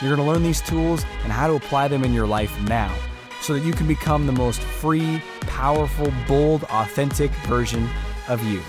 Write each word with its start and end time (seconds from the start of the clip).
You're 0.00 0.14
going 0.14 0.26
to 0.26 0.32
learn 0.32 0.42
these 0.42 0.60
tools 0.60 1.04
and 1.22 1.32
how 1.32 1.46
to 1.46 1.54
apply 1.54 1.88
them 1.88 2.04
in 2.04 2.12
your 2.12 2.26
life 2.26 2.58
now 2.62 2.94
so 3.40 3.54
that 3.54 3.64
you 3.64 3.72
can 3.72 3.86
become 3.86 4.26
the 4.26 4.32
most 4.32 4.60
free, 4.60 5.22
powerful, 5.42 6.12
bold, 6.28 6.64
authentic 6.64 7.30
version 7.46 7.88
of 8.28 8.44
you. 8.44 8.60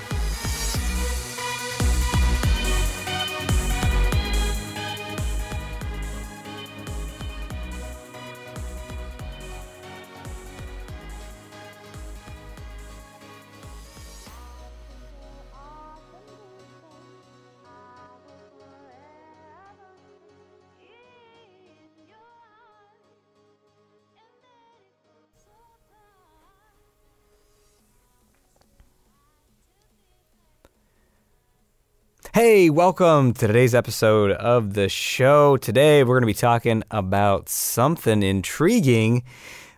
Hey, 32.39 32.69
welcome 32.69 33.33
to 33.33 33.47
today's 33.47 33.73
episode 33.73 34.29
of 34.29 34.75
the 34.75 34.89
show. 34.89 35.57
Today 35.57 36.03
we're 36.03 36.19
going 36.19 36.21
to 36.21 36.27
be 36.27 36.35
talking 36.35 36.83
about 36.91 37.49
something 37.49 38.21
intriguing, 38.21 39.23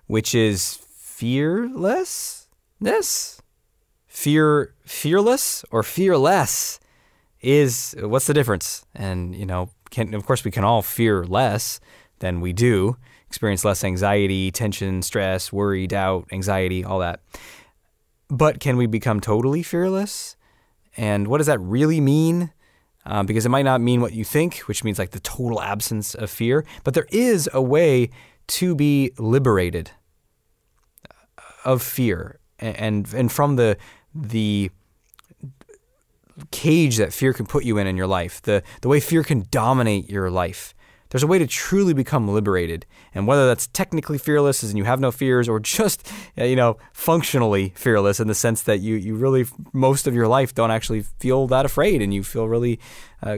which 0.07 0.35
is 0.35 0.77
fearlessness. 0.89 2.47
Fear, 4.07 4.73
fearless 4.83 5.63
or 5.71 5.83
fearless 5.83 6.81
is 7.39 7.95
what's 7.97 8.27
the 8.27 8.33
difference? 8.33 8.85
And 8.93 9.33
you 9.33 9.45
know, 9.45 9.69
can 9.89 10.13
of 10.13 10.25
course 10.25 10.43
we 10.43 10.51
can 10.51 10.65
all 10.65 10.81
fear 10.81 11.23
less 11.23 11.79
than 12.19 12.41
we 12.41 12.51
do, 12.51 12.97
experience 13.29 13.63
less 13.63 13.85
anxiety, 13.85 14.51
tension, 14.51 15.01
stress, 15.01 15.53
worry, 15.53 15.87
doubt, 15.87 16.27
anxiety, 16.33 16.83
all 16.83 16.99
that. 16.99 17.21
But 18.27 18.59
can 18.59 18.75
we 18.75 18.85
become 18.85 19.21
totally 19.21 19.63
fearless? 19.63 20.35
And 20.97 21.27
what 21.27 21.37
does 21.37 21.47
that 21.47 21.59
really 21.59 22.01
mean? 22.01 22.51
Um, 23.05 23.25
because 23.25 23.45
it 23.45 23.49
might 23.49 23.63
not 23.63 23.81
mean 23.81 24.01
what 24.01 24.13
you 24.13 24.23
think, 24.23 24.59
which 24.59 24.83
means 24.83 24.99
like 24.99 25.11
the 25.11 25.19
total 25.21 25.61
absence 25.61 26.13
of 26.13 26.29
fear, 26.29 26.65
but 26.83 26.93
there 26.93 27.07
is 27.11 27.49
a 27.53 27.61
way 27.61 28.09
to 28.47 28.75
be 28.75 29.11
liberated 29.17 29.91
of 31.65 31.81
fear 31.81 32.39
and 32.59 33.11
and 33.13 33.31
from 33.31 33.55
the 33.55 33.77
the 34.13 34.69
cage 36.51 36.97
that 36.97 37.13
fear 37.13 37.33
can 37.33 37.45
put 37.45 37.63
you 37.63 37.77
in 37.77 37.87
in 37.87 37.97
your 37.97 38.07
life, 38.07 38.41
the 38.41 38.63
the 38.81 38.87
way 38.87 38.99
fear 38.99 39.23
can 39.23 39.45
dominate 39.51 40.09
your 40.09 40.29
life. 40.29 40.73
There's 41.09 41.23
a 41.23 41.27
way 41.27 41.39
to 41.39 41.47
truly 41.47 41.93
become 41.93 42.27
liberated. 42.27 42.85
And 43.15 43.25
whether 43.25 43.47
that's 43.47 43.67
technically 43.67 44.17
fearless 44.17 44.63
as 44.63 44.71
in 44.71 44.77
you 44.77 44.83
have 44.83 44.99
no 44.99 45.11
fears 45.11 45.49
or 45.49 45.59
just, 45.59 46.11
uh, 46.37 46.43
you 46.43 46.55
know, 46.55 46.77
functionally 46.93 47.73
fearless 47.75 48.19
in 48.19 48.27
the 48.27 48.35
sense 48.35 48.61
that 48.63 48.79
you, 48.79 48.95
you 48.95 49.15
really, 49.15 49.45
most 49.73 50.07
of 50.07 50.13
your 50.13 50.27
life 50.27 50.53
don't 50.53 50.71
actually 50.71 51.01
feel 51.01 51.47
that 51.47 51.65
afraid 51.65 52.01
and 52.01 52.13
you 52.13 52.23
feel 52.23 52.47
really 52.47 52.79
uh, 53.23 53.37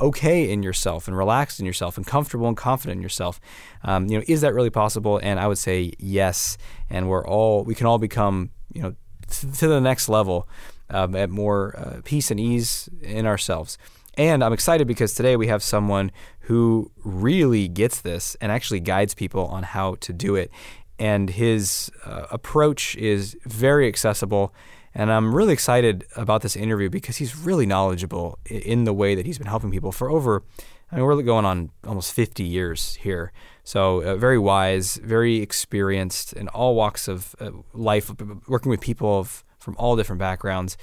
okay 0.00 0.50
in 0.50 0.62
yourself 0.62 1.06
and 1.06 1.16
relaxed 1.16 1.60
in 1.60 1.66
yourself 1.66 1.96
and 1.96 2.06
comfortable 2.06 2.48
and 2.48 2.56
confident 2.56 2.98
in 2.98 3.02
yourself. 3.02 3.40
Um, 3.84 4.06
you 4.06 4.18
know, 4.18 4.24
is 4.26 4.40
that 4.40 4.54
really 4.54 4.70
possible? 4.70 5.18
And 5.22 5.38
I 5.38 5.46
would 5.46 5.58
say 5.58 5.92
yes. 5.98 6.56
And 6.88 7.08
we're 7.08 7.26
all, 7.26 7.64
we 7.64 7.74
can 7.74 7.86
all 7.86 7.98
become, 7.98 8.50
you 8.72 8.82
know, 8.82 8.94
to 9.28 9.68
the 9.68 9.80
next 9.80 10.08
level 10.08 10.48
um, 10.90 11.14
at 11.16 11.30
more 11.30 11.76
uh, 11.76 12.00
peace 12.04 12.30
and 12.30 12.38
ease 12.38 12.88
in 13.02 13.26
ourselves. 13.26 13.76
And 14.16 14.42
I'm 14.42 14.52
excited 14.52 14.86
because 14.86 15.14
today 15.14 15.36
we 15.36 15.48
have 15.48 15.62
someone 15.62 16.10
who 16.40 16.90
really 17.04 17.68
gets 17.68 18.00
this 18.00 18.36
and 18.40 18.50
actually 18.50 18.80
guides 18.80 19.14
people 19.14 19.46
on 19.46 19.62
how 19.62 19.96
to 19.96 20.12
do 20.12 20.36
it. 20.36 20.50
And 20.98 21.28
his 21.28 21.90
uh, 22.04 22.26
approach 22.30 22.96
is 22.96 23.36
very 23.44 23.86
accessible. 23.86 24.54
And 24.94 25.12
I'm 25.12 25.34
really 25.34 25.52
excited 25.52 26.06
about 26.16 26.40
this 26.40 26.56
interview 26.56 26.88
because 26.88 27.18
he's 27.18 27.36
really 27.36 27.66
knowledgeable 27.66 28.38
in 28.46 28.84
the 28.84 28.94
way 28.94 29.14
that 29.14 29.26
he's 29.26 29.36
been 29.36 29.48
helping 29.48 29.70
people 29.70 29.92
for 29.92 30.10
over, 30.10 30.42
I 30.90 30.96
mean, 30.96 31.04
we're 31.04 31.20
going 31.22 31.44
on 31.44 31.70
almost 31.84 32.12
50 32.12 32.44
years 32.44 32.94
here. 32.96 33.32
So, 33.64 34.02
uh, 34.02 34.16
very 34.16 34.38
wise, 34.38 34.96
very 34.96 35.38
experienced 35.38 36.32
in 36.32 36.48
all 36.48 36.76
walks 36.76 37.08
of 37.08 37.34
uh, 37.40 37.50
life, 37.74 38.10
working 38.46 38.70
with 38.70 38.80
people 38.80 39.18
of, 39.18 39.44
from 39.58 39.74
all 39.78 39.96
different 39.96 40.20
backgrounds. 40.20 40.76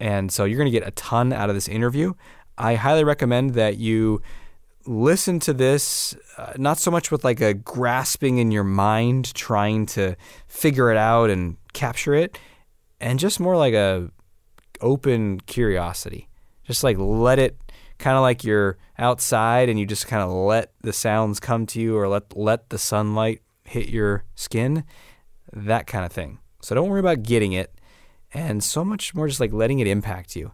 And 0.00 0.32
so, 0.32 0.44
you're 0.44 0.56
going 0.56 0.72
to 0.72 0.78
get 0.78 0.88
a 0.88 0.92
ton 0.92 1.34
out 1.34 1.50
of 1.50 1.54
this 1.54 1.68
interview. 1.68 2.14
I 2.58 2.74
highly 2.74 3.04
recommend 3.04 3.54
that 3.54 3.76
you 3.78 4.22
listen 4.86 5.40
to 5.40 5.52
this 5.52 6.16
uh, 6.38 6.52
not 6.56 6.78
so 6.78 6.90
much 6.90 7.10
with 7.10 7.24
like 7.24 7.40
a 7.40 7.54
grasping 7.54 8.38
in 8.38 8.50
your 8.50 8.64
mind 8.64 9.34
trying 9.34 9.84
to 9.86 10.16
figure 10.46 10.90
it 10.90 10.96
out 10.96 11.28
and 11.28 11.56
capture 11.72 12.14
it 12.14 12.38
and 13.00 13.18
just 13.18 13.40
more 13.40 13.56
like 13.56 13.74
a 13.74 14.10
open 14.80 15.40
curiosity. 15.40 16.28
Just 16.64 16.84
like 16.84 16.96
let 16.98 17.38
it 17.38 17.58
kind 17.98 18.16
of 18.16 18.22
like 18.22 18.44
you're 18.44 18.78
outside 18.98 19.68
and 19.68 19.78
you 19.78 19.86
just 19.86 20.06
kind 20.06 20.22
of 20.22 20.30
let 20.30 20.72
the 20.82 20.92
sounds 20.92 21.40
come 21.40 21.66
to 21.66 21.80
you 21.80 21.96
or 21.96 22.08
let 22.08 22.36
let 22.36 22.70
the 22.70 22.78
sunlight 22.78 23.42
hit 23.64 23.88
your 23.88 24.24
skin 24.34 24.84
that 25.52 25.86
kind 25.86 26.04
of 26.04 26.12
thing. 26.12 26.38
So 26.62 26.74
don't 26.74 26.88
worry 26.88 27.00
about 27.00 27.22
getting 27.22 27.52
it 27.52 27.72
and 28.34 28.62
so 28.62 28.84
much 28.84 29.14
more 29.14 29.28
just 29.28 29.40
like 29.40 29.52
letting 29.52 29.78
it 29.78 29.86
impact 29.86 30.36
you 30.36 30.52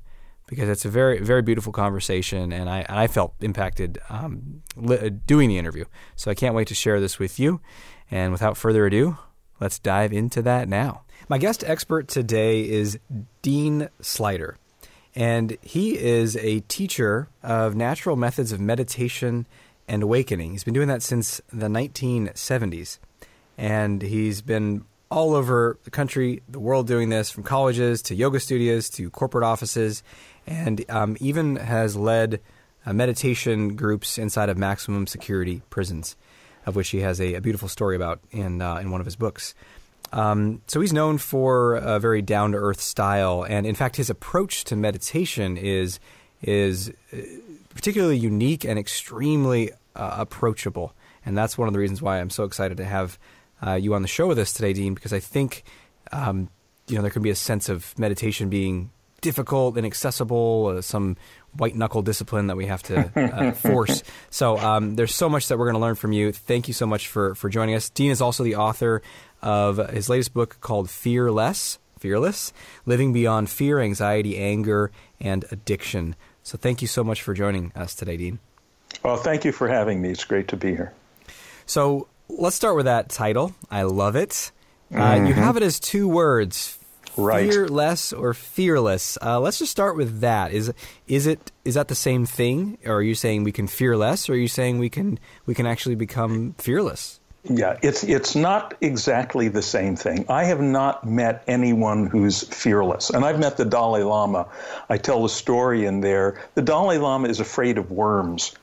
because 0.52 0.68
it's 0.68 0.84
a 0.84 0.90
very 0.90 1.18
very 1.18 1.40
beautiful 1.40 1.72
conversation, 1.72 2.52
and 2.52 2.68
I 2.68 2.84
I 2.86 3.06
felt 3.06 3.34
impacted 3.40 3.98
um, 4.10 4.62
li- 4.76 4.98
uh, 4.98 5.10
doing 5.26 5.48
the 5.48 5.56
interview. 5.56 5.86
So 6.14 6.30
I 6.30 6.34
can't 6.34 6.54
wait 6.54 6.68
to 6.68 6.74
share 6.74 7.00
this 7.00 7.18
with 7.18 7.40
you. 7.40 7.62
And 8.10 8.32
without 8.32 8.58
further 8.58 8.84
ado, 8.84 9.16
let's 9.60 9.78
dive 9.78 10.12
into 10.12 10.42
that 10.42 10.68
now. 10.68 11.04
My 11.30 11.38
guest 11.38 11.64
expert 11.66 12.06
today 12.06 12.68
is 12.68 12.98
Dean 13.40 13.88
Sluyter, 14.02 14.56
and 15.14 15.56
he 15.62 15.98
is 15.98 16.36
a 16.36 16.60
teacher 16.60 17.30
of 17.42 17.74
natural 17.74 18.16
methods 18.16 18.52
of 18.52 18.60
meditation 18.60 19.46
and 19.88 20.02
awakening. 20.02 20.50
He's 20.50 20.64
been 20.64 20.74
doing 20.74 20.88
that 20.88 21.02
since 21.02 21.40
the 21.50 21.68
1970s, 21.68 22.98
and 23.56 24.02
he's 24.02 24.42
been 24.42 24.84
all 25.10 25.34
over 25.34 25.78
the 25.84 25.90
country, 25.90 26.42
the 26.48 26.60
world 26.60 26.86
doing 26.86 27.08
this, 27.10 27.30
from 27.30 27.42
colleges 27.42 28.02
to 28.02 28.14
yoga 28.14 28.40
studios 28.40 28.88
to 28.90 29.08
corporate 29.10 29.44
offices 29.44 30.02
and 30.46 30.84
um, 30.88 31.16
even 31.20 31.56
has 31.56 31.96
led 31.96 32.40
uh, 32.84 32.92
meditation 32.92 33.76
groups 33.76 34.18
inside 34.18 34.48
of 34.48 34.58
maximum 34.58 35.06
security 35.06 35.62
prisons, 35.70 36.16
of 36.66 36.76
which 36.76 36.90
he 36.90 37.00
has 37.00 37.20
a, 37.20 37.34
a 37.34 37.40
beautiful 37.40 37.68
story 37.68 37.96
about 37.96 38.20
in 38.30 38.60
uh, 38.60 38.76
in 38.76 38.90
one 38.90 39.00
of 39.00 39.06
his 39.06 39.16
books. 39.16 39.54
Um, 40.12 40.60
so 40.66 40.80
he's 40.80 40.92
known 40.92 41.18
for 41.18 41.76
a 41.76 41.98
very 41.98 42.20
down 42.20 42.52
to 42.52 42.58
earth 42.58 42.80
style, 42.80 43.44
and 43.48 43.66
in 43.66 43.74
fact, 43.74 43.96
his 43.96 44.10
approach 44.10 44.64
to 44.64 44.76
meditation 44.76 45.56
is 45.56 46.00
is 46.42 46.90
uh, 47.12 47.16
particularly 47.74 48.18
unique 48.18 48.64
and 48.64 48.78
extremely 48.78 49.70
uh, 49.96 50.16
approachable. 50.18 50.94
And 51.24 51.38
that's 51.38 51.56
one 51.56 51.68
of 51.68 51.72
the 51.72 51.78
reasons 51.78 52.02
why 52.02 52.20
I'm 52.20 52.30
so 52.30 52.44
excited 52.44 52.76
to 52.78 52.84
have 52.84 53.18
uh, 53.64 53.74
you 53.74 53.94
on 53.94 54.02
the 54.02 54.08
show 54.08 54.26
with 54.26 54.38
us 54.38 54.52
today, 54.52 54.72
Dean, 54.72 54.92
because 54.92 55.12
I 55.12 55.20
think 55.20 55.62
um, 56.10 56.50
you 56.88 56.96
know 56.96 57.02
there 57.02 57.10
can 57.10 57.22
be 57.22 57.30
a 57.30 57.36
sense 57.36 57.68
of 57.68 57.96
meditation 57.98 58.48
being 58.48 58.90
difficult, 59.22 59.78
inaccessible, 59.78 60.74
uh, 60.76 60.82
some 60.82 61.16
white 61.56 61.74
knuckle 61.74 62.02
discipline 62.02 62.48
that 62.48 62.56
we 62.56 62.66
have 62.66 62.82
to 62.82 63.10
uh, 63.16 63.52
force. 63.70 64.02
So 64.28 64.58
um, 64.58 64.96
there's 64.96 65.14
so 65.14 65.30
much 65.30 65.48
that 65.48 65.58
we're 65.58 65.66
going 65.66 65.76
to 65.76 65.80
learn 65.80 65.94
from 65.94 66.12
you. 66.12 66.32
Thank 66.32 66.68
you 66.68 66.74
so 66.74 66.86
much 66.86 67.08
for 67.08 67.34
for 67.34 67.48
joining 67.48 67.74
us. 67.74 67.88
Dean 67.88 68.10
is 68.10 68.20
also 68.20 68.44
the 68.44 68.56
author 68.56 69.00
of 69.40 69.78
his 69.88 70.10
latest 70.10 70.34
book 70.34 70.58
called 70.60 70.90
Fearless. 70.90 71.78
Fearless, 71.98 72.52
living 72.84 73.12
beyond 73.12 73.48
fear, 73.48 73.78
anxiety, 73.78 74.36
anger, 74.36 74.90
and 75.20 75.44
addiction. 75.52 76.16
So, 76.42 76.58
thank 76.58 76.82
you 76.82 76.88
so 76.88 77.04
much 77.04 77.22
for 77.22 77.32
joining 77.32 77.70
us 77.76 77.94
today, 77.94 78.16
Dean. 78.16 78.40
Well, 79.04 79.18
thank 79.18 79.44
you 79.44 79.52
for 79.52 79.68
having 79.68 80.02
me. 80.02 80.10
It's 80.10 80.24
great 80.24 80.48
to 80.48 80.56
be 80.56 80.70
here. 80.70 80.92
So, 81.64 82.08
let's 82.28 82.56
start 82.56 82.74
with 82.74 82.86
that 82.86 83.08
title. 83.08 83.54
I 83.70 83.84
love 83.84 84.16
it. 84.16 84.50
Uh, 84.92 84.96
mm-hmm. 84.96 85.26
You 85.26 85.34
have 85.34 85.56
it 85.56 85.62
as 85.62 85.78
two 85.78 86.08
words 86.08 86.76
Right. 87.16 87.50
Fearless 87.50 88.12
or 88.12 88.34
fearless? 88.34 89.18
Uh, 89.20 89.38
let's 89.40 89.58
just 89.58 89.70
start 89.70 89.96
with 89.96 90.20
that. 90.20 90.52
Is 90.52 90.72
is 91.06 91.26
it 91.26 91.52
is 91.64 91.74
that 91.74 91.88
the 91.88 91.94
same 91.94 92.24
thing, 92.24 92.78
or 92.86 92.96
are 92.96 93.02
you 93.02 93.14
saying 93.14 93.44
we 93.44 93.52
can 93.52 93.66
fear 93.66 93.96
less, 93.96 94.28
or 94.28 94.32
are 94.32 94.36
you 94.36 94.48
saying 94.48 94.78
we 94.78 94.88
can 94.88 95.18
we 95.46 95.54
can 95.54 95.66
actually 95.66 95.94
become 95.94 96.54
fearless? 96.58 97.20
Yeah, 97.44 97.76
it's 97.82 98.04
it's 98.04 98.36
not 98.36 98.74
exactly 98.80 99.48
the 99.48 99.62
same 99.62 99.96
thing. 99.96 100.26
I 100.28 100.44
have 100.44 100.60
not 100.60 101.04
met 101.04 101.42
anyone 101.48 102.06
who's 102.06 102.42
fearless, 102.42 103.10
and 103.10 103.24
I've 103.24 103.40
met 103.40 103.56
the 103.56 103.64
Dalai 103.64 104.04
Lama. 104.04 104.48
I 104.88 104.96
tell 104.96 105.22
the 105.22 105.28
story 105.28 105.84
in 105.84 106.00
there. 106.00 106.40
The 106.54 106.62
Dalai 106.62 106.98
Lama 106.98 107.28
is 107.28 107.40
afraid 107.40 107.78
of 107.78 107.90
worms. 107.90 108.54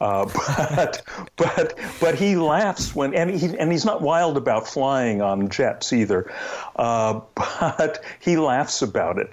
Uh, 0.00 0.24
but 0.66 1.02
but 1.36 1.78
but 2.00 2.14
he 2.14 2.36
laughs 2.36 2.94
when 2.94 3.14
and 3.14 3.30
he 3.30 3.56
and 3.56 3.70
he's 3.70 3.84
not 3.84 4.00
wild 4.00 4.36
about 4.36 4.66
flying 4.66 5.20
on 5.20 5.48
jets 5.48 5.92
either. 5.92 6.32
Uh, 6.76 7.20
but 7.34 8.02
he 8.20 8.36
laughs 8.36 8.82
about 8.82 9.18
it. 9.18 9.30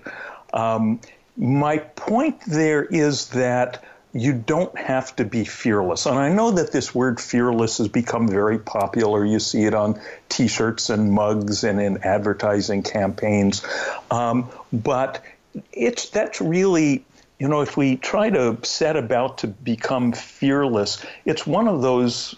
Um, 0.54 1.00
my 1.38 1.78
point 1.78 2.42
there 2.48 2.84
is 2.84 3.28
that 3.30 3.84
you 4.14 4.34
don't 4.34 4.76
have 4.78 5.16
to 5.18 5.26
be 5.26 5.46
fearless. 5.46 6.06
And 6.06 6.18
I 6.18 6.34
know 6.34 6.52
that 6.52 6.72
this 6.72 6.96
word 6.96 7.20
fearless 7.20 7.78
has 7.78 7.88
become 7.88 8.28
very 8.28 8.58
popular. 8.58 9.24
You 9.24 9.40
see 9.40 9.66
it 9.66 9.74
on 9.74 10.02
t 10.30 10.48
shirts 10.48 10.90
and 10.90 11.12
mugs 11.12 11.64
and 11.64 11.80
in 11.80 12.04
advertising 12.04 12.84
campaigns. 12.84 13.66
Um, 14.10 14.50
but 14.74 15.24
it's 15.72 16.10
that's 16.10 16.42
really 16.42 17.06
you 17.40 17.48
know, 17.48 17.62
if 17.62 17.78
we 17.78 17.98
try 17.98 18.30
to 18.30 18.58
set 18.64 18.96
about 18.96 19.40
to 19.40 19.48
become 19.48 20.12
fearless, 20.12 21.06
it's 21.26 21.46
one 21.46 21.68
of 21.68 21.82
those, 21.82 22.36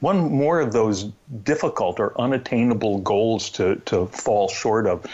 one 0.00 0.30
more 0.30 0.60
of 0.60 0.72
those 0.72 1.04
difficult 1.42 1.98
or 1.98 2.18
unattainable 2.20 2.98
goals 2.98 3.50
to, 3.50 3.76
to 3.86 4.06
fall 4.06 4.48
short 4.48 4.86
of. 4.86 5.06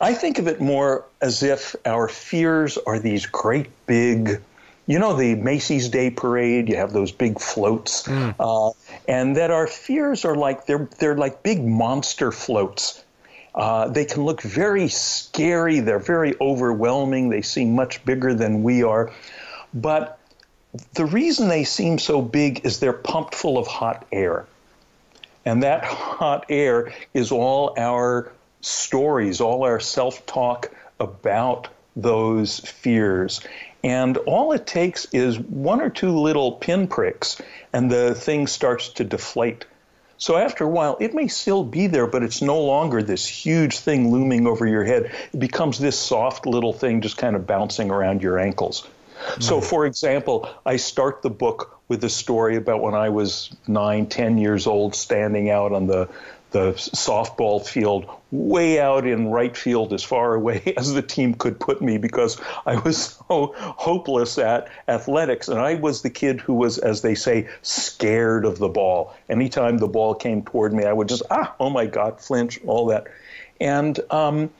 I 0.00 0.14
think 0.14 0.40
of 0.40 0.48
it 0.48 0.60
more 0.60 1.04
as 1.20 1.44
if 1.44 1.76
our 1.86 2.08
fears 2.08 2.76
are 2.78 2.98
these 2.98 3.26
great 3.26 3.68
big, 3.86 4.40
you 4.88 4.98
know, 4.98 5.14
the 5.14 5.36
Macy's 5.36 5.88
Day 5.88 6.10
Parade. 6.10 6.68
You 6.68 6.76
have 6.76 6.92
those 6.92 7.12
big 7.12 7.38
floats, 7.38 8.08
mm. 8.08 8.34
uh, 8.40 8.72
and 9.06 9.36
that 9.36 9.52
our 9.52 9.68
fears 9.68 10.24
are 10.24 10.34
like 10.34 10.66
they're 10.66 10.88
they're 10.98 11.16
like 11.16 11.44
big 11.44 11.64
monster 11.64 12.32
floats 12.32 13.04
uh, 13.54 13.88
they 13.88 14.04
can 14.04 14.24
look 14.24 14.42
very 14.42 14.88
scary. 14.88 15.80
They're 15.80 15.98
very 15.98 16.34
overwhelming. 16.40 17.28
They 17.28 17.42
seem 17.42 17.74
much 17.74 18.04
bigger 18.04 18.34
than 18.34 18.62
we 18.62 18.82
are. 18.82 19.12
But 19.74 20.18
the 20.94 21.04
reason 21.04 21.48
they 21.48 21.64
seem 21.64 21.98
so 21.98 22.22
big 22.22 22.64
is 22.64 22.80
they're 22.80 22.92
pumped 22.92 23.34
full 23.34 23.58
of 23.58 23.66
hot 23.66 24.06
air. 24.10 24.46
And 25.44 25.62
that 25.64 25.84
hot 25.84 26.46
air 26.48 26.92
is 27.12 27.32
all 27.32 27.74
our 27.76 28.32
stories, 28.60 29.40
all 29.40 29.64
our 29.64 29.80
self 29.80 30.24
talk 30.24 30.70
about 30.98 31.68
those 31.96 32.60
fears. 32.60 33.40
And 33.84 34.16
all 34.18 34.52
it 34.52 34.66
takes 34.66 35.06
is 35.06 35.38
one 35.38 35.80
or 35.80 35.90
two 35.90 36.16
little 36.16 36.52
pinpricks, 36.52 37.40
and 37.72 37.90
the 37.90 38.14
thing 38.14 38.46
starts 38.46 38.90
to 38.90 39.04
deflate. 39.04 39.64
So 40.22 40.36
after 40.36 40.62
a 40.62 40.68
while, 40.68 40.96
it 41.00 41.14
may 41.14 41.26
still 41.26 41.64
be 41.64 41.88
there, 41.88 42.06
but 42.06 42.22
it's 42.22 42.40
no 42.40 42.60
longer 42.62 43.02
this 43.02 43.26
huge 43.26 43.80
thing 43.80 44.12
looming 44.12 44.46
over 44.46 44.64
your 44.64 44.84
head. 44.84 45.10
It 45.32 45.40
becomes 45.40 45.80
this 45.80 45.98
soft 45.98 46.46
little 46.46 46.72
thing 46.72 47.00
just 47.00 47.16
kind 47.16 47.34
of 47.34 47.44
bouncing 47.44 47.90
around 47.90 48.22
your 48.22 48.38
ankles. 48.38 48.86
Mm. 49.18 49.42
So, 49.42 49.60
for 49.60 49.84
example, 49.84 50.48
I 50.64 50.76
start 50.76 51.22
the 51.22 51.30
book 51.30 51.76
with 51.88 52.04
a 52.04 52.08
story 52.08 52.54
about 52.54 52.80
when 52.82 52.94
I 52.94 53.08
was 53.08 53.50
nine, 53.66 54.06
ten 54.06 54.38
years 54.38 54.68
old, 54.68 54.94
standing 54.94 55.50
out 55.50 55.72
on 55.72 55.88
the 55.88 56.08
the 56.52 56.74
softball 56.74 57.66
field 57.66 58.08
way 58.32 58.80
out 58.80 59.06
in 59.06 59.28
right 59.28 59.56
field 59.56 59.92
as 59.92 60.02
far 60.02 60.34
away 60.34 60.74
as 60.76 60.92
the 60.92 61.02
team 61.02 61.34
could 61.34 61.60
put 61.60 61.80
me 61.80 61.98
because 61.98 62.40
I 62.66 62.76
was 62.76 63.20
so 63.28 63.54
hopeless 63.56 64.38
at 64.38 64.68
athletics. 64.88 65.48
And 65.48 65.60
I 65.60 65.74
was 65.74 66.02
the 66.02 66.10
kid 66.10 66.40
who 66.40 66.54
was, 66.54 66.78
as 66.78 67.02
they 67.02 67.14
say, 67.14 67.48
scared 67.60 68.44
of 68.44 68.58
the 68.58 68.68
ball. 68.68 69.14
Anytime 69.28 69.78
the 69.78 69.88
ball 69.88 70.14
came 70.14 70.42
toward 70.42 70.72
me, 70.72 70.84
I 70.84 70.92
would 70.92 71.08
just, 71.08 71.22
ah, 71.30 71.54
oh 71.60 71.70
my 71.70 71.86
God, 71.86 72.20
flinch, 72.20 72.58
all 72.66 72.86
that. 72.86 73.06
And, 73.60 74.00
um, 74.10 74.50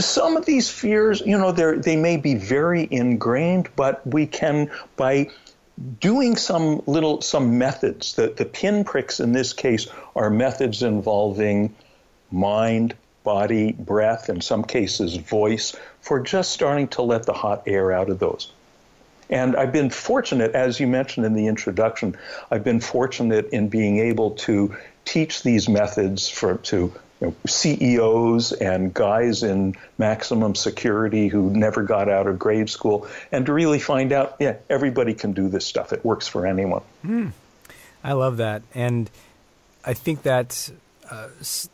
some 0.00 0.36
of 0.36 0.44
these 0.44 0.68
fears, 0.68 1.22
you 1.24 1.38
know, 1.38 1.52
they 1.52 1.94
may 1.94 2.16
be 2.16 2.34
very 2.34 2.88
ingrained, 2.90 3.68
but 3.76 4.04
we 4.04 4.26
can, 4.26 4.72
by 4.96 5.30
doing 6.00 6.36
some 6.36 6.82
little 6.86 7.20
some 7.20 7.58
methods. 7.58 8.14
The 8.14 8.28
the 8.28 8.44
pinpricks 8.44 9.20
in 9.20 9.32
this 9.32 9.52
case 9.52 9.86
are 10.16 10.30
methods 10.30 10.82
involving 10.82 11.74
mind, 12.30 12.94
body, 13.24 13.72
breath, 13.72 14.28
in 14.28 14.40
some 14.40 14.64
cases 14.64 15.16
voice, 15.16 15.74
for 16.00 16.20
just 16.20 16.52
starting 16.52 16.88
to 16.88 17.02
let 17.02 17.24
the 17.24 17.32
hot 17.32 17.64
air 17.66 17.92
out 17.92 18.08
of 18.08 18.18
those. 18.18 18.50
And 19.28 19.56
I've 19.56 19.72
been 19.72 19.90
fortunate, 19.90 20.52
as 20.52 20.78
you 20.78 20.86
mentioned 20.86 21.26
in 21.26 21.34
the 21.34 21.48
introduction, 21.48 22.16
I've 22.50 22.62
been 22.62 22.80
fortunate 22.80 23.48
in 23.50 23.68
being 23.68 23.98
able 23.98 24.32
to 24.46 24.76
teach 25.04 25.42
these 25.42 25.68
methods 25.68 26.28
for 26.28 26.58
to 26.58 26.92
you 27.20 27.26
know, 27.28 27.34
CEOs 27.46 28.52
and 28.52 28.92
guys 28.92 29.42
in 29.42 29.74
maximum 29.98 30.54
security 30.54 31.28
who 31.28 31.50
never 31.50 31.82
got 31.82 32.08
out 32.08 32.26
of 32.26 32.38
grade 32.38 32.68
school, 32.68 33.08
and 33.32 33.46
to 33.46 33.52
really 33.52 33.78
find 33.78 34.12
out, 34.12 34.36
yeah, 34.38 34.56
everybody 34.68 35.14
can 35.14 35.32
do 35.32 35.48
this 35.48 35.66
stuff. 35.66 35.92
It 35.92 36.04
works 36.04 36.28
for 36.28 36.46
anyone. 36.46 36.82
Mm. 37.04 37.32
I 38.04 38.12
love 38.12 38.36
that, 38.36 38.62
and 38.74 39.10
I 39.84 39.94
think 39.94 40.22
that 40.22 40.70
uh, 41.10 41.28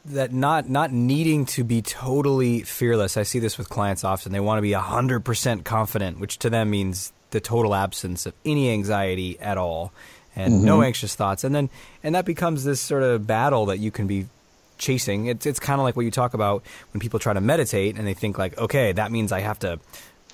that 0.06 0.32
not 0.32 0.68
not 0.68 0.92
needing 0.92 1.46
to 1.46 1.64
be 1.64 1.82
totally 1.82 2.62
fearless. 2.62 3.16
I 3.16 3.22
see 3.22 3.38
this 3.38 3.58
with 3.58 3.68
clients 3.68 4.04
often. 4.04 4.32
They 4.32 4.40
want 4.40 4.58
to 4.58 4.62
be 4.62 4.72
hundred 4.72 5.20
percent 5.20 5.64
confident, 5.64 6.18
which 6.18 6.38
to 6.40 6.50
them 6.50 6.70
means 6.70 7.12
the 7.30 7.40
total 7.40 7.74
absence 7.74 8.26
of 8.26 8.34
any 8.44 8.70
anxiety 8.70 9.38
at 9.40 9.58
all 9.58 9.92
and 10.36 10.54
mm-hmm. 10.54 10.64
no 10.64 10.82
anxious 10.82 11.14
thoughts. 11.14 11.44
And 11.44 11.54
then 11.54 11.70
and 12.02 12.14
that 12.14 12.24
becomes 12.24 12.64
this 12.64 12.80
sort 12.80 13.02
of 13.02 13.26
battle 13.26 13.66
that 13.66 13.78
you 13.78 13.90
can 13.90 14.06
be 14.06 14.26
chasing. 14.78 15.26
It's 15.26 15.46
it's 15.46 15.60
kind 15.60 15.80
of 15.80 15.84
like 15.84 15.96
what 15.96 16.04
you 16.04 16.10
talk 16.10 16.34
about 16.34 16.64
when 16.92 17.00
people 17.00 17.18
try 17.18 17.32
to 17.32 17.40
meditate 17.40 17.96
and 17.96 18.06
they 18.06 18.14
think 18.14 18.38
like, 18.38 18.56
okay, 18.58 18.92
that 18.92 19.10
means 19.10 19.32
I 19.32 19.40
have 19.40 19.58
to 19.60 19.80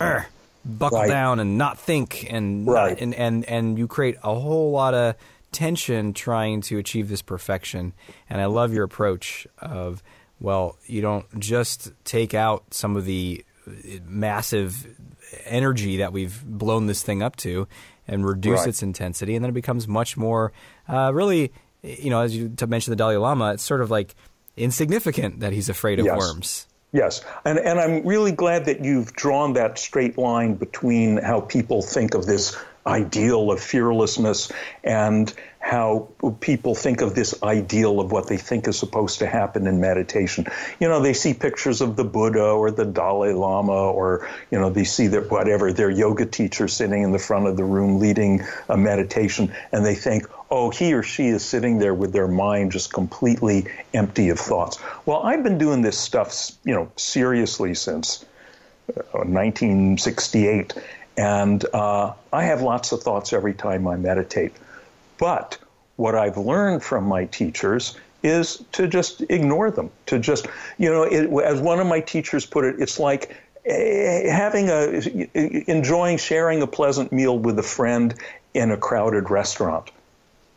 uh, 0.00 0.23
buckle 0.65 0.99
right. 0.99 1.09
down 1.09 1.41
and 1.41 1.59
not 1.59 1.79
think 1.79 2.27
and 2.31 2.67
right. 2.67 2.91
not, 2.91 3.00
and 3.00 3.15
and 3.15 3.45
and 3.45 3.79
you 3.79 3.87
create 3.87 4.17
a 4.23 4.35
whole 4.35 4.71
lot 4.73 4.95
of 4.95 5.15
tension 5.53 6.12
trying 6.12 6.61
to 6.62 6.79
achieve 6.79 7.09
this 7.09 7.23
perfection. 7.23 7.95
And 8.29 8.41
I 8.41 8.47
love 8.47 8.73
your 8.73 8.85
approach 8.85 9.47
of 9.59 10.03
well, 10.41 10.77
you 10.87 11.00
don't 11.00 11.41
just 11.41 11.93
take 12.05 12.33
out 12.33 12.73
some 12.73 12.97
of 12.97 13.05
the 13.05 13.45
massive 14.05 14.87
energy 15.45 15.97
that 15.97 16.12
we've 16.12 16.45
blown 16.45 16.87
this 16.87 17.03
thing 17.03 17.23
up 17.23 17.35
to 17.37 17.67
and 18.06 18.25
reduce 18.25 18.61
right. 18.61 18.69
its 18.69 18.83
intensity, 18.83 19.35
and 19.35 19.45
then 19.45 19.50
it 19.50 19.55
becomes 19.55 19.89
much 19.89 20.17
more 20.17 20.53
uh, 20.89 21.11
really 21.12 21.52
you 21.83 22.11
know, 22.11 22.21
as 22.21 22.37
you 22.37 22.52
mentioned 22.67 22.93
the 22.93 22.97
Dalai 22.97 23.17
Lama, 23.17 23.52
it's 23.55 23.62
sort 23.62 23.81
of 23.81 23.90
like 23.90 24.14
insignificant 24.57 25.40
that 25.40 25.52
he's 25.52 25.69
afraid 25.69 25.99
of 25.99 26.07
yes. 26.07 26.19
worms. 26.19 26.67
Yes, 26.92 27.23
and 27.45 27.59
and 27.59 27.78
I'm 27.78 28.07
really 28.07 28.33
glad 28.33 28.64
that 28.64 28.83
you've 28.83 29.12
drawn 29.12 29.52
that 29.54 29.78
straight 29.78 30.16
line 30.16 30.54
between 30.54 31.18
how 31.18 31.40
people 31.42 31.83
think 31.83 32.14
of 32.14 32.25
this 32.25 32.57
ideal 32.87 33.50
of 33.50 33.61
fearlessness 33.61 34.50
and 34.83 35.33
how 35.69 36.09
people 36.41 36.75
think 36.75 37.03
of 37.03 37.15
this 37.15 37.43
ideal 37.43 38.01
of 38.01 38.11
what 38.11 38.27
they 38.27 38.39
think 38.39 38.67
is 38.67 38.79
supposed 38.79 39.19
to 39.19 39.27
happen 39.27 39.67
in 39.67 39.79
meditation. 39.79 40.47
You 40.81 40.89
know, 40.89 41.03
they 41.03 41.13
see 41.13 41.35
pictures 41.35 41.83
of 41.83 41.95
the 41.95 42.05
Buddha 42.05 42.43
or 42.43 42.71
the 42.71 42.87
Dalai 42.87 43.35
Lama, 43.35 43.75
or, 43.75 44.27
you 44.51 44.59
know, 44.59 44.71
they 44.71 44.85
see 44.85 45.09
their 45.09 45.21
whatever, 45.21 45.71
their 45.75 45.91
yoga 45.91 46.25
teacher 46.25 46.69
sitting 46.69 47.03
in 47.03 47.13
the 47.13 47.19
front 47.19 47.49
of 47.49 47.59
the 47.59 47.65
room 47.65 47.99
leading 47.99 48.41
a 48.71 48.79
meditation, 48.79 49.53
and 49.71 49.85
they 49.85 49.95
think, 49.95 50.25
oh, 50.51 50.71
he 50.71 50.95
or 50.95 51.03
she 51.03 51.27
is 51.27 51.45
sitting 51.45 51.77
there 51.77 51.93
with 51.93 52.15
their 52.15 52.29
mind 52.29 52.73
just 52.73 52.91
completely 52.91 53.67
empty 53.93 54.31
of 54.31 54.39
thoughts. 54.39 54.79
Well, 55.05 55.23
I've 55.23 55.43
been 55.43 55.59
doing 55.59 55.83
this 55.83 55.99
stuff, 55.99 56.51
you 56.65 56.73
know, 56.73 56.91
seriously 56.97 57.75
since 57.75 58.25
1968. 59.13 60.75
Uh, 60.75 60.81
and 61.19 61.63
uh, 61.75 62.15
I 62.33 62.45
have 62.45 62.63
lots 62.63 62.93
of 62.93 63.03
thoughts 63.03 63.35
every 63.35 63.53
time 63.53 63.87
I 63.87 63.97
meditate. 63.97 64.55
But 65.19 65.59
what 65.97 66.15
I've 66.15 66.39
learned 66.39 66.83
from 66.83 67.05
my 67.05 67.27
teachers 67.27 67.97
is 68.23 68.63
to 68.73 68.89
just 68.89 69.23
ignore 69.29 69.71
them, 69.71 69.91
to 70.07 70.19
just, 70.19 70.47
you 70.79 70.91
know, 70.91 71.03
it, 71.03 71.31
as 71.45 71.61
one 71.61 71.81
of 71.81 71.87
my 71.87 72.01
teachers 72.01 72.47
put 72.47 72.65
it, 72.65 72.77
it's 72.79 72.99
like 72.99 73.37
eh, 73.65 74.31
having 74.31 74.69
a, 74.71 75.71
enjoying 75.71 76.19
sharing 76.19 76.63
a 76.63 76.67
pleasant 76.67 77.13
meal 77.13 77.39
with 77.39 77.59
a 77.59 77.63
friend 77.63 78.15
in 78.55 78.71
a 78.71 78.77
crowded 78.77 79.31
restaurant. 79.31 79.91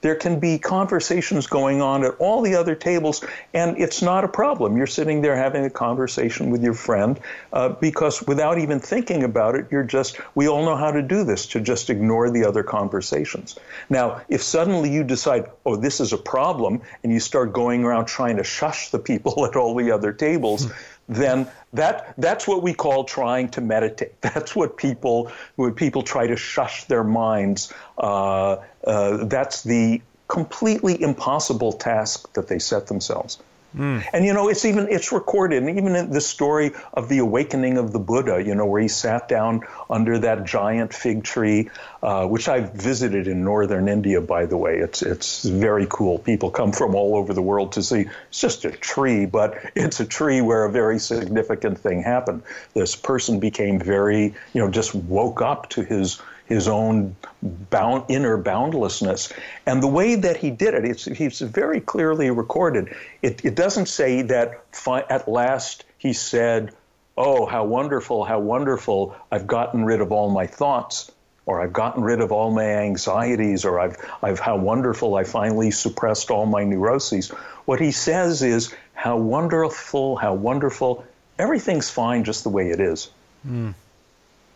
There 0.01 0.15
can 0.15 0.39
be 0.39 0.57
conversations 0.57 1.47
going 1.47 1.81
on 1.81 2.03
at 2.03 2.15
all 2.19 2.41
the 2.41 2.55
other 2.55 2.75
tables, 2.75 3.23
and 3.53 3.77
it's 3.77 4.01
not 4.01 4.23
a 4.23 4.27
problem. 4.27 4.77
You're 4.77 4.87
sitting 4.87 5.21
there 5.21 5.35
having 5.35 5.65
a 5.65 5.69
conversation 5.69 6.49
with 6.49 6.63
your 6.63 6.73
friend 6.73 7.19
uh, 7.53 7.69
because 7.69 8.21
without 8.23 8.57
even 8.57 8.79
thinking 8.79 9.23
about 9.23 9.55
it, 9.55 9.67
you're 9.71 9.83
just, 9.83 10.19
we 10.35 10.47
all 10.47 10.65
know 10.65 10.75
how 10.75 10.91
to 10.91 11.01
do 11.01 11.23
this, 11.23 11.47
to 11.47 11.61
just 11.61 11.89
ignore 11.89 12.29
the 12.29 12.45
other 12.45 12.63
conversations. 12.63 13.57
Now, 13.89 14.21
if 14.27 14.41
suddenly 14.41 14.91
you 14.91 15.03
decide, 15.03 15.49
oh, 15.65 15.75
this 15.75 15.99
is 15.99 16.13
a 16.13 16.17
problem, 16.17 16.81
and 17.03 17.11
you 17.11 17.19
start 17.19 17.53
going 17.53 17.83
around 17.83 18.05
trying 18.05 18.37
to 18.37 18.43
shush 18.43 18.89
the 18.89 18.99
people 18.99 19.45
at 19.49 19.55
all 19.55 19.75
the 19.75 19.91
other 19.91 20.13
tables, 20.13 20.71
then 21.09 21.47
that 21.73 22.13
that's 22.17 22.47
what 22.47 22.63
we 22.63 22.73
call 22.73 23.03
trying 23.03 23.49
to 23.49 23.61
meditate. 23.61 24.13
That's 24.21 24.55
what 24.55 24.77
people 24.77 25.31
when 25.55 25.73
people 25.73 26.03
try 26.03 26.27
to 26.27 26.35
shush 26.35 26.85
their 26.85 27.03
minds. 27.03 27.73
Uh, 27.97 28.57
uh, 28.85 29.25
that's 29.25 29.63
the 29.63 30.01
completely 30.27 31.01
impossible 31.01 31.73
task 31.73 32.31
that 32.33 32.47
they 32.47 32.59
set 32.59 32.87
themselves. 32.87 33.37
Mm. 33.75 34.03
And 34.11 34.25
you 34.25 34.33
know, 34.33 34.49
it's 34.49 34.65
even 34.65 34.87
it's 34.89 35.11
recorded, 35.11 35.63
and 35.63 35.77
even 35.77 35.95
in 35.95 36.09
the 36.11 36.19
story 36.19 36.71
of 36.93 37.07
the 37.07 37.19
awakening 37.19 37.77
of 37.77 37.93
the 37.93 37.99
Buddha, 37.99 38.43
you 38.43 38.53
know, 38.53 38.65
where 38.65 38.81
he 38.81 38.89
sat 38.89 39.29
down 39.29 39.61
under 39.89 40.19
that 40.19 40.45
giant 40.45 40.93
fig 40.93 41.23
tree, 41.23 41.69
uh, 42.03 42.27
which 42.27 42.49
I've 42.49 42.73
visited 42.73 43.27
in 43.27 43.45
northern 43.45 43.87
India, 43.87 44.19
by 44.19 44.45
the 44.45 44.57
way. 44.57 44.77
It's 44.79 45.01
it's 45.01 45.45
very 45.45 45.87
cool. 45.89 46.19
People 46.19 46.51
come 46.51 46.73
from 46.73 46.95
all 46.95 47.15
over 47.15 47.33
the 47.33 47.41
world 47.41 47.73
to 47.73 47.83
see. 47.83 48.07
It's 48.27 48.41
just 48.41 48.65
a 48.65 48.71
tree, 48.71 49.25
but 49.25 49.57
it's 49.75 50.01
a 50.01 50.05
tree 50.05 50.41
where 50.41 50.65
a 50.65 50.71
very 50.71 50.99
significant 50.99 51.77
thing 51.77 52.03
happened. 52.03 52.43
This 52.73 52.97
person 52.97 53.39
became 53.39 53.79
very, 53.79 54.35
you 54.53 54.61
know, 54.61 54.69
just 54.69 54.93
woke 54.93 55.41
up 55.41 55.69
to 55.69 55.81
his 55.81 56.21
his 56.51 56.67
own 56.67 57.15
bound, 57.41 58.03
inner 58.09 58.37
boundlessness. 58.37 59.31
And 59.65 59.81
the 59.81 59.87
way 59.87 60.15
that 60.15 60.35
he 60.37 60.51
did 60.51 60.73
it, 60.73 60.83
it's, 60.83 61.05
he's 61.05 61.39
very 61.39 61.79
clearly 61.79 62.29
recorded. 62.29 62.93
It, 63.21 63.45
it 63.45 63.55
doesn't 63.55 63.87
say 63.87 64.23
that 64.23 64.61
fi- 64.75 65.05
at 65.09 65.29
last 65.29 65.85
he 65.97 66.11
said, 66.11 66.73
Oh, 67.17 67.45
how 67.45 67.63
wonderful, 67.65 68.25
how 68.25 68.39
wonderful, 68.39 69.15
I've 69.31 69.47
gotten 69.47 69.85
rid 69.85 70.01
of 70.01 70.11
all 70.11 70.29
my 70.29 70.47
thoughts, 70.47 71.11
or 71.45 71.61
I've 71.61 71.73
gotten 71.73 72.03
rid 72.03 72.19
of 72.19 72.31
all 72.31 72.51
my 72.51 72.63
anxieties, 72.63 73.63
or 73.63 73.79
I've, 73.79 73.97
I've 74.21 74.39
how 74.39 74.57
wonderful, 74.57 75.15
I 75.15 75.23
finally 75.23 75.71
suppressed 75.71 76.31
all 76.31 76.45
my 76.45 76.63
neuroses. 76.63 77.29
What 77.65 77.79
he 77.79 77.91
says 77.91 78.41
is, 78.41 78.73
How 78.93 79.17
wonderful, 79.17 80.17
how 80.17 80.33
wonderful, 80.33 81.05
everything's 81.39 81.89
fine 81.89 82.25
just 82.25 82.43
the 82.43 82.49
way 82.49 82.71
it 82.71 82.79
is. 82.81 83.09
Mm. 83.47 83.73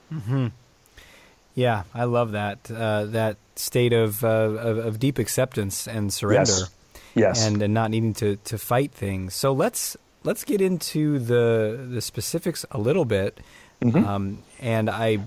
hmm 0.09 0.47
yeah, 1.55 1.83
I 1.93 2.03
love 2.03 2.33
that 2.33 2.69
uh, 2.69 3.05
that 3.05 3.37
state 3.55 3.93
of, 3.93 4.23
uh, 4.23 4.27
of, 4.27 4.77
of 4.77 4.99
deep 4.99 5.17
acceptance 5.17 5.87
and 5.87 6.13
surrender. 6.13 6.51
Yes. 6.51 6.69
Yes. 7.15 7.47
And 7.47 7.61
and 7.61 7.73
not 7.73 7.91
needing 7.91 8.13
to 8.15 8.35
to 8.35 8.57
fight 8.57 8.91
things. 8.91 9.33
So 9.33 9.53
let's 9.53 9.95
let's 10.25 10.43
get 10.43 10.59
into 10.59 11.17
the 11.17 11.87
the 11.89 12.01
specifics 12.01 12.65
a 12.71 12.77
little 12.77 13.05
bit. 13.05 13.39
Mm-hmm. 13.81 14.05
Um, 14.05 14.43
and 14.59 14.89
I, 14.89 15.19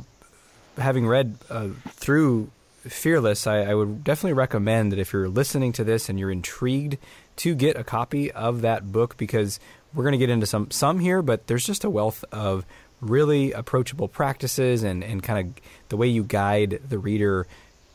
having 0.76 1.06
read 1.06 1.36
uh, 1.48 1.68
through 1.88 2.50
Fearless, 2.86 3.46
I, 3.46 3.58
I, 3.62 3.74
would 3.74 4.02
definitely 4.02 4.32
recommend 4.32 4.92
that 4.92 4.98
if 4.98 5.12
you're 5.12 5.28
listening 5.28 5.72
to 5.72 5.84
this 5.84 6.08
and 6.08 6.18
you're 6.18 6.30
intrigued, 6.30 6.96
to 7.36 7.54
get 7.54 7.76
a 7.76 7.84
copy 7.84 8.32
of 8.32 8.62
that 8.62 8.90
book 8.90 9.16
because 9.16 9.60
we're 9.92 10.04
going 10.04 10.12
to 10.12 10.18
get 10.18 10.30
into 10.30 10.46
some 10.46 10.70
some 10.70 10.98
here, 10.98 11.22
but 11.22 11.46
there's 11.46 11.66
just 11.66 11.84
a 11.84 11.90
wealth 11.90 12.24
of 12.32 12.64
really 13.00 13.52
approachable 13.52 14.08
practices 14.08 14.82
and, 14.82 15.04
and 15.04 15.22
kind 15.22 15.46
of 15.46 15.62
the 15.88 15.96
way 15.96 16.08
you 16.08 16.24
guide 16.24 16.80
the 16.88 16.98
reader 16.98 17.46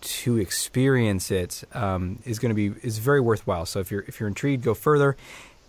to 0.02 0.38
experience 0.38 1.32
it 1.32 1.64
um, 1.74 2.20
is 2.26 2.40
going 2.40 2.50
to 2.50 2.56
be 2.56 2.78
is 2.86 2.98
very 2.98 3.22
worthwhile. 3.22 3.66
So 3.66 3.80
if 3.80 3.90
you're 3.92 4.04
if 4.08 4.20
you're 4.20 4.28
intrigued, 4.28 4.64
go 4.64 4.74
further. 4.74 5.16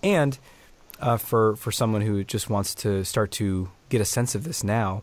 And 0.03 0.39
uh, 1.01 1.17
for 1.17 1.57
for 1.57 1.71
someone 1.71 2.03
who 2.03 2.25
just 2.25 2.51
wants 2.51 2.75
to 2.77 3.05
start 3.05 3.31
to 3.33 3.71
get 3.89 4.01
a 4.01 4.05
sense 4.05 4.35
of 4.35 4.45
this 4.45 4.65
now, 4.65 5.03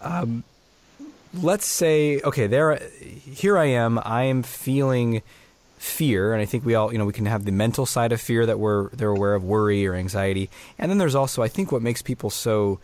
um, 0.00 0.42
let's 1.32 1.66
say 1.66 2.20
okay, 2.22 2.46
there 2.46 2.76
here 3.00 3.56
I 3.56 3.66
am. 3.66 4.00
I 4.04 4.24
am 4.24 4.42
feeling 4.42 5.22
fear, 5.78 6.32
and 6.32 6.42
I 6.42 6.44
think 6.44 6.64
we 6.64 6.74
all 6.74 6.92
you 6.92 6.98
know 6.98 7.06
we 7.06 7.12
can 7.12 7.26
have 7.26 7.44
the 7.44 7.52
mental 7.52 7.86
side 7.86 8.10
of 8.12 8.20
fear 8.20 8.46
that 8.46 8.58
we're 8.58 8.88
they're 8.90 9.10
aware 9.10 9.34
of, 9.34 9.44
worry 9.44 9.86
or 9.86 9.94
anxiety, 9.94 10.50
and 10.76 10.90
then 10.90 10.98
there's 10.98 11.14
also 11.14 11.42
I 11.42 11.48
think 11.48 11.70
what 11.70 11.82
makes 11.82 12.02
people 12.02 12.30
so 12.30 12.80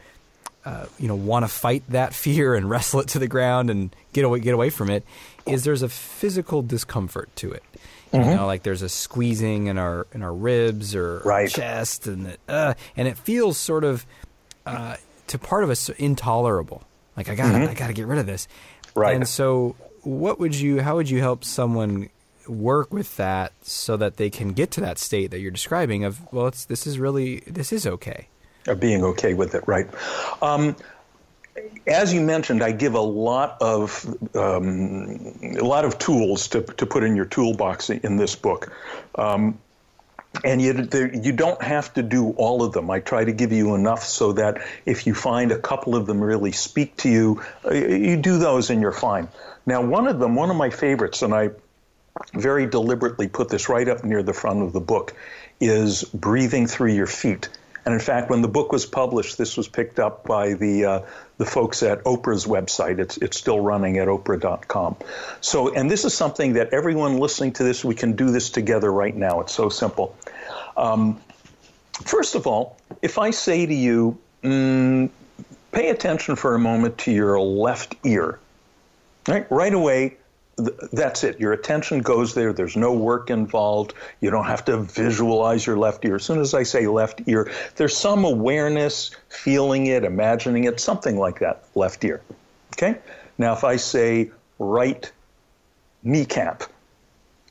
uh, 0.67 0.87
you 0.99 1.09
know 1.09 1.15
want 1.15 1.45
to 1.45 1.49
fight 1.49 1.85
that 1.89 2.13
fear 2.25 2.55
and 2.55 2.69
wrestle 2.69 3.01
it 3.01 3.09
to 3.09 3.19
the 3.19 3.29
ground 3.29 3.71
and 3.71 3.95
get 4.13 4.25
away 4.25 4.41
get 4.41 4.53
away 4.53 4.69
from 4.69 4.91
it 4.91 5.05
is 5.47 5.65
there's 5.65 5.83
a 5.83 5.89
physical 5.89 6.61
discomfort 6.61 7.35
to 7.37 7.53
it. 7.53 7.63
Mm-hmm. 8.13 8.31
You 8.31 8.37
know, 8.37 8.47
like 8.47 8.63
there's 8.63 8.83
a 8.83 8.89
squeezing 8.89 9.69
in 9.69 9.79
our 9.79 10.07
in 10.13 10.23
our 10.23 10.33
ribs 10.33 10.95
or 10.95 11.21
right. 11.25 11.49
chest, 11.49 12.07
and 12.07 12.27
the, 12.27 12.39
uh, 12.49 12.75
and 12.97 13.09
it 13.09 13.17
feels 13.17 13.57
sort 13.59 13.85
of 13.85 14.05
uh, 14.65 14.97
to 15.29 15.39
part 15.39 15.65
of 15.65 15.71
us 15.71 15.89
intolerable. 15.89 16.83
Like 17.17 17.29
I 17.29 17.35
got 17.35 17.47
mm-hmm. 17.47 17.71
I 17.71 17.75
got 17.75 17.89
to 17.89 17.93
get 17.93 18.07
rid 18.07 18.19
of 18.19 18.27
this. 18.27 18.49
Right. 18.95 19.15
And 19.15 19.29
so, 19.29 19.77
what 20.03 20.39
would 20.41 20.55
you? 20.55 20.83
How 20.83 20.97
would 20.97 21.11
you 21.11 21.21
help 21.21 21.45
someone 21.45 22.11
work 22.49 22.93
with 22.93 23.17
that 23.17 23.53
so 23.63 23.97
that 23.97 24.19
they 24.19 24.31
can 24.31 24.53
get 24.53 24.71
to 24.71 24.81
that 24.81 24.99
state 24.99 25.33
that 25.33 25.41
you're 25.41 25.51
describing 25.51 26.05
of 26.05 26.33
well, 26.33 26.47
it's 26.47 26.65
this 26.65 26.87
is 26.87 26.99
really 26.99 27.41
this 27.41 27.73
is 27.73 27.87
okay 27.87 28.29
being 28.75 29.05
okay 29.05 29.35
with 29.35 29.55
it, 29.55 29.65
right? 29.67 29.89
Um, 30.43 30.77
as 31.87 32.13
you 32.13 32.21
mentioned, 32.21 32.63
I 32.63 32.73
give 32.73 32.95
a 32.95 33.01
lot 33.01 33.59
of 33.61 34.05
um, 34.35 35.39
a 35.59 35.65
lot 35.65 35.85
of 35.85 35.99
tools 35.99 36.49
to, 36.49 36.63
to 36.63 36.87
put 36.87 37.03
in 37.05 37.17
your 37.17 37.25
toolbox 37.25 37.91
in 37.91 38.17
this 38.17 38.35
book. 38.35 38.73
Um, 39.15 39.59
and 40.45 40.61
you, 40.61 40.89
you 41.23 41.33
don't 41.33 41.63
have 41.63 41.95
to 41.95 42.03
do 42.03 42.31
all 42.31 42.63
of 42.63 42.73
them. 42.73 42.91
I 42.91 43.01
try 43.01 43.25
to 43.25 43.33
give 43.33 43.53
you 43.53 43.75
enough 43.75 44.05
so 44.05 44.33
that 44.33 44.59
if 44.85 45.07
you 45.07 45.15
find 45.15 45.51
a 45.51 45.59
couple 45.59 45.97
of 45.97 46.07
them 46.07 46.21
really 46.21 46.53
speak 46.53 46.97
to 46.99 47.09
you, 47.09 47.43
uh, 47.65 47.73
you 47.73 48.17
do 48.17 48.39
those 48.39 48.69
and 48.69 48.83
you're 48.83 48.93
fine. 48.93 49.29
Now, 49.65 49.83
one 49.83 50.07
of 50.07 50.19
them, 50.19 50.35
one 50.35 50.51
of 50.51 50.57
my 50.57 50.71
favorites, 50.71 51.23
and 51.23 51.35
I 51.35 51.51
very 52.35 52.67
deliberately 52.67 53.29
put 53.29 53.49
this 53.49 53.69
right 53.69 53.89
up 53.89 54.05
near 54.05 54.23
the 54.23 54.33
front 54.33 54.63
of 54.63 54.73
the 54.73 54.81
book, 54.81 55.15
is 55.61 56.05
breathing 56.05 56.67
through 56.67 56.93
your 56.93 57.07
feet. 57.07 57.49
And 57.87 57.95
in 57.95 58.01
fact, 58.01 58.31
when 58.31 58.43
the 58.43 58.49
book 58.49 58.73
was 58.73 58.85
published, 58.85 59.39
this 59.39 59.57
was 59.57 59.69
picked 59.69 60.01
up 60.01 60.25
by 60.25 60.55
the 60.55 60.85
uh, 60.85 61.01
the 61.39 61.47
folks 61.47 61.85
at 61.85 62.03
Oprah's 62.03 62.45
website. 62.45 62.99
It's 62.99 63.17
it's 63.19 63.39
still 63.39 63.61
running 63.61 63.99
at 63.99 64.09
oprah.com. 64.09 64.97
So, 65.41 65.73
and 65.73 65.89
this 65.89 66.05
is 66.05 66.13
something 66.13 66.55
that 66.55 66.75
everyone 66.75 67.19
listening 67.19 67.53
to 67.55 67.63
this, 67.65 67.85
we 67.85 67.95
can 67.95 68.17
do 68.17 68.33
this 68.33 68.51
together 68.51 68.93
right 68.93 69.15
now. 69.15 69.41
It's 69.41 69.55
so 69.55 69.69
simple. 69.69 70.17
Um, 70.77 71.21
first 72.03 72.35
of 72.35 72.49
all, 72.49 72.77
if 73.03 73.19
I 73.19 73.31
say 73.31 73.65
to 73.65 73.75
you, 73.75 74.19
mm, 74.43 75.09
pay 75.71 75.91
attention 75.91 76.35
for 76.35 76.57
a 76.57 76.59
moment 76.59 76.99
to 76.99 77.13
your 77.13 77.41
left 77.41 77.95
ear, 78.05 78.41
right? 79.29 79.49
Right 79.49 79.73
away, 79.73 80.17
that's 80.57 81.23
it. 81.23 81.39
Your 81.39 81.53
attention 81.53 82.01
goes 82.01 82.35
there. 82.35 82.53
There's 82.53 82.77
no 82.77 82.93
work 82.95 83.29
involved. 83.29 83.93
You 84.21 84.31
don't 84.31 84.47
have 84.47 84.65
to 84.67 84.79
visualize 84.79 85.67
your 85.67 85.77
left 85.77 86.05
ear. 86.05 86.17
As 86.17 86.25
soon 86.25 86.41
as 86.41 86.55
I 86.55 86.63
say 86.63 86.87
left 86.87 87.23
ear, 87.27 87.51
there's 87.77 87.97
some 87.97 88.25
awareness, 88.25 89.11
feeling 89.29 89.87
it, 89.87 90.05
imagining 90.05 90.65
it, 90.65 90.81
something 90.81 91.19
like 91.19 91.41
that, 91.41 91.65
left 91.75 92.03
ear. 92.05 92.23
Okay? 92.73 92.99
Now, 93.37 93.53
if 93.53 93.65
I 93.65 93.77
say 93.77 94.31
right 94.59 95.11
kneecap, 96.03 96.63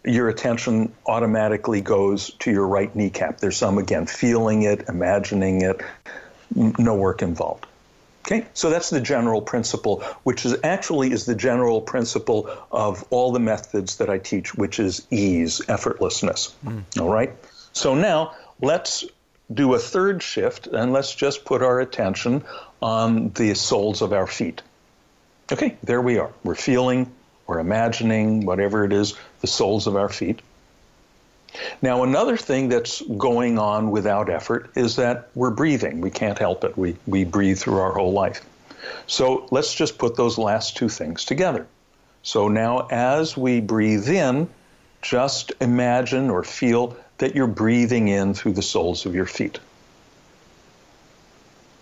your 0.04 0.30
attention 0.30 0.92
automatically 1.06 1.82
goes 1.82 2.32
to 2.40 2.52
your 2.52 2.68
right 2.68 2.96
kneecap. 2.96 3.40
There's 3.40 3.58
some, 3.58 3.78
again, 3.78 4.08
feeling 4.08 4.64
it, 4.64 4.88
imagining 4.88 5.62
it, 5.62 5.82
no 6.56 6.96
work 6.96 7.22
involved. 7.22 7.66
Okay, 8.28 8.48
so 8.56 8.72
that's 8.72 8.90
the 8.90 9.02
general 9.02 9.40
principle, 9.42 10.02
which 10.24 10.46
is 10.46 10.58
actually 10.64 11.12
is 11.12 11.28
the 11.28 11.36
general 11.36 11.80
principle 11.80 12.50
of 12.72 13.06
all 13.12 13.32
the 13.32 13.40
methods 13.40 13.98
that 13.98 14.10
I 14.10 14.18
teach, 14.18 14.56
which 14.56 14.80
is 14.80 15.06
ease, 15.12 15.62
effortlessness. 15.68 16.52
Mm. 16.66 16.84
All 17.00 17.10
right. 17.10 17.32
So 17.74 17.94
now 17.94 18.34
let's 18.60 19.06
do 19.54 19.76
a 19.76 19.80
third 19.80 20.24
shift 20.24 20.66
and 20.66 20.92
let's 20.92 21.14
just 21.14 21.46
put 21.46 21.62
our 21.62 21.80
attention 21.80 22.44
on 22.82 23.30
the 23.30 23.54
soles 23.54 24.02
of 24.02 24.12
our 24.12 24.26
feet. 24.26 24.64
Okay, 25.52 25.78
there 25.84 26.02
we 26.02 26.18
are. 26.18 26.32
We're 26.44 26.56
feeling, 26.56 27.12
we're 27.46 27.60
imagining, 27.60 28.46
whatever 28.48 28.86
it 28.86 28.94
is, 28.94 29.14
the 29.42 29.48
soles 29.48 29.86
of 29.86 29.96
our 29.96 30.10
feet. 30.10 30.42
Now, 31.82 32.04
another 32.04 32.38
thing 32.38 32.70
that's 32.70 33.02
going 33.02 33.58
on 33.58 33.92
without 33.92 34.30
effort 34.30 34.72
is 34.76 34.96
that 34.98 35.30
we're 35.36 35.52
breathing. 35.52 36.02
We 36.02 36.12
can't 36.12 36.38
help 36.38 36.64
it. 36.64 36.78
We, 36.78 36.96
we 37.06 37.24
breathe 37.24 37.60
through 37.60 37.80
our 37.80 37.94
whole 37.94 38.14
life. 38.14 38.46
So 39.08 39.48
let's 39.52 39.74
just 39.74 39.98
put 39.98 40.16
those 40.16 40.38
last 40.38 40.78
two 40.78 40.90
things 40.90 41.26
together. 41.26 41.68
So 42.24 42.48
now, 42.48 42.88
as 42.90 43.38
we 43.38 43.62
breathe 43.62 44.08
in, 44.10 44.50
just 45.02 45.54
imagine 45.62 46.30
or 46.30 46.44
feel 46.44 46.98
that 47.20 47.36
you're 47.36 47.48
breathing 47.48 48.08
in 48.08 48.34
through 48.34 48.54
the 48.54 48.62
soles 48.62 49.06
of 49.06 49.16
your 49.16 49.26
feet. 49.26 49.60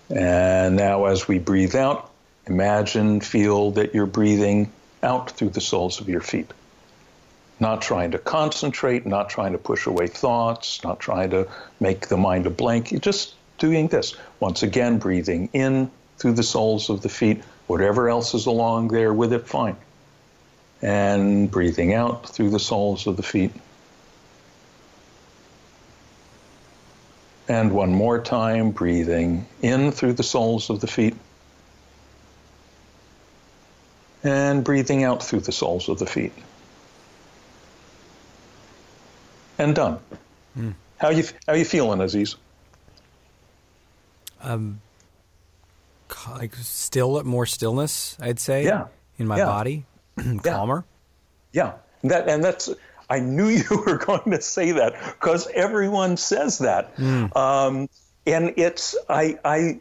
And 0.09 0.75
now, 0.75 1.05
as 1.05 1.27
we 1.27 1.39
breathe 1.39 1.75
out, 1.75 2.11
imagine, 2.45 3.21
feel 3.21 3.71
that 3.71 3.95
you're 3.95 4.05
breathing 4.05 4.71
out 5.01 5.31
through 5.31 5.49
the 5.49 5.61
soles 5.61 6.01
of 6.01 6.09
your 6.09 6.21
feet 6.21 6.51
not 7.63 7.81
trying 7.81 8.11
to 8.11 8.19
concentrate, 8.19 9.05
not 9.05 9.29
trying 9.29 9.53
to 9.53 9.57
push 9.57 9.87
away 9.87 10.05
thoughts, 10.05 10.83
not 10.83 10.99
trying 10.99 11.29
to 11.29 11.47
make 11.79 12.09
the 12.09 12.17
mind 12.17 12.45
a 12.45 12.49
blank. 12.49 12.91
You're 12.91 12.99
just 12.99 13.35
doing 13.57 13.87
this. 13.87 14.15
Once 14.41 14.63
again, 14.63 14.99
breathing 14.99 15.49
in 15.53 15.89
through 16.17 16.33
the 16.33 16.43
soles 16.43 16.89
of 16.89 17.01
the 17.01 17.09
feet, 17.09 17.41
whatever 17.67 18.09
else 18.09 18.33
is 18.33 18.45
along 18.47 18.89
there 18.89 19.13
with 19.13 19.31
it, 19.31 19.47
fine. 19.47 19.77
And 20.81 21.49
breathing 21.49 21.93
out 21.93 22.27
through 22.29 22.49
the 22.49 22.59
soles 22.59 23.07
of 23.07 23.15
the 23.15 23.23
feet. 23.23 23.53
And 27.47 27.71
one 27.71 27.93
more 27.93 28.21
time, 28.21 28.71
breathing 28.71 29.45
in 29.61 29.93
through 29.93 30.13
the 30.13 30.23
soles 30.23 30.69
of 30.69 30.81
the 30.81 30.87
feet. 30.87 31.15
And 34.21 34.65
breathing 34.65 35.05
out 35.05 35.23
through 35.23 35.41
the 35.41 35.53
soles 35.53 35.87
of 35.87 35.99
the 35.99 36.05
feet. 36.05 36.33
And 39.63 39.73
done. 39.73 39.99
Mm. 40.57 40.75
How 40.97 41.09
you 41.09 41.23
how 41.47 41.53
you 41.53 41.63
feeling, 41.63 42.01
Aziz? 42.01 42.35
Um, 44.41 44.81
like 46.29 46.53
still 46.55 47.23
more 47.23 47.45
stillness, 47.45 48.17
I'd 48.19 48.39
say. 48.39 48.65
Yeah. 48.65 48.87
In 49.17 49.27
my 49.27 49.37
yeah. 49.37 49.45
body, 49.45 49.85
calmer. 50.43 50.83
Yeah. 51.53 51.73
yeah, 52.03 52.09
that 52.09 52.27
and 52.27 52.43
that's 52.43 52.69
I 53.09 53.19
knew 53.19 53.47
you 53.63 53.83
were 53.85 53.97
going 53.97 54.31
to 54.31 54.41
say 54.41 54.73
that 54.73 54.95
because 55.13 55.47
everyone 55.53 56.17
says 56.17 56.57
that. 56.59 56.95
Mm. 56.97 57.33
Um, 57.35 57.89
and 58.25 58.53
it's 58.57 58.97
I 59.07 59.39
I 59.45 59.79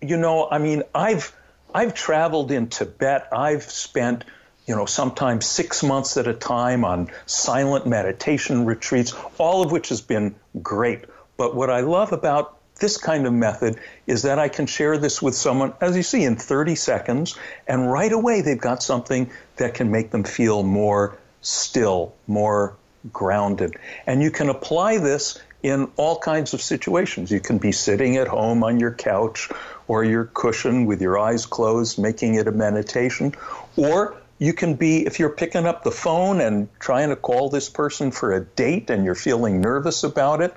you 0.00 0.16
know 0.16 0.48
I 0.50 0.56
mean 0.56 0.84
I've 0.94 1.36
I've 1.74 1.92
traveled 1.92 2.50
in 2.50 2.68
Tibet. 2.68 3.28
I've 3.30 3.64
spent 3.64 4.24
you 4.68 4.76
know 4.76 4.84
sometimes 4.84 5.46
six 5.46 5.82
months 5.82 6.18
at 6.18 6.28
a 6.28 6.34
time 6.34 6.84
on 6.84 7.10
silent 7.24 7.86
meditation 7.86 8.66
retreats, 8.66 9.14
all 9.38 9.62
of 9.64 9.72
which 9.72 9.88
has 9.88 10.02
been 10.02 10.34
great. 10.62 11.06
But 11.38 11.56
what 11.56 11.70
I 11.70 11.80
love 11.80 12.12
about 12.12 12.58
this 12.78 12.98
kind 12.98 13.26
of 13.26 13.32
method 13.32 13.80
is 14.06 14.22
that 14.22 14.38
I 14.38 14.48
can 14.48 14.66
share 14.66 14.98
this 14.98 15.22
with 15.22 15.34
someone, 15.34 15.72
as 15.80 15.96
you 15.96 16.02
see, 16.02 16.22
in 16.22 16.36
30 16.36 16.74
seconds, 16.74 17.36
and 17.66 17.90
right 17.90 18.12
away 18.12 18.42
they've 18.42 18.60
got 18.60 18.82
something 18.82 19.30
that 19.56 19.74
can 19.74 19.90
make 19.90 20.10
them 20.10 20.22
feel 20.22 20.62
more 20.62 21.18
still, 21.40 22.14
more 22.26 22.76
grounded. 23.12 23.76
And 24.06 24.22
you 24.22 24.30
can 24.30 24.50
apply 24.50 24.98
this 24.98 25.40
in 25.62 25.90
all 25.96 26.18
kinds 26.18 26.54
of 26.54 26.60
situations. 26.60 27.30
You 27.30 27.40
can 27.40 27.58
be 27.58 27.72
sitting 27.72 28.16
at 28.16 28.28
home 28.28 28.62
on 28.62 28.78
your 28.78 28.92
couch 28.92 29.48
or 29.88 30.04
your 30.04 30.26
cushion 30.26 30.86
with 30.86 31.00
your 31.00 31.18
eyes 31.18 31.46
closed, 31.46 31.98
making 31.98 32.34
it 32.34 32.46
a 32.46 32.52
meditation. 32.52 33.34
Or 33.76 34.14
you 34.38 34.52
can 34.52 34.74
be, 34.74 35.04
if 35.04 35.18
you're 35.18 35.30
picking 35.30 35.66
up 35.66 35.82
the 35.82 35.90
phone 35.90 36.40
and 36.40 36.68
trying 36.78 37.08
to 37.10 37.16
call 37.16 37.50
this 37.50 37.68
person 37.68 38.10
for 38.10 38.32
a 38.32 38.44
date 38.44 38.90
and 38.90 39.04
you're 39.04 39.14
feeling 39.14 39.60
nervous 39.60 40.04
about 40.04 40.40
it, 40.40 40.54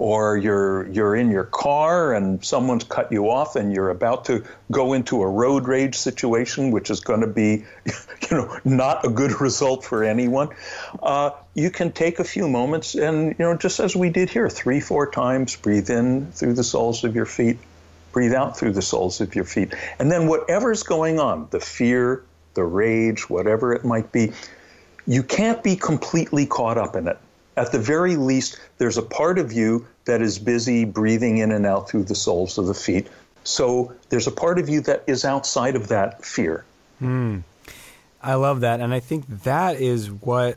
or 0.00 0.34
you're 0.38 0.88
you're 0.88 1.14
in 1.14 1.30
your 1.30 1.44
car 1.44 2.14
and 2.14 2.42
someone's 2.42 2.84
cut 2.84 3.12
you 3.12 3.28
off 3.28 3.54
and 3.54 3.74
you're 3.74 3.90
about 3.90 4.24
to 4.24 4.42
go 4.72 4.94
into 4.94 5.20
a 5.20 5.28
road 5.28 5.68
rage 5.68 5.94
situation, 5.94 6.70
which 6.70 6.88
is 6.88 7.00
going 7.00 7.20
to 7.20 7.26
be, 7.26 7.66
you 7.84 8.30
know, 8.30 8.58
not 8.64 9.04
a 9.04 9.10
good 9.10 9.42
result 9.42 9.84
for 9.84 10.02
anyone. 10.02 10.48
Uh, 11.02 11.32
you 11.54 11.70
can 11.70 11.92
take 11.92 12.18
a 12.18 12.24
few 12.24 12.48
moments 12.48 12.94
and 12.94 13.36
you 13.38 13.44
know, 13.44 13.56
just 13.58 13.78
as 13.78 13.94
we 13.94 14.08
did 14.08 14.30
here, 14.30 14.48
three 14.48 14.80
four 14.80 15.10
times, 15.10 15.54
breathe 15.56 15.90
in 15.90 16.32
through 16.32 16.54
the 16.54 16.64
soles 16.64 17.04
of 17.04 17.14
your 17.14 17.26
feet, 17.26 17.58
breathe 18.12 18.32
out 18.32 18.56
through 18.56 18.72
the 18.72 18.82
soles 18.82 19.20
of 19.20 19.34
your 19.34 19.44
feet, 19.44 19.74
and 19.98 20.10
then 20.10 20.28
whatever's 20.28 20.82
going 20.82 21.20
on, 21.20 21.46
the 21.50 21.60
fear, 21.60 22.24
the 22.54 22.64
rage, 22.64 23.28
whatever 23.30 23.72
it 23.72 23.84
might 23.84 24.12
be, 24.12 24.32
you 25.06 25.22
can't 25.22 25.62
be 25.62 25.76
completely 25.76 26.46
caught 26.46 26.78
up 26.78 26.96
in 26.96 27.08
it 27.08 27.18
at 27.60 27.72
the 27.72 27.78
very 27.78 28.16
least, 28.16 28.58
there's 28.78 28.96
a 28.96 29.02
part 29.02 29.38
of 29.38 29.52
you 29.52 29.86
that 30.06 30.22
is 30.22 30.38
busy 30.38 30.84
breathing 30.84 31.38
in 31.38 31.52
and 31.52 31.66
out 31.66 31.90
through 31.90 32.04
the 32.04 32.14
soles 32.14 32.56
of 32.56 32.66
the 32.66 32.74
feet. 32.74 33.08
So 33.44 33.92
there's 34.08 34.26
a 34.26 34.32
part 34.32 34.58
of 34.58 34.68
you 34.68 34.80
that 34.82 35.04
is 35.06 35.26
outside 35.26 35.76
of 35.76 35.88
that 35.88 36.24
fear. 36.24 36.64
Mm. 37.02 37.42
I 38.22 38.34
love 38.34 38.60
that. 38.60 38.80
And 38.80 38.94
I 38.94 39.00
think 39.00 39.26
that 39.44 39.76
is 39.76 40.10
what 40.10 40.56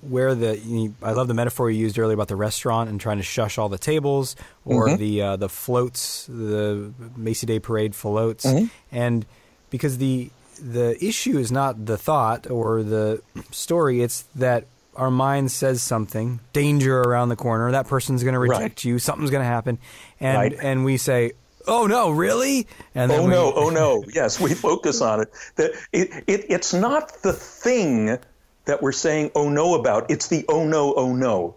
where 0.00 0.34
the 0.34 0.58
you, 0.58 0.94
I 1.02 1.12
love 1.12 1.28
the 1.28 1.34
metaphor 1.34 1.70
you 1.70 1.78
used 1.78 1.98
earlier 1.98 2.14
about 2.14 2.28
the 2.28 2.36
restaurant 2.36 2.90
and 2.90 3.00
trying 3.00 3.18
to 3.18 3.22
shush 3.22 3.58
all 3.58 3.68
the 3.68 3.78
tables, 3.78 4.34
or 4.64 4.88
mm-hmm. 4.88 4.96
the 4.96 5.22
uh, 5.22 5.36
the 5.36 5.48
floats, 5.48 6.26
the 6.26 6.92
Macy 7.16 7.46
Day 7.46 7.60
Parade 7.60 7.94
floats, 7.94 8.44
mm-hmm. 8.44 8.66
and 8.90 9.24
because 9.70 9.98
the 9.98 10.30
the 10.60 10.96
issue 11.04 11.38
is 11.38 11.50
not 11.50 11.86
the 11.86 11.96
thought 11.96 12.50
or 12.50 12.82
the 12.82 13.22
story; 13.50 14.02
it's 14.02 14.22
that 14.34 14.64
our 14.98 15.10
mind 15.10 15.50
says 15.50 15.80
something, 15.80 16.40
danger 16.52 17.00
around 17.00 17.28
the 17.28 17.36
corner, 17.36 17.70
that 17.70 17.86
person's 17.86 18.24
going 18.24 18.34
to 18.34 18.40
reject 18.40 18.60
right. 18.60 18.84
you, 18.84 18.98
something's 18.98 19.30
going 19.30 19.42
to 19.42 19.48
happen, 19.48 19.78
and 20.20 20.36
right. 20.36 20.56
and 20.60 20.84
we 20.84 20.96
say, 20.96 21.32
"Oh 21.66 21.86
no, 21.86 22.10
really?" 22.10 22.66
And 22.94 23.10
oh 23.12 23.22
we, 23.22 23.30
no, 23.30 23.52
oh 23.54 23.70
no, 23.70 24.04
yes, 24.12 24.40
we 24.40 24.54
focus 24.54 25.00
on 25.00 25.20
it. 25.20 25.28
That 25.56 25.72
it, 25.92 26.24
it 26.26 26.46
it's 26.48 26.74
not 26.74 27.22
the 27.22 27.32
thing 27.32 28.18
that 28.64 28.82
we're 28.82 28.92
saying 28.92 29.30
"oh 29.34 29.48
no" 29.48 29.74
about. 29.74 30.10
It's 30.10 30.26
the 30.28 30.44
"oh 30.48 30.66
no, 30.66 30.92
oh 30.94 31.14
no." 31.14 31.54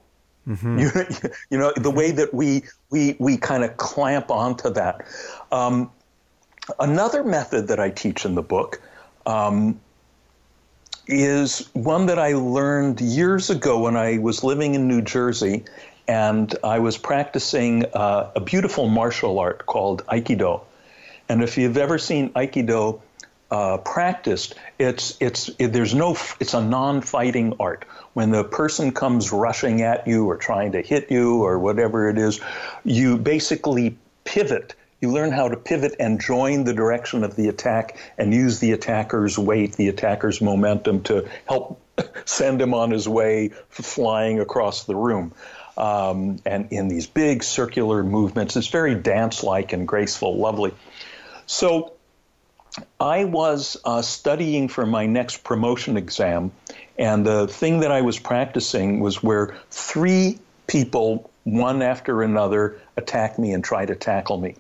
Mm-hmm. 0.48 0.80
You, 0.80 0.92
you 1.50 1.58
know 1.58 1.74
the 1.76 1.92
way 1.92 2.12
that 2.12 2.34
we 2.34 2.64
we 2.90 3.16
we 3.20 3.38
kind 3.38 3.64
of 3.64 3.78
clamp 3.78 4.30
onto 4.30 4.70
that. 4.72 5.02
Um, 5.52 5.92
another 6.80 7.24
method 7.24 7.68
that 7.68 7.80
I 7.80 7.90
teach 7.90 8.26
in 8.26 8.36
the 8.36 8.44
book. 8.44 8.82
Um, 9.26 9.80
is 11.08 11.68
one 11.74 12.06
that 12.06 12.20
I 12.20 12.34
learned 12.34 13.02
years 13.02 13.50
ago 13.50 13.80
when 13.80 13.98
I 13.98 14.18
was 14.18 14.44
living 14.44 14.76
in 14.76 14.88
New 14.88 15.02
Jersey 15.02 15.66
and 16.08 16.54
I 16.64 16.80
was 16.80 16.98
practicing 16.98 17.86
uh, 17.94 18.32
a 18.36 18.40
beautiful 18.40 18.88
martial 18.88 19.40
art 19.40 19.66
called 19.66 20.06
Aikido. 20.08 20.62
And 21.30 21.44
if 21.44 21.58
you've 21.58 21.78
ever 21.78 21.98
seen 21.98 22.32
Aikido 22.32 23.02
uh, 23.50 23.78
practiced, 23.78 24.56
it's 24.80 25.18
it's 25.20 25.50
it, 25.60 25.68
there's 25.74 25.94
no 25.94 26.18
it's 26.40 26.54
a 26.54 26.62
non-fighting 26.62 27.56
art. 27.60 27.86
When 28.14 28.32
the 28.32 28.44
person 28.44 28.92
comes 28.92 29.32
rushing 29.32 29.82
at 29.82 30.08
you 30.08 30.30
or 30.30 30.38
trying 30.38 30.74
to 30.74 30.82
hit 30.82 31.12
you 31.12 31.44
or 31.44 31.60
whatever 31.60 32.10
it 32.10 32.18
is, 32.18 32.40
you 32.84 33.18
basically 33.18 33.98
pivot 34.24 34.76
you 35.02 35.12
learn 35.12 35.32
how 35.32 35.50
to 35.50 35.58
pivot 35.58 35.96
and 36.00 36.22
join 36.22 36.64
the 36.64 36.74
direction 36.74 37.24
of 37.24 37.36
the 37.36 37.50
attack 37.50 37.98
and 38.18 38.34
use 38.34 38.60
the 38.60 38.72
attacker's 38.72 39.38
weight, 39.38 39.74
the 39.74 39.90
attacker's 39.90 40.42
momentum 40.42 41.02
to 41.04 41.28
help 41.48 41.82
send 42.26 42.62
him 42.62 42.74
on 42.76 42.92
his 42.92 43.10
way 43.10 43.50
flying 43.70 44.40
across 44.40 44.86
the 44.86 44.96
room. 44.96 45.34
Um, 45.76 46.40
and 46.46 46.72
in 46.72 46.88
these 46.88 47.08
big 47.08 47.44
circular 47.44 48.04
movements, 48.04 48.56
it's 48.56 48.68
very 48.68 48.94
dance 48.94 49.42
like 49.42 49.74
and 49.74 49.88
graceful, 49.88 50.38
lovely. 50.38 50.74
So 51.48 51.94
I 53.00 53.26
was 53.26 53.78
uh, 53.84 54.04
studying 54.04 54.68
for 54.68 54.86
my 54.86 55.08
next 55.08 55.44
promotion 55.44 55.98
exam, 55.98 56.52
and 56.98 57.26
the 57.26 57.48
thing 57.48 57.80
that 57.80 57.92
I 57.92 58.02
was 58.02 58.20
practicing 58.20 59.00
was 59.00 59.24
where 59.24 59.58
three 59.72 60.40
people, 60.68 61.32
one 61.44 61.82
after 61.82 62.22
another, 62.22 62.80
attack 62.96 63.40
me 63.40 63.54
and 63.54 63.64
try 63.64 63.86
to 63.86 63.96
tackle 63.96 64.38
me. 64.38 64.56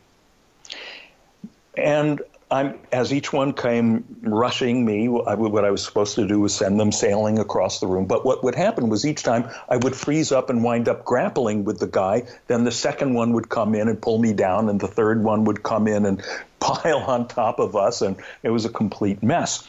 And 1.75 2.21
I'm, 2.51 2.79
as 2.91 3.13
each 3.13 3.31
one 3.31 3.53
came 3.53 4.03
rushing 4.21 4.83
me, 4.83 5.07
I, 5.07 5.35
what 5.35 5.63
I 5.63 5.71
was 5.71 5.85
supposed 5.85 6.15
to 6.15 6.27
do 6.27 6.41
was 6.41 6.53
send 6.53 6.77
them 6.77 6.91
sailing 6.91 7.39
across 7.39 7.79
the 7.79 7.87
room. 7.87 8.07
But 8.07 8.25
what 8.25 8.43
would 8.43 8.55
happen 8.55 8.89
was 8.89 9.05
each 9.05 9.23
time 9.23 9.49
I 9.69 9.77
would 9.77 9.95
freeze 9.95 10.33
up 10.33 10.49
and 10.49 10.61
wind 10.61 10.89
up 10.89 11.05
grappling 11.05 11.63
with 11.63 11.79
the 11.79 11.87
guy. 11.87 12.23
Then 12.47 12.65
the 12.65 12.71
second 12.71 13.13
one 13.13 13.31
would 13.33 13.47
come 13.47 13.73
in 13.73 13.87
and 13.87 14.01
pull 14.01 14.19
me 14.19 14.33
down, 14.33 14.67
and 14.67 14.81
the 14.81 14.89
third 14.89 15.23
one 15.23 15.45
would 15.45 15.63
come 15.63 15.87
in 15.87 16.05
and 16.05 16.21
pile 16.59 16.99
on 16.99 17.29
top 17.29 17.59
of 17.59 17.77
us, 17.77 18.01
and 18.01 18.17
it 18.43 18.49
was 18.49 18.65
a 18.65 18.69
complete 18.69 19.23
mess. 19.23 19.65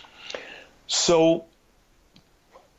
So 0.89 1.45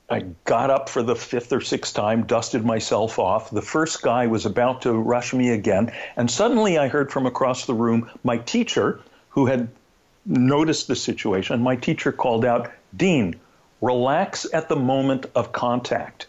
I 0.09 0.25
got 0.43 0.69
up 0.69 0.89
for 0.89 1.01
the 1.01 1.15
fifth 1.15 1.53
or 1.53 1.61
sixth 1.61 1.95
time, 1.95 2.25
dusted 2.25 2.65
myself 2.65 3.19
off. 3.19 3.49
The 3.51 3.61
first 3.61 4.01
guy 4.01 4.27
was 4.27 4.45
about 4.45 4.81
to 4.81 4.91
rush 4.91 5.33
me 5.33 5.51
again, 5.51 5.93
and 6.17 6.29
suddenly 6.29 6.77
I 6.77 6.89
heard 6.89 7.09
from 7.09 7.25
across 7.25 7.65
the 7.65 7.73
room 7.73 8.11
my 8.21 8.37
teacher 8.37 8.99
who 9.33 9.45
had 9.47 9.69
noticed 10.25 10.87
the 10.87 10.95
situation. 10.95 11.61
My 11.61 11.75
teacher 11.75 12.11
called 12.11 12.45
out, 12.45 12.71
Dean, 12.95 13.39
relax 13.81 14.45
at 14.51 14.69
the 14.69 14.75
moment 14.75 15.25
of 15.35 15.51
contact. 15.51 16.27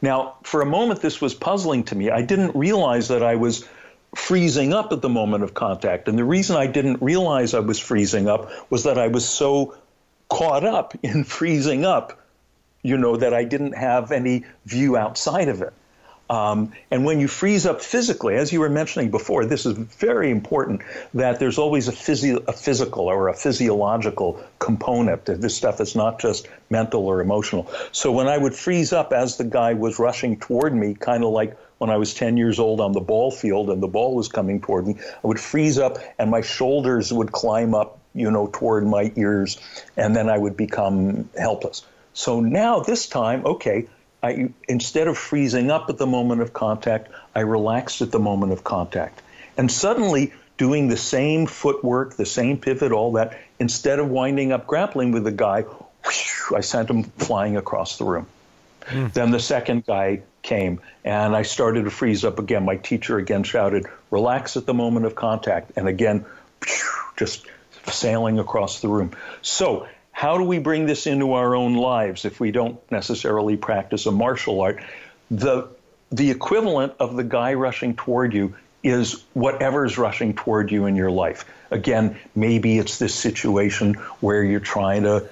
Now, 0.00 0.34
for 0.42 0.62
a 0.62 0.66
moment, 0.66 1.00
this 1.00 1.20
was 1.20 1.34
puzzling 1.34 1.84
to 1.84 1.94
me. 1.94 2.10
I 2.10 2.22
didn't 2.22 2.54
realize 2.54 3.08
that 3.08 3.22
I 3.22 3.36
was 3.36 3.66
freezing 4.14 4.72
up 4.72 4.92
at 4.92 5.02
the 5.02 5.08
moment 5.08 5.44
of 5.44 5.54
contact. 5.54 6.08
And 6.08 6.18
the 6.18 6.24
reason 6.24 6.56
I 6.56 6.66
didn't 6.66 7.02
realize 7.02 7.54
I 7.54 7.60
was 7.60 7.78
freezing 7.78 8.28
up 8.28 8.50
was 8.70 8.84
that 8.84 8.98
I 8.98 9.08
was 9.08 9.28
so 9.28 9.76
caught 10.28 10.64
up 10.64 10.94
in 11.02 11.24
freezing 11.36 11.84
up, 11.84 12.20
you 12.82 12.96
know, 12.96 13.16
that 13.16 13.34
I 13.34 13.44
didn't 13.44 13.76
have 13.76 14.12
any 14.12 14.44
view 14.64 14.96
outside 14.96 15.48
of 15.48 15.62
it. 15.62 15.72
Um, 16.28 16.72
and 16.90 17.04
when 17.04 17.20
you 17.20 17.28
freeze 17.28 17.66
up 17.66 17.80
physically, 17.80 18.34
as 18.34 18.52
you 18.52 18.60
were 18.60 18.68
mentioning 18.68 19.10
before, 19.10 19.44
this 19.44 19.64
is 19.64 19.76
very 19.76 20.30
important 20.30 20.82
that 21.14 21.38
there's 21.38 21.58
always 21.58 21.88
a, 21.88 21.92
physio- 21.92 22.42
a 22.48 22.52
physical 22.52 23.04
or 23.04 23.28
a 23.28 23.34
physiological 23.34 24.42
component. 24.58 25.24
This 25.24 25.56
stuff 25.56 25.80
is 25.80 25.94
not 25.94 26.18
just 26.18 26.48
mental 26.68 27.06
or 27.06 27.20
emotional. 27.20 27.70
So 27.92 28.10
when 28.10 28.26
I 28.26 28.38
would 28.38 28.54
freeze 28.54 28.92
up 28.92 29.12
as 29.12 29.36
the 29.36 29.44
guy 29.44 29.74
was 29.74 29.98
rushing 29.98 30.38
toward 30.38 30.74
me, 30.74 30.94
kind 30.94 31.22
of 31.22 31.30
like 31.30 31.56
when 31.78 31.90
I 31.90 31.96
was 31.96 32.14
10 32.14 32.36
years 32.36 32.58
old 32.58 32.80
on 32.80 32.92
the 32.92 33.00
ball 33.00 33.30
field 33.30 33.70
and 33.70 33.82
the 33.82 33.88
ball 33.88 34.14
was 34.14 34.28
coming 34.28 34.60
toward 34.60 34.86
me, 34.86 34.96
I 35.22 35.26
would 35.26 35.40
freeze 35.40 35.78
up 35.78 35.98
and 36.18 36.30
my 36.30 36.40
shoulders 36.40 37.12
would 37.12 37.32
climb 37.32 37.74
up, 37.74 37.98
you 38.14 38.30
know, 38.30 38.48
toward 38.52 38.86
my 38.86 39.12
ears, 39.14 39.58
and 39.96 40.16
then 40.16 40.28
I 40.28 40.38
would 40.38 40.56
become 40.56 41.28
helpless. 41.38 41.84
So 42.14 42.40
now 42.40 42.80
this 42.80 43.06
time, 43.06 43.44
okay, 43.44 43.86
I 44.26 44.50
instead 44.68 45.08
of 45.08 45.16
freezing 45.16 45.70
up 45.70 45.88
at 45.88 45.98
the 45.98 46.06
moment 46.06 46.42
of 46.42 46.52
contact, 46.52 47.10
I 47.34 47.40
relaxed 47.40 48.02
at 48.02 48.10
the 48.10 48.18
moment 48.18 48.52
of 48.52 48.64
contact. 48.64 49.22
And 49.56 49.70
suddenly 49.70 50.32
doing 50.58 50.88
the 50.88 50.96
same 50.96 51.46
footwork, 51.46 52.16
the 52.16 52.26
same 52.26 52.58
pivot, 52.58 52.92
all 52.92 53.12
that, 53.12 53.38
instead 53.58 53.98
of 53.98 54.08
winding 54.08 54.52
up 54.52 54.66
grappling 54.66 55.12
with 55.12 55.24
the 55.24 55.32
guy, 55.32 55.62
whoosh, 55.62 56.52
I 56.54 56.60
sent 56.60 56.90
him 56.90 57.04
flying 57.04 57.56
across 57.56 57.98
the 57.98 58.04
room. 58.04 58.26
Mm. 58.86 59.12
Then 59.12 59.30
the 59.30 59.40
second 59.40 59.86
guy 59.86 60.22
came 60.42 60.80
and 61.04 61.34
I 61.34 61.42
started 61.42 61.84
to 61.84 61.90
freeze 61.90 62.24
up 62.24 62.38
again. 62.38 62.64
My 62.64 62.76
teacher 62.76 63.18
again 63.18 63.42
shouted, 63.42 63.86
relax 64.10 64.56
at 64.56 64.66
the 64.66 64.74
moment 64.74 65.06
of 65.06 65.14
contact. 65.14 65.72
And 65.76 65.88
again, 65.88 66.24
just 67.16 67.46
sailing 67.86 68.38
across 68.38 68.80
the 68.80 68.88
room. 68.88 69.12
So, 69.42 69.86
how 70.16 70.38
do 70.38 70.44
we 70.44 70.58
bring 70.58 70.86
this 70.86 71.06
into 71.06 71.34
our 71.34 71.54
own 71.54 71.74
lives 71.74 72.24
if 72.24 72.40
we 72.40 72.50
don't 72.50 72.80
necessarily 72.90 73.58
practice 73.58 74.06
a 74.06 74.10
martial 74.10 74.62
art? 74.62 74.82
The, 75.30 75.68
the 76.10 76.30
equivalent 76.30 76.94
of 76.98 77.16
the 77.16 77.22
guy 77.22 77.52
rushing 77.52 77.94
toward 77.94 78.32
you 78.32 78.56
is 78.82 79.22
whatever's 79.34 79.98
rushing 79.98 80.32
toward 80.32 80.72
you 80.72 80.86
in 80.86 80.96
your 80.96 81.10
life. 81.10 81.44
Again, 81.70 82.18
maybe 82.34 82.78
it's 82.78 82.98
this 82.98 83.14
situation 83.14 83.92
where 84.20 84.42
you're 84.42 84.58
trying 84.58 85.02
to 85.02 85.28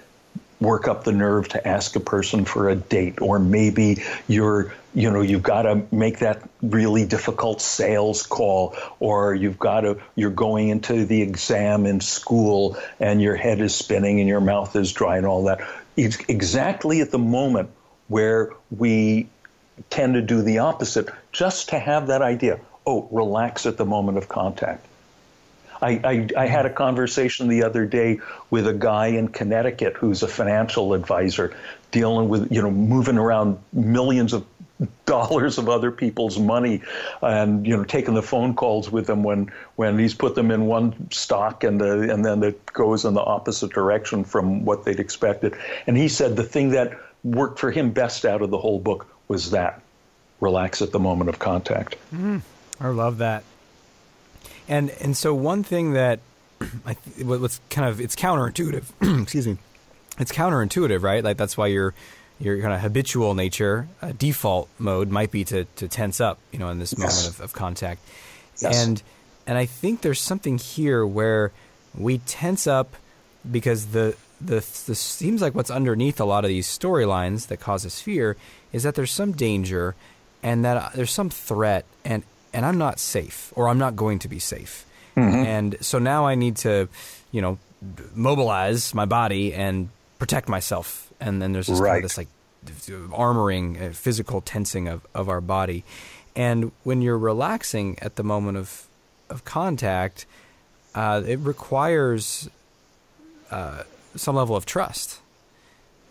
work 0.64 0.88
up 0.88 1.04
the 1.04 1.12
nerve 1.12 1.48
to 1.50 1.68
ask 1.68 1.94
a 1.94 2.00
person 2.00 2.44
for 2.44 2.68
a 2.68 2.74
date 2.74 3.20
or 3.20 3.38
maybe 3.38 4.02
you're 4.26 4.74
you 4.94 5.10
know 5.10 5.20
you've 5.20 5.42
got 5.42 5.62
to 5.62 5.82
make 5.92 6.20
that 6.20 6.48
really 6.62 7.04
difficult 7.04 7.60
sales 7.60 8.24
call 8.24 8.76
or 9.00 9.34
you've 9.34 9.58
got 9.58 9.82
to 9.82 10.00
you're 10.14 10.30
going 10.30 10.68
into 10.68 11.04
the 11.04 11.22
exam 11.22 11.84
in 11.86 12.00
school 12.00 12.76
and 13.00 13.20
your 13.20 13.36
head 13.36 13.60
is 13.60 13.74
spinning 13.74 14.20
and 14.20 14.28
your 14.28 14.40
mouth 14.40 14.74
is 14.76 14.92
dry 14.92 15.16
and 15.16 15.26
all 15.26 15.44
that. 15.44 15.60
It's 15.96 16.18
exactly 16.28 17.00
at 17.00 17.10
the 17.10 17.18
moment 17.18 17.70
where 18.08 18.52
we 18.70 19.28
tend 19.90 20.14
to 20.14 20.22
do 20.22 20.42
the 20.42 20.58
opposite 20.58 21.08
just 21.32 21.70
to 21.70 21.78
have 21.78 22.08
that 22.08 22.22
idea. 22.22 22.60
Oh 22.86 23.08
relax 23.10 23.66
at 23.66 23.76
the 23.76 23.84
moment 23.84 24.18
of 24.18 24.28
contact 24.28 24.86
I, 25.82 26.28
I, 26.36 26.46
had 26.46 26.66
a 26.66 26.70
conversation 26.70 27.48
the 27.48 27.64
other 27.64 27.84
day 27.86 28.20
with 28.50 28.66
a 28.66 28.74
guy 28.74 29.08
in 29.08 29.28
Connecticut 29.28 29.94
who's 29.96 30.22
a 30.22 30.28
financial 30.28 30.94
advisor 30.94 31.54
dealing 31.90 32.28
with, 32.28 32.52
you 32.52 32.62
know, 32.62 32.70
moving 32.70 33.18
around 33.18 33.58
millions 33.72 34.32
of 34.32 34.46
dollars 35.06 35.58
of 35.58 35.68
other 35.68 35.92
people's 35.92 36.38
money 36.38 36.82
and 37.22 37.64
you 37.64 37.76
know 37.76 37.84
taking 37.84 38.14
the 38.14 38.22
phone 38.22 38.54
calls 38.56 38.90
with 38.90 39.06
them 39.06 39.22
when 39.22 39.52
when 39.76 39.96
he's 39.98 40.14
put 40.14 40.34
them 40.34 40.50
in 40.50 40.66
one 40.66 41.10
stock 41.12 41.62
and 41.62 41.80
the, 41.80 42.12
and 42.12 42.24
then 42.24 42.42
it 42.42 42.66
goes 42.66 43.04
in 43.04 43.14
the 43.14 43.22
opposite 43.22 43.70
direction 43.72 44.24
from 44.24 44.64
what 44.64 44.84
they'd 44.84 44.98
expected. 44.98 45.56
And 45.86 45.96
he 45.96 46.08
said 46.08 46.36
the 46.36 46.42
thing 46.42 46.70
that 46.70 46.98
worked 47.22 47.58
for 47.60 47.70
him 47.70 47.92
best 47.92 48.24
out 48.24 48.42
of 48.42 48.50
the 48.50 48.58
whole 48.58 48.80
book 48.80 49.06
was 49.28 49.52
that. 49.52 49.80
Relax 50.40 50.82
at 50.82 50.90
the 50.90 50.98
moment 50.98 51.30
of 51.30 51.38
contact. 51.38 51.96
Mm, 52.12 52.42
i 52.80 52.88
love 52.88 53.18
that 53.18 53.44
and 54.68 54.90
and 54.90 55.16
so 55.16 55.34
one 55.34 55.62
thing 55.62 55.92
that 55.92 56.20
I 56.86 56.94
what's 57.22 57.60
kind 57.70 57.88
of 57.88 58.00
it's 58.00 58.16
counterintuitive. 58.16 59.22
excuse 59.22 59.46
me. 59.46 59.58
It's 60.18 60.32
counterintuitive, 60.32 61.02
right? 61.02 61.24
Like 61.24 61.36
that's 61.36 61.56
why 61.56 61.68
your 61.68 61.94
your 62.40 62.60
kind 62.60 62.74
of 62.74 62.80
habitual 62.80 63.34
nature, 63.34 63.88
uh, 64.02 64.12
default 64.16 64.68
mode 64.78 65.10
might 65.10 65.30
be 65.30 65.44
to 65.44 65.64
to 65.76 65.88
tense 65.88 66.20
up, 66.20 66.38
you 66.52 66.58
know, 66.58 66.68
in 66.68 66.78
this 66.78 66.94
yes. 66.96 67.00
moment 67.00 67.34
of, 67.34 67.44
of 67.44 67.52
contact. 67.52 68.00
Yes. 68.60 68.84
And 68.86 69.02
and 69.46 69.58
I 69.58 69.66
think 69.66 70.02
there's 70.02 70.20
something 70.20 70.58
here 70.58 71.06
where 71.06 71.52
we 71.96 72.18
tense 72.18 72.66
up 72.66 72.96
because 73.50 73.86
the 73.86 74.16
the, 74.40 74.56
the 74.86 74.94
seems 74.94 75.40
like 75.40 75.54
what's 75.54 75.70
underneath 75.70 76.20
a 76.20 76.24
lot 76.24 76.44
of 76.44 76.48
these 76.48 76.66
storylines 76.66 77.46
that 77.48 77.58
causes 77.58 78.00
fear 78.00 78.36
is 78.72 78.82
that 78.82 78.94
there's 78.94 79.10
some 79.10 79.32
danger 79.32 79.94
and 80.42 80.64
that 80.64 80.76
uh, 80.76 80.88
there's 80.94 81.12
some 81.12 81.30
threat 81.30 81.84
and 82.04 82.22
and 82.54 82.64
I'm 82.64 82.78
not 82.78 82.98
safe 82.98 83.52
or 83.56 83.68
I'm 83.68 83.78
not 83.78 83.96
going 83.96 84.20
to 84.20 84.28
be 84.28 84.38
safe. 84.38 84.86
Mm-hmm. 85.16 85.46
And 85.46 85.76
so 85.80 85.98
now 85.98 86.26
I 86.26 86.36
need 86.36 86.56
to, 86.58 86.88
you 87.32 87.42
know, 87.42 87.58
mobilize 88.14 88.94
my 88.94 89.04
body 89.04 89.52
and 89.52 89.90
protect 90.18 90.48
myself. 90.48 91.12
And 91.20 91.42
then 91.42 91.52
there's 91.52 91.66
this, 91.66 91.78
right. 91.78 91.90
kind 91.90 92.04
of 92.04 92.10
this 92.10 92.18
like 92.18 92.28
armoring, 93.10 93.90
uh, 93.90 93.92
physical 93.92 94.40
tensing 94.40 94.88
of, 94.88 95.06
of 95.14 95.28
our 95.28 95.40
body. 95.40 95.84
And 96.34 96.72
when 96.84 97.02
you're 97.02 97.18
relaxing 97.18 97.98
at 98.00 98.16
the 98.16 98.24
moment 98.24 98.56
of, 98.56 98.86
of 99.28 99.44
contact, 99.44 100.26
uh, 100.94 101.22
it 101.26 101.40
requires 101.40 102.48
uh, 103.50 103.82
some 104.16 104.36
level 104.36 104.56
of 104.56 104.64
trust 104.64 105.20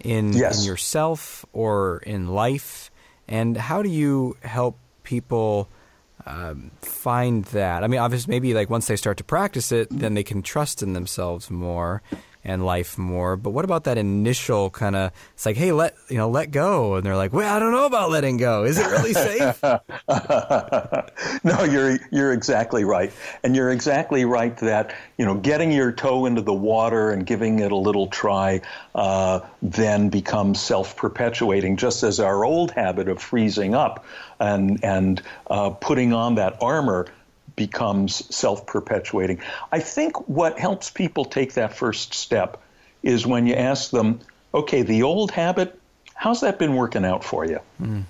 in, 0.01 0.34
yes. 0.34 0.60
in 0.60 0.65
yourself 0.65 1.45
or 1.53 2.01
in 2.06 2.27
life. 2.27 2.91
And 3.27 3.58
how 3.58 3.82
do 3.82 3.89
you 3.89 4.36
help 4.43 4.77
people– 5.03 5.69
um, 6.25 6.71
find 6.81 7.45
that. 7.45 7.83
I 7.83 7.88
mean, 7.88 7.99
obviously, 7.99 8.31
maybe 8.31 8.53
like 8.53 8.69
once 8.69 8.88
they 8.88 8.95
start 8.95 9.17
to 9.17 9.23
practice 9.23 9.71
it, 9.71 9.88
then 9.91 10.13
they 10.13 10.23
can 10.23 10.41
trust 10.41 10.81
in 10.81 10.93
themselves 10.93 11.49
more 11.49 12.01
and 12.43 12.65
life 12.65 12.97
more. 12.97 13.36
But 13.36 13.51
what 13.51 13.65
about 13.65 13.86
that 13.86 13.97
initial 13.97 14.69
kind 14.69 14.95
of? 14.95 15.12
It's 15.34 15.45
like, 15.45 15.56
hey, 15.56 15.71
let 15.71 15.95
you 16.10 16.17
know, 16.17 16.29
let 16.29 16.51
go, 16.51 16.95
and 16.95 17.06
they're 17.06 17.15
like, 17.15 17.34
well, 17.34 17.53
I 17.53 17.60
don't 17.60 17.71
know 17.71 17.86
about 17.86 18.10
letting 18.10 18.38
go. 18.38 18.63
Is 18.63 18.77
it 18.77 18.88
really 18.88 19.13
safe? 19.13 19.62
no, 21.43 21.63
you're 21.63 21.99
you're 22.12 22.34
exactly 22.34 22.84
right, 22.84 23.12
and 23.43 23.56
you're 23.56 23.71
exactly 23.71 24.25
right 24.25 24.56
that 24.58 24.95
you 25.17 25.25
know 25.25 25.36
getting 25.36 25.71
your 25.71 25.91
toe 25.91 26.25
into 26.25 26.41
the 26.41 26.53
water 26.53 27.12
and 27.12 27.25
giving 27.25 27.60
it 27.60 27.71
a 27.71 27.77
little 27.77 28.08
try 28.08 28.62
uh, 28.95 29.39
then 29.62 30.10
becomes 30.10 30.60
self-perpetuating, 30.62 31.77
just 31.77 32.03
as 32.03 32.19
our 32.19 32.43
old 32.43 32.71
habit 32.71 33.08
of 33.08 33.21
freezing 33.21 33.73
up 33.73 34.06
and 34.39 34.84
and 34.84 35.21
uh, 35.47 35.69
putting 35.69 36.13
on 36.13 36.36
that 36.36 36.58
armor 36.62 37.08
becomes 37.56 38.34
self 38.36 38.66
perpetuating. 38.66 39.39
I 39.72 39.80
think 39.80 40.28
what 40.28 40.60
helps 40.60 40.89
people 40.89 41.26
take 41.26 41.54
that 41.54 41.76
first 41.76 42.13
step 42.13 42.62
is 43.04 43.26
when 43.26 43.48
you 43.48 43.56
ask 43.56 43.92
them, 43.92 44.20
okay, 44.54 44.82
the 44.82 45.04
old 45.04 45.32
habit, 45.32 45.80
how's 46.16 46.42
that 46.42 46.60
been 46.60 46.76
working 46.76 47.06
out 47.06 47.24
for 47.24 47.46
you? 47.46 47.60
Mm. 47.82 48.04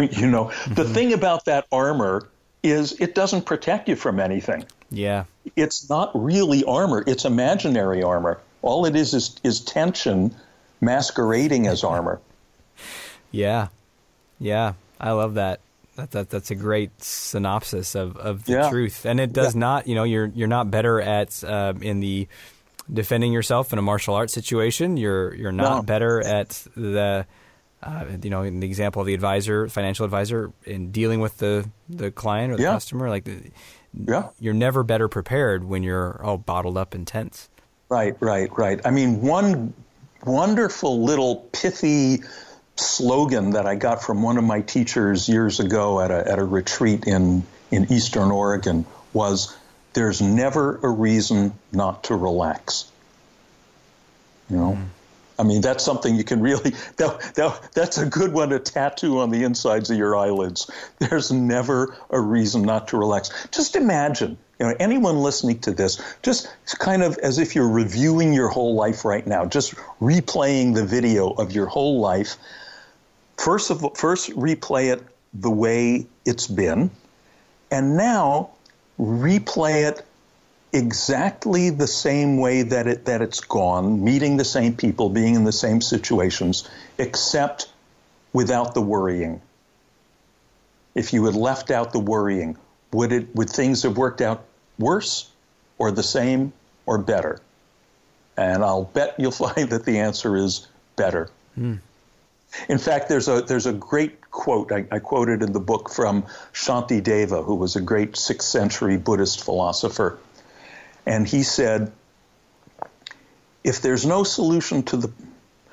you 0.20 0.30
know, 0.30 0.46
mm-hmm. 0.46 0.74
the 0.74 0.84
thing 0.84 1.12
about 1.12 1.44
that 1.46 1.66
armor 1.72 2.28
is 2.62 2.92
it 3.00 3.14
doesn't 3.14 3.44
protect 3.44 3.88
you 3.88 3.96
from 3.96 4.20
anything. 4.20 4.64
Yeah. 4.90 5.24
It's 5.56 5.88
not 5.90 6.10
really 6.14 6.64
armor, 6.64 7.02
it's 7.06 7.24
imaginary 7.24 8.02
armor. 8.02 8.40
All 8.62 8.86
it 8.86 8.94
is 8.94 9.12
is, 9.12 9.36
is 9.42 9.60
tension 9.60 10.34
masquerading 10.80 11.66
as 11.66 11.82
armor. 11.82 12.20
yeah. 13.32 13.68
Yeah. 14.38 14.74
I 15.00 15.10
love 15.12 15.34
that. 15.34 15.60
That, 15.96 16.10
that 16.12 16.30
that's 16.30 16.50
a 16.50 16.54
great 16.54 17.02
synopsis 17.02 17.94
of, 17.94 18.16
of 18.16 18.44
the 18.44 18.52
yeah. 18.52 18.70
truth, 18.70 19.04
and 19.04 19.20
it 19.20 19.32
does 19.32 19.54
yeah. 19.54 19.60
not. 19.60 19.86
You 19.86 19.94
know, 19.94 20.04
you're 20.04 20.26
you're 20.26 20.48
not 20.48 20.70
better 20.70 21.00
at 21.00 21.44
uh, 21.44 21.74
in 21.80 22.00
the 22.00 22.28
defending 22.90 23.32
yourself 23.32 23.72
in 23.72 23.78
a 23.78 23.82
martial 23.82 24.14
arts 24.14 24.32
situation. 24.32 24.96
You're 24.96 25.34
you're 25.34 25.52
not 25.52 25.76
no. 25.76 25.82
better 25.82 26.20
at 26.24 26.66
the 26.74 27.26
uh, 27.82 28.04
you 28.22 28.30
know 28.30 28.42
in 28.42 28.60
the 28.60 28.66
example 28.66 29.00
of 29.00 29.06
the 29.06 29.14
advisor, 29.14 29.68
financial 29.68 30.04
advisor, 30.04 30.52
in 30.64 30.92
dealing 30.92 31.20
with 31.20 31.36
the 31.38 31.68
the 31.88 32.10
client 32.10 32.52
or 32.52 32.56
the 32.56 32.62
yeah. 32.62 32.72
customer. 32.72 33.10
Like, 33.10 33.28
yeah. 33.92 34.30
you're 34.40 34.54
never 34.54 34.82
better 34.82 35.08
prepared 35.08 35.64
when 35.64 35.82
you're 35.82 36.22
all 36.24 36.38
bottled 36.38 36.78
up 36.78 36.94
and 36.94 37.06
tense. 37.06 37.50
Right, 37.90 38.16
right, 38.20 38.48
right. 38.56 38.80
I 38.86 38.90
mean, 38.90 39.20
one 39.20 39.74
wonderful 40.24 41.04
little 41.04 41.36
pithy 41.52 42.22
slogan 42.76 43.50
that 43.50 43.66
I 43.66 43.74
got 43.74 44.02
from 44.02 44.22
one 44.22 44.38
of 44.38 44.44
my 44.44 44.60
teachers 44.60 45.28
years 45.28 45.60
ago 45.60 46.00
at 46.00 46.10
a, 46.10 46.30
at 46.30 46.38
a 46.38 46.44
retreat 46.44 47.04
in, 47.06 47.44
in 47.70 47.92
Eastern 47.92 48.30
Oregon 48.30 48.86
was 49.12 49.56
there's 49.92 50.22
never 50.22 50.78
a 50.82 50.88
reason 50.88 51.52
not 51.70 52.04
to 52.04 52.16
relax. 52.16 52.90
You 54.48 54.56
know? 54.56 54.72
Mm. 54.72 54.86
I 55.38 55.44
mean, 55.44 55.60
that's 55.60 55.84
something 55.84 56.14
you 56.14 56.24
can 56.24 56.40
really, 56.40 56.70
that, 56.96 57.34
that, 57.34 57.70
that's 57.74 57.98
a 57.98 58.06
good 58.06 58.32
one 58.32 58.50
to 58.50 58.58
tattoo 58.58 59.20
on 59.20 59.30
the 59.30 59.44
insides 59.44 59.90
of 59.90 59.96
your 59.96 60.16
eyelids. 60.16 60.70
There's 60.98 61.32
never 61.32 61.96
a 62.10 62.20
reason 62.20 62.62
not 62.62 62.88
to 62.88 62.96
relax. 62.96 63.48
Just 63.50 63.74
imagine, 63.74 64.38
you 64.60 64.66
know, 64.66 64.74
anyone 64.78 65.18
listening 65.18 65.58
to 65.60 65.72
this, 65.72 66.00
just 66.22 66.48
kind 66.78 67.02
of 67.02 67.18
as 67.18 67.38
if 67.38 67.54
you're 67.54 67.68
reviewing 67.68 68.32
your 68.32 68.48
whole 68.48 68.74
life 68.74 69.04
right 69.04 69.26
now, 69.26 69.44
just 69.46 69.74
replaying 70.00 70.74
the 70.74 70.84
video 70.84 71.30
of 71.30 71.52
your 71.52 71.66
whole 71.66 72.00
life 72.00 72.36
First 73.36 73.70
of 73.70 73.84
all, 73.84 73.94
first 73.94 74.30
replay 74.30 74.92
it 74.92 75.02
the 75.34 75.50
way 75.50 76.06
it's 76.24 76.46
been, 76.46 76.90
and 77.70 77.96
now 77.96 78.50
replay 78.98 79.88
it 79.88 80.04
exactly 80.72 81.70
the 81.70 81.86
same 81.86 82.38
way 82.38 82.62
that 82.62 82.86
it 82.86 83.04
that 83.06 83.22
it's 83.22 83.40
gone, 83.40 84.04
meeting 84.04 84.36
the 84.36 84.44
same 84.44 84.74
people, 84.76 85.08
being 85.08 85.34
in 85.34 85.44
the 85.44 85.52
same 85.52 85.80
situations, 85.80 86.68
except 86.98 87.68
without 88.32 88.74
the 88.74 88.82
worrying. 88.82 89.40
If 90.94 91.12
you 91.12 91.24
had 91.24 91.34
left 91.34 91.70
out 91.70 91.92
the 91.92 91.98
worrying, 91.98 92.56
would 92.92 93.12
it 93.12 93.34
would 93.34 93.50
things 93.50 93.82
have 93.82 93.96
worked 93.96 94.20
out 94.20 94.44
worse 94.78 95.30
or 95.78 95.90
the 95.90 96.02
same 96.02 96.52
or 96.86 96.98
better? 96.98 97.40
And 98.36 98.64
I'll 98.64 98.84
bet 98.84 99.14
you'll 99.18 99.30
find 99.32 99.70
that 99.70 99.84
the 99.84 99.98
answer 99.98 100.36
is 100.36 100.66
better. 100.96 101.30
Hmm. 101.54 101.76
In 102.68 102.78
fact, 102.78 103.08
there's 103.08 103.28
a 103.28 103.42
there's 103.42 103.66
a 103.66 103.72
great 103.72 104.30
quote 104.30 104.72
I, 104.72 104.84
I 104.90 104.98
quoted 104.98 105.42
in 105.42 105.52
the 105.52 105.60
book 105.60 105.90
from 105.90 106.24
Shantideva, 106.52 107.44
who 107.44 107.54
was 107.54 107.76
a 107.76 107.80
great 107.80 108.16
sixth 108.16 108.48
century 108.48 108.96
Buddhist 108.96 109.42
philosopher, 109.42 110.18
and 111.06 111.26
he 111.26 111.42
said, 111.42 111.92
"If 113.64 113.80
there's 113.80 114.04
no 114.04 114.22
solution 114.24 114.82
to 114.84 114.96
the 114.96 115.12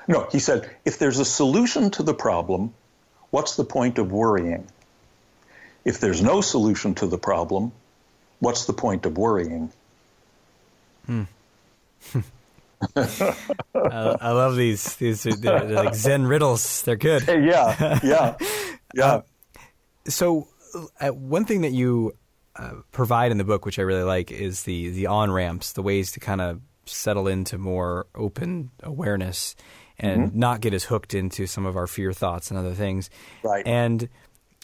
no," 0.08 0.26
he 0.32 0.38
said, 0.38 0.70
"if 0.84 0.98
there's 0.98 1.18
a 1.18 1.24
solution 1.24 1.90
to 1.92 2.02
the 2.02 2.14
problem, 2.14 2.72
what's 3.30 3.56
the 3.56 3.64
point 3.64 3.98
of 3.98 4.10
worrying? 4.10 4.66
If 5.84 6.00
there's 6.00 6.22
no 6.22 6.40
solution 6.40 6.94
to 6.96 7.06
the 7.06 7.18
problem, 7.18 7.72
what's 8.38 8.64
the 8.64 8.72
point 8.72 9.06
of 9.06 9.18
worrying?" 9.18 9.70
Hmm. 11.06 11.24
I, 12.96 13.36
I, 13.74 14.30
love 14.32 14.56
these. 14.56 14.96
These 14.96 15.26
are 15.26 15.36
they're, 15.36 15.66
they're 15.66 15.84
like 15.84 15.94
Zen 15.94 16.26
riddles. 16.26 16.82
They're 16.82 16.96
good. 16.96 17.26
yeah, 17.28 17.98
yeah, 18.02 18.36
yeah. 18.94 19.04
Uh, 19.04 19.22
so, 20.06 20.48
uh, 21.00 21.08
one 21.08 21.44
thing 21.44 21.60
that 21.60 21.72
you 21.72 22.12
uh, 22.56 22.72
provide 22.90 23.32
in 23.32 23.38
the 23.38 23.44
book, 23.44 23.66
which 23.66 23.78
I 23.78 23.82
really 23.82 24.02
like, 24.02 24.30
is 24.30 24.62
the 24.62 24.90
the 24.90 25.06
on 25.06 25.30
ramps, 25.30 25.72
the 25.72 25.82
ways 25.82 26.12
to 26.12 26.20
kind 26.20 26.40
of 26.40 26.60
settle 26.86 27.28
into 27.28 27.58
more 27.58 28.06
open 28.14 28.70
awareness 28.82 29.54
and 29.98 30.28
mm-hmm. 30.28 30.38
not 30.38 30.60
get 30.60 30.72
as 30.72 30.84
hooked 30.84 31.12
into 31.12 31.46
some 31.46 31.66
of 31.66 31.76
our 31.76 31.86
fear 31.86 32.12
thoughts 32.12 32.50
and 32.50 32.58
other 32.58 32.74
things. 32.74 33.10
Right. 33.42 33.66
And 33.66 34.08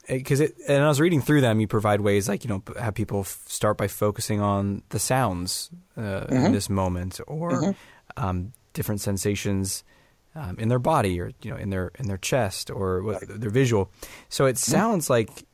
because 0.09 0.41
uh, 0.41 0.45
it, 0.45 0.55
and 0.69 0.83
I 0.83 0.89
was 0.89 1.01
reading 1.01 1.21
through 1.21 1.43
them, 1.43 1.61
you 1.61 1.67
provide 1.67 2.01
ways 2.01 2.31
like 2.31 2.45
you 2.45 2.49
know 2.49 2.63
have 2.81 2.95
people 2.95 3.21
f- 3.21 3.43
start 3.47 3.77
by 3.77 3.89
focusing 3.89 4.41
on 4.41 4.83
the 4.89 4.99
sounds 4.99 5.69
uh, 5.99 6.01
mm-hmm. 6.01 6.47
in 6.47 6.53
this 6.53 6.71
moment, 6.71 7.21
or 7.27 7.51
mm-hmm 7.51 7.71
um, 8.17 8.53
different 8.73 9.01
sensations 9.01 9.85
um, 10.35 10.57
in 10.59 10.69
their 10.69 10.79
body 10.79 11.21
or 11.21 11.33
you 11.43 11.51
know 11.51 11.57
in 11.57 11.71
their 11.71 11.93
in 11.99 12.07
their 12.07 12.19
chest 12.19 12.71
or 12.71 13.19
their 13.29 13.51
visual. 13.51 13.91
So 14.29 14.47
it 14.47 14.59
sounds 14.59 15.05
mm-hmm. 15.05 15.13
like 15.15 15.45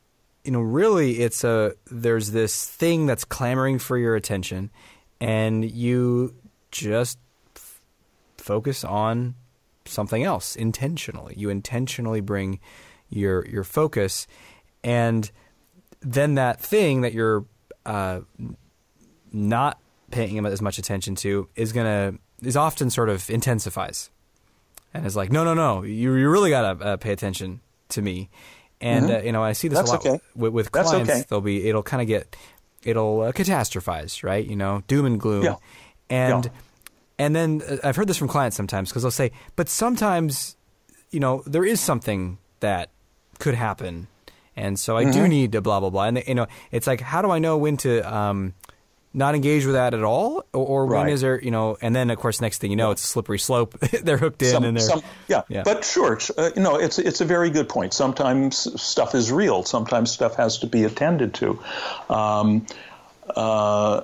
you 0.43 0.51
know 0.51 0.61
really 0.61 1.19
it's 1.19 1.43
a 1.43 1.73
there's 1.89 2.31
this 2.31 2.69
thing 2.69 3.05
that's 3.05 3.23
clamoring 3.23 3.79
for 3.79 3.97
your 3.97 4.15
attention, 4.15 4.71
and 5.21 5.69
you 5.69 6.35
just 6.71 7.17
f- 7.55 7.81
focus 8.37 8.83
on 8.83 9.35
something 9.85 10.23
else 10.23 10.55
intentionally. 10.55 11.33
You 11.37 11.49
intentionally 11.49 12.21
bring 12.21 12.59
your 13.09 13.45
your 13.47 13.63
focus, 13.63 14.27
and 14.83 15.31
then 16.01 16.35
that 16.35 16.59
thing 16.59 17.01
that 17.01 17.13
you're 17.13 17.45
uh, 17.85 18.21
not 19.31 19.79
paying 20.11 20.45
as 20.45 20.61
much 20.61 20.77
attention 20.77 21.15
to 21.15 21.49
is 21.55 21.71
going 21.73 21.85
to 21.85 22.19
is 22.45 22.57
often 22.57 22.89
sort 22.89 23.09
of 23.09 23.29
intensifies 23.29 24.09
and 24.93 25.05
is 25.05 25.15
like, 25.15 25.31
no, 25.31 25.43
no, 25.43 25.53
no, 25.53 25.83
you, 25.83 26.13
you 26.13 26.29
really 26.29 26.49
got 26.49 26.79
to 26.79 26.85
uh, 26.85 26.97
pay 26.97 27.11
attention 27.11 27.61
to 27.89 28.01
me. 28.01 28.29
And, 28.81 29.05
mm-hmm. 29.05 29.15
uh, 29.15 29.21
you 29.21 29.31
know, 29.31 29.43
I 29.43 29.53
see 29.53 29.69
this 29.69 29.77
That's 29.79 29.89
a 29.89 29.93
lot 29.93 30.05
okay. 30.05 30.19
with, 30.35 30.53
with 30.53 30.71
clients. 30.71 31.09
Okay. 31.09 31.23
They'll 31.29 31.41
be, 31.41 31.67
it'll 31.69 31.83
kind 31.83 32.01
of 32.01 32.07
get, 32.07 32.35
it'll 32.83 33.21
uh, 33.21 33.31
catastrophize, 33.31 34.23
right? 34.23 34.45
You 34.45 34.55
know, 34.55 34.83
doom 34.87 35.05
and 35.05 35.19
gloom. 35.19 35.43
Yeah. 35.43 35.55
And, 36.09 36.45
yeah. 36.45 36.51
and 37.17 37.35
then 37.35 37.61
uh, 37.67 37.77
I've 37.83 37.95
heard 37.95 38.07
this 38.07 38.17
from 38.17 38.27
clients 38.27 38.57
sometimes 38.57 38.89
because 38.89 39.03
they'll 39.03 39.11
say, 39.11 39.31
but 39.55 39.69
sometimes, 39.69 40.57
you 41.11 41.19
know, 41.19 41.43
there 41.45 41.63
is 41.63 41.79
something 41.79 42.37
that 42.59 42.89
could 43.39 43.55
happen. 43.55 44.07
And 44.55 44.77
so 44.77 44.97
I 44.97 45.03
mm-hmm. 45.03 45.13
do 45.13 45.27
need 45.27 45.51
to 45.53 45.61
blah, 45.61 45.79
blah, 45.79 45.89
blah. 45.89 46.03
And, 46.03 46.17
they, 46.17 46.23
you 46.27 46.35
know, 46.35 46.47
it's 46.71 46.85
like, 46.85 47.01
how 47.01 47.21
do 47.21 47.31
I 47.31 47.39
know 47.39 47.57
when 47.57 47.77
to, 47.77 48.01
um, 48.01 48.53
not 49.13 49.35
engage 49.35 49.65
with 49.65 49.75
that 49.75 49.93
at 49.93 50.03
all, 50.03 50.45
or, 50.53 50.65
or 50.65 50.85
right. 50.85 50.99
when 50.99 51.09
is 51.09 51.21
there, 51.21 51.41
you 51.41 51.51
know? 51.51 51.77
And 51.81 51.95
then, 51.95 52.09
of 52.09 52.17
course, 52.17 52.41
next 52.41 52.59
thing 52.59 52.71
you 52.71 52.77
know, 52.77 52.91
it's 52.91 53.03
a 53.03 53.07
slippery 53.07 53.39
slope. 53.39 53.77
they're 54.03 54.17
hooked 54.17 54.41
in, 54.41 54.49
some, 54.49 54.63
and 54.63 54.77
they're 54.77 54.87
some, 54.87 55.01
yeah. 55.27 55.43
yeah. 55.49 55.63
But 55.63 55.85
sure, 55.85 56.19
uh, 56.37 56.51
you 56.55 56.61
know, 56.61 56.77
it's 56.77 56.99
it's 56.99 57.21
a 57.21 57.25
very 57.25 57.49
good 57.49 57.69
point. 57.69 57.93
Sometimes 57.93 58.81
stuff 58.81 59.15
is 59.15 59.31
real. 59.31 59.63
Sometimes 59.63 60.11
stuff 60.11 60.35
has 60.35 60.59
to 60.59 60.67
be 60.67 60.83
attended 60.83 61.35
to. 61.35 61.59
Um, 62.09 62.65
uh, 63.29 64.01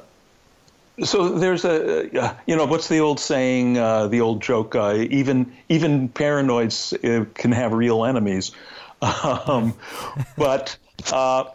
so 1.04 1.30
there's 1.30 1.66
a 1.66 2.20
uh, 2.20 2.34
you 2.46 2.56
know 2.56 2.66
what's 2.66 2.88
the 2.88 3.00
old 3.00 3.20
saying 3.20 3.78
uh, 3.78 4.08
the 4.08 4.22
old 4.22 4.42
joke 4.42 4.76
uh, 4.76 4.94
even 5.10 5.54
even 5.70 6.10
paranoids 6.10 6.94
uh, 6.94 7.26
can 7.34 7.52
have 7.52 7.74
real 7.74 8.06
enemies 8.06 8.52
um, 9.02 9.74
but 10.38 10.78
uh, 11.12 11.46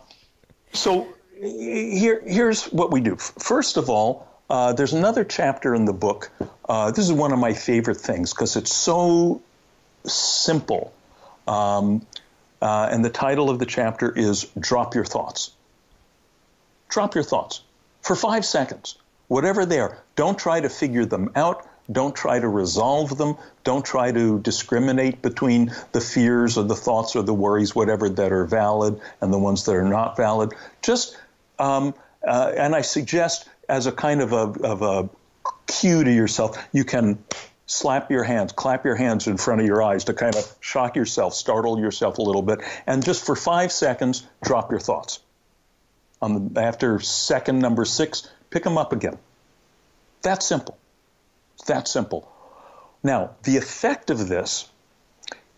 so 0.73 1.14
here, 1.41 2.23
here's 2.25 2.65
what 2.67 2.91
we 2.91 3.01
do. 3.01 3.17
First 3.17 3.77
of 3.77 3.91
all, 3.91 4.27
uh, 4.49 4.73
there's 4.73 4.93
another 4.93 5.25
chapter 5.25 5.75
in 5.75 5.85
the 5.85 5.93
book. 5.93 6.31
Uh, 6.69 6.91
this 6.91 7.05
is 7.05 7.13
one 7.13 7.33
of 7.33 7.39
my 7.39 7.55
favorite 7.55 7.97
things 7.97 8.33
because 8.33 8.57
it's 8.57 8.73
so 8.73 9.43
simple. 10.05 10.93
Um, 11.47 12.07
uh, 12.61 12.89
and 12.91 13.05
the 13.05 13.11
title 13.11 13.51
of 13.51 13.59
the 13.59 13.67
chapter 13.67 14.11
is 14.11 14.45
Drop 14.59 14.95
Your 14.95 15.05
Thoughts. 15.05 15.51
Drop 16.89 17.15
your 17.15 17.25
thoughts 17.25 17.63
for 18.03 18.15
five 18.15 18.45
seconds, 18.45 18.97
whatever 19.29 19.67
they 19.67 19.81
are. 19.81 19.99
Don't 20.17 20.39
try 20.39 20.61
to 20.61 20.69
figure 20.69 21.05
them 21.05 21.31
out. 21.35 21.69
Don't 21.91 22.15
try 22.15 22.39
to 22.39 22.49
resolve 22.49 23.19
them. 23.19 23.37
Don't 23.65 23.85
try 23.85 24.13
to 24.13 24.39
discriminate 24.39 25.21
between 25.21 25.75
the 25.93 26.01
fears 26.01 26.57
or 26.57 26.65
the 26.65 26.77
thoughts 26.77 27.17
or 27.17 27.23
the 27.23 27.35
worries, 27.35 27.75
whatever 27.75 28.09
that 28.09 28.33
are 28.33 28.47
valid 28.47 29.01
and 29.21 29.33
the 29.33 29.39
ones 29.39 29.65
that 29.65 29.75
are 29.75 29.85
not 29.85 30.17
valid. 30.17 30.53
Just 30.81 31.19
um, 31.59 31.95
uh, 32.27 32.53
and 32.57 32.75
I 32.75 32.83
suggest, 32.83 33.49
as 33.69 33.87
a 33.87 33.93
kind 33.93 34.21
of 34.21 34.33
a, 34.33 34.67
of 34.67 34.83
a 34.83 35.11
cue 35.67 36.05
to 36.05 36.13
yourself, 36.13 36.57
you 36.73 36.85
can 36.85 37.23
slap 37.67 38.11
your 38.11 38.25
hands, 38.25 38.53
clap 38.53 38.85
your 38.85 38.95
hands 38.95 39.27
in 39.27 39.37
front 39.37 39.61
of 39.61 39.67
your 39.67 39.83
eyes 39.83 40.05
to 40.05 40.15
kind 40.15 40.35
of 40.35 40.55
shock 40.61 40.97
yourself, 40.97 41.35
startle 41.35 41.79
yourself 41.79 42.19
a 42.19 42.23
little 42.23 42.43
bit, 42.43 42.61
and 42.87 43.05
just 43.05 43.25
for 43.25 43.37
five 43.37 43.73
seconds, 43.73 44.27
drop 44.43 44.71
your 44.71 44.81
thoughts. 44.81 45.21
On 46.21 46.53
the, 46.53 46.61
after 46.61 47.01
second 47.01 47.59
number 47.59 47.85
six, 47.85 48.29
pick 48.51 48.65
them 48.65 48.79
up 48.79 48.93
again. 48.93 49.19
That 50.23 50.43
simple. 50.43 50.79
That 51.67 51.89
simple. 51.89 52.31
Now, 53.03 53.33
the 53.43 53.57
effect 53.57 54.11
of 54.11 54.29
this 54.29 54.69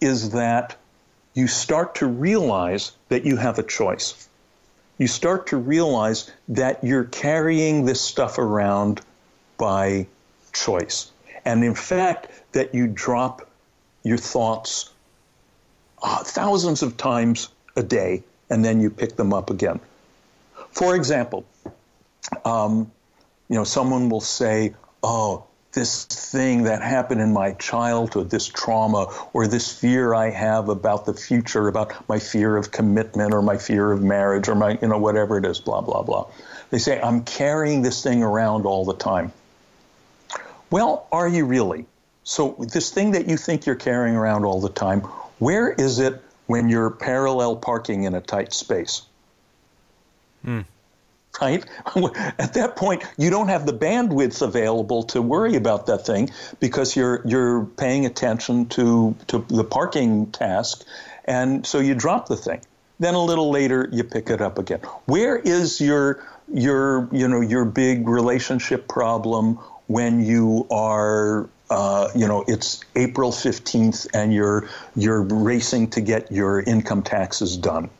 is 0.00 0.30
that 0.30 0.76
you 1.34 1.46
start 1.46 1.96
to 1.96 2.06
realize 2.06 2.92
that 3.08 3.24
you 3.24 3.36
have 3.36 3.58
a 3.58 3.62
choice 3.62 4.28
you 4.98 5.06
start 5.06 5.48
to 5.48 5.56
realize 5.56 6.30
that 6.48 6.82
you're 6.84 7.04
carrying 7.04 7.84
this 7.84 8.00
stuff 8.00 8.38
around 8.38 9.00
by 9.58 10.06
choice. 10.52 11.10
And 11.44 11.62
in 11.62 11.74
fact, 11.74 12.30
that 12.52 12.74
you 12.74 12.86
drop 12.86 13.48
your 14.02 14.16
thoughts 14.16 14.90
uh, 16.02 16.22
thousands 16.24 16.82
of 16.82 16.96
times 16.96 17.48
a 17.76 17.82
day 17.82 18.22
and 18.48 18.64
then 18.64 18.80
you 18.80 18.90
pick 18.90 19.16
them 19.16 19.32
up 19.32 19.50
again. 19.50 19.80
For 20.70 20.94
example, 20.94 21.44
um, 22.44 22.90
you 23.48 23.56
know, 23.56 23.64
someone 23.64 24.08
will 24.08 24.20
say, 24.20 24.74
Oh, 25.02 25.45
this 25.76 26.06
thing 26.06 26.64
that 26.64 26.80
happened 26.80 27.20
in 27.20 27.34
my 27.34 27.52
childhood, 27.52 28.30
this 28.30 28.46
trauma, 28.46 29.06
or 29.34 29.46
this 29.46 29.70
fear 29.70 30.14
I 30.14 30.30
have 30.30 30.70
about 30.70 31.04
the 31.04 31.12
future, 31.12 31.68
about 31.68 32.08
my 32.08 32.18
fear 32.18 32.56
of 32.56 32.72
commitment 32.72 33.34
or 33.34 33.42
my 33.42 33.58
fear 33.58 33.92
of 33.92 34.02
marriage 34.02 34.48
or 34.48 34.54
my, 34.54 34.78
you 34.80 34.88
know, 34.88 34.96
whatever 34.96 35.36
it 35.36 35.44
is, 35.44 35.60
blah, 35.60 35.82
blah, 35.82 36.02
blah. 36.02 36.28
They 36.70 36.78
say, 36.78 36.98
I'm 36.98 37.24
carrying 37.24 37.82
this 37.82 38.02
thing 38.02 38.22
around 38.22 38.64
all 38.64 38.86
the 38.86 38.94
time. 38.94 39.32
Well, 40.70 41.06
are 41.12 41.28
you 41.28 41.44
really? 41.44 41.84
So, 42.24 42.56
this 42.72 42.90
thing 42.90 43.12
that 43.12 43.28
you 43.28 43.36
think 43.36 43.66
you're 43.66 43.76
carrying 43.76 44.16
around 44.16 44.46
all 44.46 44.62
the 44.62 44.70
time, 44.70 45.02
where 45.38 45.70
is 45.70 45.98
it 45.98 46.22
when 46.46 46.70
you're 46.70 46.90
parallel 46.90 47.56
parking 47.56 48.04
in 48.04 48.14
a 48.14 48.22
tight 48.22 48.54
space? 48.54 49.02
Hmm 50.42 50.62
right? 51.40 51.64
At 52.38 52.54
that 52.54 52.76
point, 52.76 53.02
you 53.16 53.30
don't 53.30 53.48
have 53.48 53.66
the 53.66 53.72
bandwidth 53.72 54.42
available 54.42 55.04
to 55.04 55.22
worry 55.22 55.56
about 55.56 55.86
that 55.86 56.06
thing 56.06 56.30
because 56.60 56.96
you're 56.96 57.22
you're 57.26 57.64
paying 57.64 58.06
attention 58.06 58.66
to 58.70 59.16
to 59.28 59.44
the 59.48 59.64
parking 59.64 60.30
task, 60.32 60.84
and 61.24 61.66
so 61.66 61.78
you 61.78 61.94
drop 61.94 62.28
the 62.28 62.36
thing. 62.36 62.60
Then 62.98 63.14
a 63.14 63.22
little 63.22 63.50
later, 63.50 63.88
you 63.92 64.04
pick 64.04 64.30
it 64.30 64.40
up 64.40 64.58
again. 64.58 64.80
Where 65.04 65.36
is 65.36 65.80
your 65.80 66.24
your 66.52 67.08
you 67.12 67.28
know 67.28 67.40
your 67.40 67.64
big 67.64 68.08
relationship 68.08 68.88
problem 68.88 69.58
when 69.86 70.24
you 70.24 70.66
are 70.70 71.48
uh, 71.68 72.08
you 72.14 72.26
know 72.26 72.44
it's 72.46 72.80
April 72.94 73.32
fifteenth 73.32 74.06
and 74.14 74.32
you're 74.32 74.68
you're 74.94 75.22
racing 75.22 75.90
to 75.90 76.00
get 76.00 76.32
your 76.32 76.60
income 76.60 77.02
taxes 77.02 77.56
done? 77.56 77.90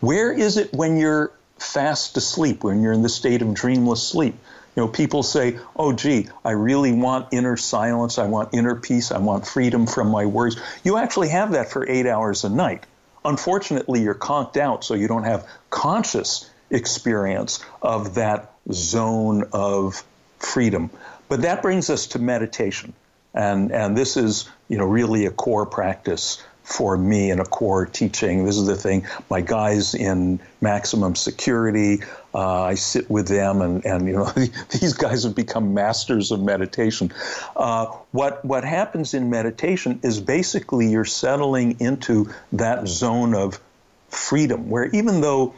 Where 0.00 0.32
is 0.32 0.56
it 0.56 0.72
when 0.72 0.96
you're 0.96 1.32
fast 1.60 2.16
asleep, 2.16 2.64
when 2.64 2.82
you're 2.82 2.92
in 2.92 3.02
the 3.02 3.08
state 3.08 3.42
of 3.42 3.54
dreamless 3.54 4.02
sleep. 4.02 4.34
You 4.76 4.82
know, 4.84 4.88
people 4.88 5.22
say, 5.22 5.58
oh, 5.76 5.92
gee, 5.92 6.28
I 6.44 6.52
really 6.52 6.92
want 6.92 7.28
inner 7.32 7.56
silence. 7.56 8.18
I 8.18 8.26
want 8.26 8.54
inner 8.54 8.76
peace. 8.76 9.10
I 9.10 9.18
want 9.18 9.46
freedom 9.46 9.86
from 9.86 10.08
my 10.08 10.26
worries. 10.26 10.56
You 10.84 10.96
actually 10.96 11.28
have 11.30 11.52
that 11.52 11.70
for 11.70 11.88
eight 11.88 12.06
hours 12.06 12.44
a 12.44 12.48
night. 12.48 12.84
Unfortunately, 13.24 14.00
you're 14.00 14.14
conked 14.14 14.56
out, 14.56 14.84
so 14.84 14.94
you 14.94 15.08
don't 15.08 15.24
have 15.24 15.46
conscious 15.70 16.48
experience 16.70 17.64
of 17.82 18.14
that 18.14 18.52
zone 18.72 19.48
of 19.52 20.02
freedom. 20.38 20.90
But 21.28 21.42
that 21.42 21.62
brings 21.62 21.90
us 21.90 22.06
to 22.08 22.18
meditation. 22.18 22.94
And, 23.34 23.72
and 23.72 23.96
this 23.96 24.16
is, 24.16 24.48
you 24.68 24.78
know, 24.78 24.86
really 24.86 25.26
a 25.26 25.30
core 25.30 25.66
practice 25.66 26.42
for 26.70 26.96
me 26.96 27.30
in 27.30 27.40
a 27.40 27.44
core 27.44 27.84
teaching. 27.84 28.44
This 28.44 28.56
is 28.56 28.66
the 28.66 28.76
thing. 28.76 29.06
My 29.28 29.40
guys 29.40 29.94
in 29.94 30.40
maximum 30.60 31.16
security, 31.16 32.02
uh, 32.32 32.62
I 32.62 32.74
sit 32.74 33.10
with 33.10 33.26
them, 33.26 33.60
and, 33.60 33.84
and 33.84 34.06
you 34.06 34.12
know 34.14 34.24
these 34.70 34.94
guys 34.94 35.24
have 35.24 35.34
become 35.34 35.74
masters 35.74 36.30
of 36.30 36.40
meditation. 36.40 37.12
Uh, 37.56 37.86
what 38.12 38.44
what 38.44 38.64
happens 38.64 39.14
in 39.14 39.30
meditation 39.30 40.00
is 40.02 40.20
basically 40.20 40.90
you're 40.90 41.04
settling 41.04 41.80
into 41.80 42.30
that 42.52 42.86
zone 42.86 43.34
of 43.34 43.60
freedom, 44.08 44.70
where 44.70 44.86
even 44.86 45.20
though 45.20 45.54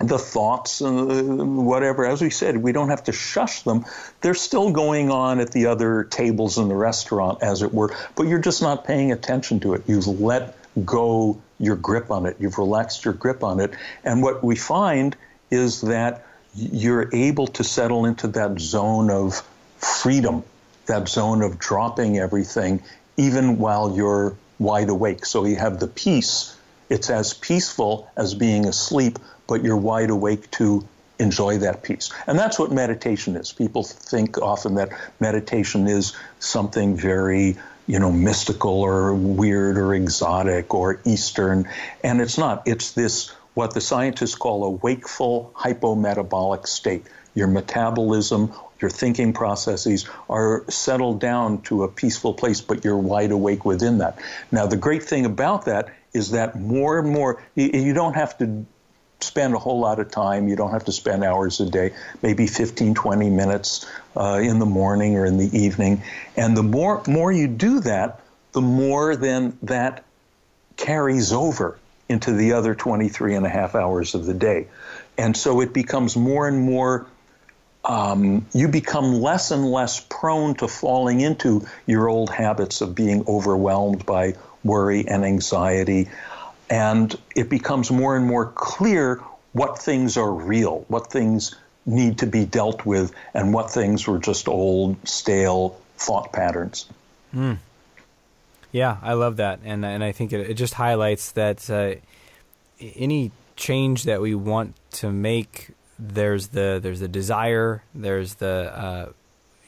the 0.00 0.18
thoughts, 0.18 0.82
uh, 0.82 0.90
whatever. 0.90 2.06
As 2.06 2.22
we 2.22 2.30
said, 2.30 2.56
we 2.56 2.72
don't 2.72 2.88
have 2.88 3.04
to 3.04 3.12
shush 3.12 3.62
them. 3.62 3.84
They're 4.20 4.34
still 4.34 4.72
going 4.72 5.10
on 5.10 5.40
at 5.40 5.52
the 5.52 5.66
other 5.66 6.04
tables 6.04 6.58
in 6.58 6.68
the 6.68 6.74
restaurant, 6.74 7.42
as 7.42 7.62
it 7.62 7.72
were, 7.72 7.94
but 8.16 8.24
you're 8.24 8.40
just 8.40 8.62
not 8.62 8.84
paying 8.84 9.12
attention 9.12 9.60
to 9.60 9.74
it. 9.74 9.82
You've 9.86 10.06
let 10.06 10.56
go 10.84 11.40
your 11.58 11.76
grip 11.76 12.10
on 12.10 12.26
it. 12.26 12.36
You've 12.40 12.58
relaxed 12.58 13.04
your 13.04 13.14
grip 13.14 13.44
on 13.44 13.60
it. 13.60 13.72
And 14.04 14.22
what 14.22 14.42
we 14.42 14.56
find 14.56 15.16
is 15.50 15.82
that 15.82 16.26
you're 16.54 17.14
able 17.14 17.46
to 17.46 17.64
settle 17.64 18.04
into 18.04 18.28
that 18.28 18.58
zone 18.58 19.10
of 19.10 19.42
freedom, 19.78 20.44
that 20.86 21.08
zone 21.08 21.42
of 21.42 21.58
dropping 21.58 22.18
everything, 22.18 22.82
even 23.16 23.58
while 23.58 23.94
you're 23.96 24.36
wide 24.58 24.88
awake. 24.88 25.24
So 25.26 25.44
you 25.44 25.56
have 25.56 25.78
the 25.80 25.86
peace. 25.86 26.56
It's 26.92 27.08
as 27.08 27.32
peaceful 27.32 28.06
as 28.18 28.34
being 28.34 28.66
asleep, 28.66 29.18
but 29.46 29.64
you're 29.64 29.78
wide 29.78 30.10
awake 30.10 30.50
to 30.52 30.86
enjoy 31.18 31.56
that 31.58 31.82
peace. 31.82 32.12
And 32.26 32.38
that's 32.38 32.58
what 32.58 32.70
meditation 32.70 33.34
is. 33.34 33.50
People 33.50 33.82
think 33.82 34.36
often 34.36 34.74
that 34.74 34.90
meditation 35.18 35.88
is 35.88 36.14
something 36.38 36.94
very, 36.94 37.56
you 37.86 37.98
know, 37.98 38.12
mystical 38.12 38.82
or 38.82 39.14
weird 39.14 39.78
or 39.78 39.94
exotic 39.94 40.74
or 40.74 41.00
Eastern. 41.06 41.66
And 42.04 42.20
it's 42.20 42.36
not. 42.36 42.64
It's 42.66 42.92
this, 42.92 43.30
what 43.54 43.72
the 43.72 43.80
scientists 43.80 44.34
call 44.34 44.62
a 44.64 44.70
wakeful 44.70 45.50
hypometabolic 45.56 46.66
state. 46.66 47.06
Your 47.34 47.48
metabolism, 47.48 48.52
your 48.80 48.90
thinking 48.90 49.32
processes 49.32 50.06
are 50.28 50.66
settled 50.68 51.20
down 51.20 51.62
to 51.62 51.84
a 51.84 51.88
peaceful 51.88 52.34
place, 52.34 52.60
but 52.60 52.84
you're 52.84 52.98
wide 52.98 53.30
awake 53.30 53.64
within 53.64 53.98
that. 53.98 54.18
Now, 54.50 54.66
the 54.66 54.76
great 54.76 55.04
thing 55.04 55.24
about 55.24 55.64
that 55.64 55.88
is 56.12 56.32
that 56.32 56.60
more 56.60 56.98
and 56.98 57.10
more, 57.10 57.42
you 57.54 57.92
don't 57.94 58.14
have 58.14 58.36
to 58.38 58.66
spend 59.20 59.54
a 59.54 59.58
whole 59.58 59.80
lot 59.80 59.98
of 59.98 60.10
time. 60.10 60.48
You 60.48 60.56
don't 60.56 60.72
have 60.72 60.84
to 60.86 60.92
spend 60.92 61.24
hours 61.24 61.60
a 61.60 61.70
day, 61.70 61.92
maybe 62.22 62.46
15, 62.46 62.94
20 62.94 63.30
minutes 63.30 63.86
uh, 64.16 64.40
in 64.42 64.58
the 64.58 64.66
morning 64.66 65.16
or 65.16 65.24
in 65.24 65.38
the 65.38 65.56
evening. 65.56 66.02
And 66.36 66.56
the 66.56 66.62
more, 66.62 67.02
more 67.06 67.30
you 67.32 67.48
do 67.48 67.80
that, 67.80 68.20
the 68.52 68.60
more 68.60 69.16
then 69.16 69.56
that 69.62 70.04
carries 70.76 71.32
over 71.32 71.78
into 72.08 72.32
the 72.32 72.52
other 72.52 72.74
23 72.74 73.34
and 73.36 73.46
a 73.46 73.48
half 73.48 73.74
hours 73.74 74.14
of 74.14 74.26
the 74.26 74.34
day. 74.34 74.68
And 75.16 75.36
so 75.36 75.60
it 75.60 75.72
becomes 75.72 76.16
more 76.16 76.48
and 76.48 76.60
more, 76.60 77.06
um, 77.84 78.46
you 78.52 78.68
become 78.68 79.20
less 79.20 79.50
and 79.50 79.70
less 79.70 80.00
prone 80.00 80.54
to 80.56 80.68
falling 80.68 81.20
into 81.20 81.66
your 81.86 82.08
old 82.08 82.30
habits 82.30 82.80
of 82.80 82.94
being 82.94 83.24
overwhelmed 83.26 84.04
by 84.04 84.34
worry 84.64 85.06
and 85.06 85.24
anxiety 85.24 86.08
and 86.72 87.14
it 87.36 87.50
becomes 87.50 87.90
more 87.90 88.16
and 88.16 88.26
more 88.26 88.46
clear 88.46 89.22
what 89.52 89.78
things 89.78 90.16
are 90.16 90.32
real, 90.32 90.86
what 90.88 91.12
things 91.12 91.54
need 91.84 92.18
to 92.18 92.26
be 92.26 92.46
dealt 92.46 92.86
with, 92.86 93.12
and 93.34 93.52
what 93.52 93.70
things 93.70 94.06
were 94.06 94.18
just 94.18 94.48
old, 94.48 94.96
stale 95.06 95.78
thought 95.96 96.32
patterns. 96.32 96.86
Mm. 97.34 97.58
Yeah, 98.70 98.96
I 99.02 99.12
love 99.12 99.36
that, 99.36 99.60
and 99.64 99.84
and 99.84 100.02
I 100.02 100.12
think 100.12 100.32
it, 100.32 100.48
it 100.48 100.54
just 100.54 100.72
highlights 100.72 101.32
that 101.32 101.68
uh, 101.68 101.96
any 102.80 103.32
change 103.56 104.04
that 104.04 104.22
we 104.22 104.34
want 104.34 104.74
to 104.92 105.12
make, 105.12 105.72
there's 105.98 106.48
the 106.48 106.80
there's 106.82 107.00
the 107.00 107.08
desire, 107.08 107.82
there's 107.94 108.36
the 108.36 108.72
uh, 108.74 109.12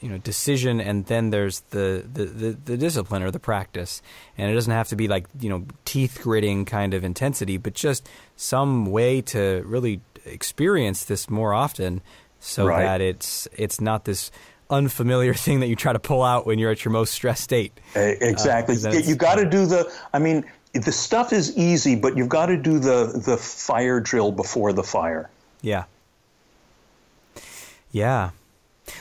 you 0.05 0.11
know 0.11 0.19
decision 0.19 0.79
and 0.79 1.07
then 1.07 1.31
there's 1.31 1.61
the, 1.71 2.05
the, 2.13 2.25
the, 2.25 2.51
the, 2.63 2.77
discipline 2.77 3.23
or 3.23 3.31
the 3.31 3.39
practice. 3.39 4.03
And 4.37 4.51
it 4.51 4.53
doesn't 4.53 4.71
have 4.71 4.87
to 4.89 4.95
be 4.95 5.07
like 5.07 5.25
you 5.39 5.49
know 5.49 5.65
teeth 5.83 6.19
gritting 6.21 6.65
kind 6.65 6.93
of 6.93 7.03
intensity 7.03 7.57
but 7.57 7.73
just 7.73 8.07
some 8.35 8.85
way 8.85 9.21
to 9.21 9.63
really 9.65 10.01
experience 10.23 11.05
this 11.05 11.27
more 11.27 11.55
often 11.55 12.01
so 12.39 12.67
right. 12.67 12.83
that 12.83 13.01
it's 13.01 13.47
it's 13.53 13.81
not 13.81 14.05
this 14.05 14.29
unfamiliar 14.69 15.33
thing 15.45 15.61
that 15.61 15.67
you 15.67 15.75
try 15.75 15.91
to 15.91 15.99
pull 15.99 16.21
out 16.21 16.45
when 16.45 16.59
you're 16.59 16.71
at 16.71 16.85
your 16.85 16.91
most 16.91 17.11
stressed 17.11 17.43
state. 17.43 17.73
Exactly. 17.95 18.77
Uh, 18.85 18.91
you 18.91 19.15
got 19.15 19.35
to 19.35 19.49
do 19.49 19.65
the 19.65 19.91
i 20.13 20.19
mean 20.19 20.45
the 20.73 20.91
stuff 20.91 21.33
is 21.33 21.57
easy 21.57 21.95
but 21.95 22.15
you've 22.15 22.29
got 22.29 22.45
to 22.45 22.57
do 22.57 22.77
the 22.77 23.23
the 23.25 23.37
fire 23.37 23.99
drill 23.99 24.31
before 24.31 24.71
the 24.71 24.83
fire. 24.83 25.31
Yeah. 25.63 25.85
Yeah 27.91 28.29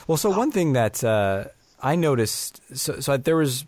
well, 0.06 0.16
so 0.16 0.30
one 0.30 0.50
thing 0.50 0.72
that 0.74 1.02
uh, 1.02 1.44
I 1.80 1.96
noticed, 1.96 2.60
so, 2.76 3.00
so 3.00 3.16
there 3.16 3.36
was, 3.36 3.64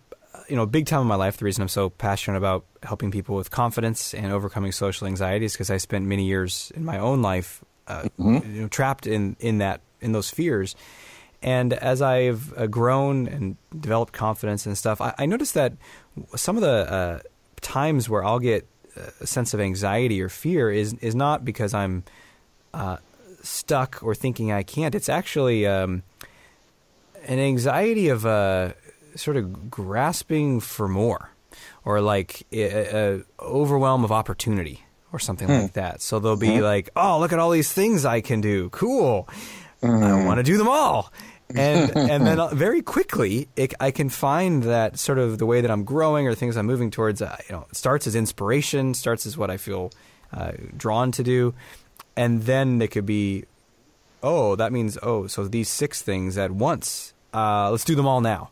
you 0.49 0.57
know, 0.57 0.63
a 0.63 0.67
big 0.67 0.87
time 0.87 1.03
in 1.03 1.07
my 1.07 1.17
life. 1.17 1.37
The 1.39 1.45
reason 1.45 1.63
I'm 1.63 1.69
so 1.69 1.91
passionate 1.91 2.39
about 2.39 2.65
helping 2.83 3.11
people 3.11 3.37
with 3.37 3.51
confidence 3.51 4.15
and 4.15 4.33
overcoming 4.33 4.73
social 4.73 5.07
anxiety 5.07 5.45
is 5.45 5.53
because 5.53 5.71
I 5.71 5.77
spent 5.79 6.07
many 6.07 6.25
years 6.25 6.73
in 6.75 6.85
my 6.85 6.99
own 6.99 7.23
life, 7.23 7.65
uh, 7.87 8.03
mm-hmm. 8.19 8.55
you 8.55 8.63
know, 8.63 8.69
trapped 8.69 9.07
in 9.07 9.37
in 9.41 9.59
that 9.59 9.81
in 10.01 10.13
those 10.13 10.31
fears. 10.31 10.77
And 11.43 11.73
as 11.73 12.01
I've 12.01 12.57
uh, 12.57 12.67
grown 12.67 13.29
and 13.29 13.57
developed 13.79 14.13
confidence 14.13 14.67
and 14.67 14.77
stuff, 14.77 15.01
I, 15.01 15.15
I 15.19 15.27
noticed 15.27 15.55
that 15.55 15.75
some 16.35 16.57
of 16.57 16.63
the 16.63 16.93
uh, 16.93 17.19
times 17.61 18.09
where 18.09 18.25
I'll 18.25 18.39
get 18.39 18.67
a 19.21 19.27
sense 19.27 19.55
of 19.55 19.61
anxiety 19.61 20.23
or 20.23 20.29
fear 20.29 20.71
is 20.71 20.95
is 20.95 21.15
not 21.15 21.45
because 21.45 21.75
I'm 21.75 22.05
uh, 22.73 22.97
stuck 23.47 24.03
or 24.03 24.15
thinking 24.15 24.53
I 24.53 24.63
can't. 24.63 24.95
It's 24.95 25.09
actually 25.09 25.67
um, 25.67 26.03
an 27.27 27.39
anxiety 27.39 28.09
of 28.09 28.27
uh, 28.27 28.73
sort 29.15 29.37
of 29.37 29.71
grasping 29.71 30.61
for 30.61 30.89
more, 30.89 31.31
or 31.85 32.01
like 32.01 32.47
a, 32.53 32.63
a 32.63 33.23
overwhelm 33.41 34.05
of 34.05 34.13
opportunity, 34.13 34.85
or 35.13 35.19
something 35.19 35.49
hmm. 35.49 35.55
like 35.55 35.73
that. 35.75 36.03
So 36.03 36.19
they'll 36.19 36.37
be 36.37 36.57
hmm. 36.57 36.63
like, 36.63 36.91
"Oh, 36.97 37.19
look 37.21 37.33
at 37.33 37.39
all 37.39 37.51
these 37.51 37.73
things 37.73 38.05
I 38.05 38.21
can 38.21 38.41
do! 38.41 38.69
Cool! 38.71 39.29
I 39.83 39.87
hmm. 39.87 40.25
want 40.25 40.39
to 40.39 40.45
do 40.45 40.59
them 40.59 40.69
all." 40.69 41.13
and 41.55 41.97
and 41.97 42.27
then 42.27 42.41
uh, 42.41 42.49
very 42.49 42.83
quickly 42.83 43.49
it, 43.57 43.75
I 43.81 43.91
can 43.91 44.09
find 44.09 44.65
that 44.65 44.99
sort 44.99 45.19
of 45.19 45.39
the 45.39 45.47
way 45.47 45.61
that 45.61 45.71
I'm 45.71 45.85
growing 45.85 46.27
or 46.27 46.35
things 46.35 46.57
I'm 46.57 46.67
moving 46.67 46.91
towards. 46.91 47.23
Uh, 47.23 47.37
you 47.49 47.55
know, 47.55 47.67
starts 47.73 48.07
as 48.07 48.15
inspiration, 48.15 48.95
starts 48.95 49.27
as 49.27 49.37
what 49.37 49.51
I 49.51 49.57
feel 49.57 49.93
uh, 50.33 50.53
drawn 50.77 51.13
to 51.13 51.23
do, 51.23 51.55
and 52.17 52.43
then 52.43 52.81
it 52.81 52.91
could 52.91 53.07
be, 53.07 53.45
oh, 54.23 54.57
that 54.57 54.73
means 54.73 54.99
oh, 55.03 55.27
so 55.27 55.47
these 55.47 55.69
six 55.69 56.03
things 56.03 56.39
at 56.39 56.51
once. 56.51 57.13
Uh, 57.35 57.71
let's 57.71 57.85
do 57.85 57.95
them 57.95 58.07
all 58.07 58.21
now, 58.21 58.51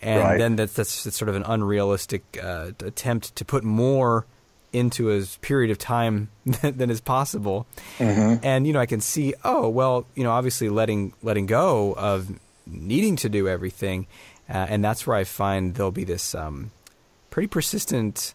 and 0.00 0.20
right. 0.20 0.38
then 0.38 0.56
that's, 0.56 0.72
that's, 0.72 1.04
that's 1.04 1.16
sort 1.16 1.28
of 1.28 1.36
an 1.36 1.42
unrealistic 1.42 2.22
uh, 2.42 2.70
attempt 2.80 3.36
to 3.36 3.44
put 3.44 3.62
more 3.62 4.26
into 4.72 5.10
a 5.10 5.22
period 5.42 5.70
of 5.70 5.78
time 5.78 6.30
than, 6.46 6.78
than 6.78 6.90
is 6.90 7.00
possible. 7.00 7.66
Mm-hmm. 7.98 8.44
And 8.44 8.66
you 8.66 8.72
know, 8.72 8.80
I 8.80 8.86
can 8.86 9.00
see, 9.00 9.34
oh, 9.44 9.68
well, 9.68 10.06
you 10.14 10.24
know, 10.24 10.30
obviously 10.30 10.68
letting 10.70 11.12
letting 11.22 11.46
go 11.46 11.94
of 11.94 12.30
needing 12.66 13.16
to 13.16 13.28
do 13.28 13.48
everything, 13.48 14.06
uh, 14.48 14.66
and 14.68 14.82
that's 14.82 15.06
where 15.06 15.16
I 15.16 15.24
find 15.24 15.74
there'll 15.74 15.92
be 15.92 16.04
this 16.04 16.34
um, 16.34 16.70
pretty 17.30 17.48
persistent 17.48 18.34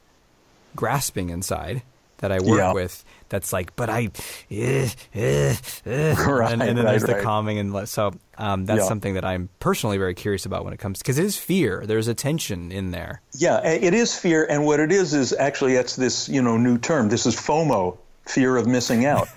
grasping 0.75 1.29
inside 1.29 1.81
that 2.17 2.31
I 2.31 2.39
work 2.39 2.59
yeah. 2.59 2.73
with 2.73 3.03
that's 3.29 3.51
like, 3.51 3.75
but 3.75 3.89
I, 3.89 4.09
eh, 4.49 4.89
eh, 5.13 5.55
eh. 5.85 6.15
Right, 6.27 6.51
and, 6.51 6.61
and, 6.61 6.77
then 6.77 6.85
right, 6.85 6.91
there's 6.91 7.03
right. 7.03 7.17
the 7.17 7.23
calming 7.23 7.59
and 7.59 7.87
so 7.87 8.13
um, 8.37 8.65
that's 8.65 8.81
yeah. 8.81 8.87
something 8.87 9.15
that 9.15 9.25
I'm 9.25 9.49
personally 9.59 9.97
very 9.97 10.13
curious 10.13 10.45
about 10.45 10.63
when 10.63 10.73
it 10.73 10.77
comes 10.77 10.99
because 10.99 11.17
it 11.17 11.25
is 11.25 11.37
fear. 11.37 11.83
There's 11.85 12.07
a 12.07 12.13
tension 12.13 12.71
in 12.71 12.91
there. 12.91 13.21
Yeah, 13.33 13.65
it 13.65 13.93
is 13.93 14.17
fear, 14.17 14.45
and 14.49 14.65
what 14.65 14.79
it 14.79 14.91
is 14.91 15.13
is 15.13 15.33
actually 15.33 15.73
that's 15.73 15.95
this 15.95 16.29
you 16.29 16.41
know 16.41 16.57
new 16.57 16.77
term. 16.77 17.09
This 17.09 17.25
is 17.25 17.35
FOMO, 17.35 17.97
fear 18.25 18.57
of 18.57 18.67
missing 18.67 19.05
out. 19.05 19.27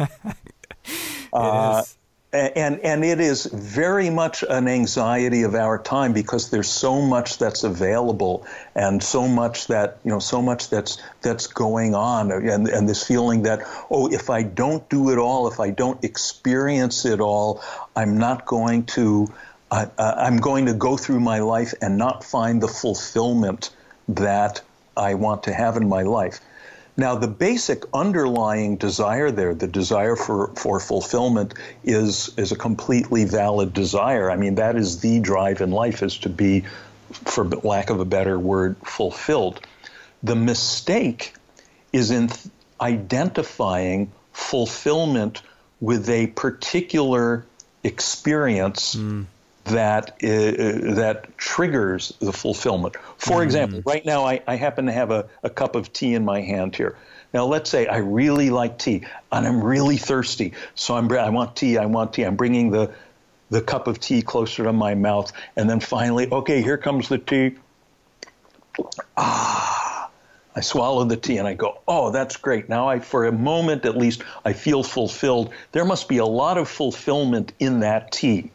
uh, 1.32 1.82
and 2.32 2.80
and 2.80 3.04
it 3.04 3.18
is 3.18 3.46
very 3.46 4.08
much 4.08 4.44
an 4.48 4.68
anxiety 4.68 5.42
of 5.42 5.54
our 5.56 5.82
time 5.82 6.12
because 6.12 6.50
there's 6.50 6.68
so 6.68 7.02
much 7.02 7.38
that's 7.38 7.64
available 7.64 8.46
and 8.74 9.02
so 9.02 9.26
much 9.26 9.66
that 9.66 9.98
you 10.04 10.10
know 10.10 10.20
so 10.20 10.40
much 10.40 10.70
that's 10.70 11.02
that's 11.22 11.48
going 11.48 11.94
on 11.94 12.30
and 12.30 12.68
and 12.68 12.88
this 12.88 13.04
feeling 13.04 13.42
that 13.42 13.60
oh 13.90 14.08
if 14.12 14.30
I 14.30 14.44
don't 14.44 14.88
do 14.88 15.10
it 15.10 15.18
all 15.18 15.48
if 15.48 15.58
I 15.58 15.70
don't 15.70 16.04
experience 16.04 17.04
it 17.04 17.20
all 17.20 17.62
I'm 17.96 18.18
not 18.18 18.46
going 18.46 18.84
to 18.86 19.26
uh, 19.72 19.86
I'm 19.98 20.38
going 20.38 20.66
to 20.66 20.74
go 20.74 20.96
through 20.96 21.20
my 21.20 21.40
life 21.40 21.74
and 21.80 21.96
not 21.98 22.24
find 22.24 22.62
the 22.62 22.68
fulfillment 22.68 23.70
that 24.08 24.62
I 24.96 25.14
want 25.14 25.44
to 25.44 25.52
have 25.52 25.76
in 25.76 25.88
my 25.88 26.02
life 26.02 26.40
now, 27.00 27.14
the 27.16 27.28
basic 27.28 27.84
underlying 27.94 28.76
desire 28.76 29.30
there, 29.30 29.54
the 29.54 29.66
desire 29.66 30.16
for, 30.16 30.48
for 30.48 30.78
fulfillment, 30.78 31.54
is, 31.82 32.30
is 32.36 32.52
a 32.52 32.56
completely 32.56 33.24
valid 33.24 33.72
desire. 33.72 34.30
I 34.30 34.36
mean, 34.36 34.56
that 34.56 34.76
is 34.76 35.00
the 35.00 35.18
drive 35.18 35.62
in 35.62 35.70
life, 35.70 36.02
is 36.02 36.18
to 36.18 36.28
be 36.28 36.64
for 37.10 37.44
lack 37.44 37.88
of 37.88 38.00
a 38.00 38.04
better 38.04 38.38
word, 38.38 38.76
fulfilled. 38.84 39.60
The 40.22 40.36
mistake 40.36 41.32
is 41.90 42.10
in 42.10 42.28
th- 42.28 42.46
identifying 42.80 44.12
fulfillment 44.32 45.40
with 45.80 46.08
a 46.10 46.26
particular 46.28 47.46
experience 47.82 48.94
mm. 48.94 49.24
That 49.64 50.10
uh, 50.22 50.94
that 50.94 51.36
triggers 51.36 52.12
the 52.20 52.32
fulfillment. 52.32 52.96
For 53.18 53.40
mm. 53.40 53.44
example, 53.44 53.82
right 53.84 54.04
now 54.04 54.24
I, 54.24 54.42
I 54.46 54.56
happen 54.56 54.86
to 54.86 54.92
have 54.92 55.10
a, 55.10 55.28
a 55.42 55.50
cup 55.50 55.76
of 55.76 55.92
tea 55.92 56.14
in 56.14 56.24
my 56.24 56.40
hand 56.40 56.74
here. 56.74 56.96
Now, 57.32 57.46
let's 57.46 57.70
say 57.70 57.86
I 57.86 57.98
really 57.98 58.50
like 58.50 58.78
tea 58.78 59.06
and 59.30 59.46
I'm 59.46 59.62
really 59.62 59.96
thirsty. 59.96 60.54
So 60.74 60.96
I'm, 60.96 61.10
I 61.12 61.30
want 61.30 61.54
tea, 61.56 61.78
I 61.78 61.86
want 61.86 62.12
tea. 62.12 62.24
I'm 62.24 62.36
bringing 62.36 62.70
the, 62.70 62.92
the 63.50 63.62
cup 63.62 63.86
of 63.86 64.00
tea 64.00 64.22
closer 64.22 64.64
to 64.64 64.72
my 64.72 64.94
mouth. 64.94 65.32
And 65.56 65.70
then 65.70 65.80
finally, 65.80 66.28
okay, 66.30 66.62
here 66.62 66.76
comes 66.76 67.08
the 67.08 67.18
tea. 67.18 67.56
Ah, 69.16 70.10
I 70.56 70.60
swallow 70.60 71.04
the 71.04 71.16
tea 71.16 71.38
and 71.38 71.46
I 71.46 71.54
go, 71.54 71.80
oh, 71.86 72.10
that's 72.10 72.36
great. 72.36 72.68
Now 72.68 72.88
I, 72.88 72.98
for 72.98 73.26
a 73.26 73.32
moment 73.32 73.84
at 73.84 73.96
least, 73.96 74.22
I 74.44 74.52
feel 74.52 74.82
fulfilled. 74.82 75.52
There 75.70 75.84
must 75.84 76.08
be 76.08 76.18
a 76.18 76.26
lot 76.26 76.58
of 76.58 76.68
fulfillment 76.68 77.52
in 77.60 77.80
that 77.80 78.10
tea. 78.10 78.50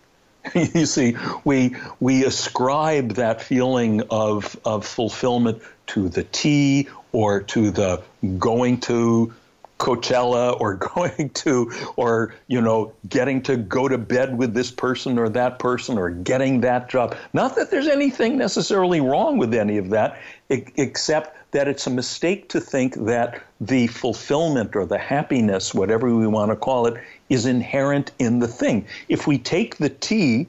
you 0.55 0.85
see, 0.85 1.15
we 1.43 1.75
we 1.99 2.25
ascribe 2.25 3.13
that 3.15 3.41
feeling 3.41 4.03
of 4.09 4.59
of 4.65 4.85
fulfillment 4.85 5.61
to 5.87 6.09
the 6.09 6.23
tea 6.23 6.89
or 7.11 7.41
to 7.41 7.71
the 7.71 8.01
going 8.37 8.79
to 8.81 9.33
Coachella 9.77 10.59
or 10.59 10.75
going 10.95 11.29
to, 11.29 11.71
or, 11.95 12.33
you 12.47 12.61
know, 12.61 12.93
getting 13.07 13.41
to 13.43 13.57
go 13.57 13.87
to 13.87 13.97
bed 13.97 14.37
with 14.37 14.53
this 14.53 14.71
person 14.71 15.19
or 15.19 15.29
that 15.29 15.59
person 15.59 15.97
or 15.97 16.09
getting 16.09 16.61
that 16.61 16.89
job. 16.89 17.15
Not 17.33 17.55
that 17.55 17.71
there's 17.71 17.87
anything 17.87 18.37
necessarily 18.37 19.01
wrong 19.01 19.37
with 19.37 19.53
any 19.53 19.77
of 19.77 19.89
that, 19.89 20.19
except 20.49 21.37
that 21.55 21.69
it's 21.69 21.87
a 21.87 21.89
mistake 21.89 22.49
to 22.49 22.59
think 22.59 22.95
that 23.05 23.41
the 23.61 23.87
fulfillment 23.87 24.75
or 24.75 24.85
the 24.85 24.97
happiness, 24.97 25.73
whatever 25.73 26.13
we 26.13 26.27
want 26.27 26.51
to 26.51 26.55
call 26.57 26.85
it, 26.85 27.01
is 27.29 27.45
inherent 27.45 28.11
in 28.19 28.39
the 28.39 28.47
thing. 28.47 28.85
If 29.07 29.25
we 29.25 29.37
take 29.37 29.77
the 29.77 29.87
tea 29.87 30.47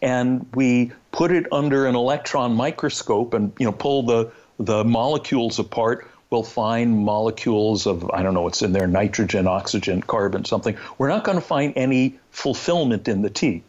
and 0.00 0.46
we 0.54 0.92
put 1.12 1.30
it 1.30 1.46
under 1.52 1.84
an 1.86 1.94
electron 1.94 2.54
microscope 2.54 3.34
and, 3.34 3.52
you 3.58 3.66
know, 3.66 3.72
pull 3.72 4.04
the 4.04 4.32
the 4.58 4.82
molecules 4.82 5.58
apart, 5.58 6.10
we'll 6.30 6.42
find 6.42 7.04
molecules 7.04 7.86
of, 7.86 8.10
I 8.10 8.22
don't 8.22 8.32
know 8.32 8.40
what's 8.40 8.62
in 8.62 8.72
there, 8.72 8.86
nitrogen, 8.86 9.46
oxygen, 9.46 10.00
carbon, 10.00 10.46
something. 10.46 10.78
We're 10.96 11.08
not 11.08 11.24
going 11.24 11.36
to 11.36 11.44
find 11.44 11.74
any 11.76 12.18
fulfillment 12.30 13.08
in 13.08 13.20
the 13.20 13.28
tea. 13.28 13.62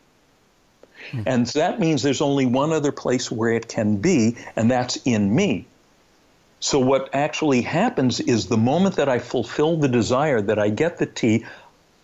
Mm-hmm. 1.12 1.24
And 1.26 1.46
that 1.48 1.82
means 1.82 2.02
there's 2.02 2.22
only 2.22 2.46
one 2.46 2.72
other 2.72 2.94
place 2.94 3.30
where 3.30 3.52
it 3.52 3.68
can 3.68 3.98
be, 3.98 4.38
and 4.56 4.72
that's 4.72 4.96
in 5.04 5.36
me. 5.36 5.66
So, 6.60 6.80
what 6.80 7.10
actually 7.14 7.62
happens 7.62 8.20
is 8.20 8.47
the 8.47 8.58
moment 8.58 8.95
that 8.95 9.10
I 9.10 9.20
fulfill 9.20 9.78
the 9.78 9.88
desire, 9.88 10.41
that 10.41 10.58
I 10.58 10.70
get 10.70 10.97
the 10.97 11.05
tea, 11.05 11.45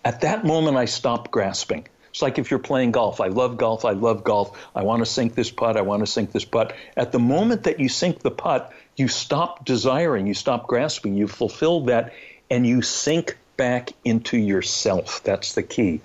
at 0.05 0.21
that 0.21 0.45
moment 0.45 0.77
I 0.77 0.85
stop 0.85 1.31
grasping. 1.31 1.87
It's 2.11 2.21
like 2.21 2.37
if 2.37 2.51
you're 2.51 2.59
playing 2.59 2.91
golf. 2.91 3.19
I 3.19 3.27
love 3.27 3.57
golf. 3.57 3.85
I 3.85 3.93
love 3.93 4.23
golf. 4.23 4.55
I 4.75 4.83
want 4.83 5.01
to 5.01 5.05
sink 5.05 5.33
this 5.33 5.49
putt. 5.49 5.77
I 5.77 5.81
want 5.81 6.01
to 6.01 6.07
sink 6.07 6.31
this 6.31 6.45
putt. 6.45 6.75
At 6.95 7.11
the 7.11 7.17
moment 7.17 7.63
that 7.63 7.79
you 7.79 7.89
sink 7.89 8.19
the 8.19 8.29
putt, 8.29 8.71
you 8.95 9.07
stop 9.07 9.65
desiring, 9.65 10.27
you 10.27 10.35
stop 10.35 10.67
grasping, 10.67 11.15
you 11.15 11.27
fulfill 11.27 11.85
that, 11.85 12.13
and 12.51 12.67
you 12.67 12.83
sink 12.83 13.37
back 13.57 13.93
into 14.05 14.37
yourself. 14.37 15.23
That's 15.23 15.55
the 15.55 15.63
key. 15.63 16.01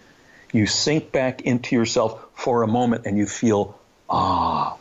You 0.51 0.67
sink 0.67 1.13
back 1.13 1.43
into 1.43 1.77
yourself 1.77 2.25
for 2.33 2.63
a 2.63 2.67
moment 2.67 3.05
and 3.05 3.19
you 3.19 3.27
feel, 3.27 3.79
ah. 4.09 4.79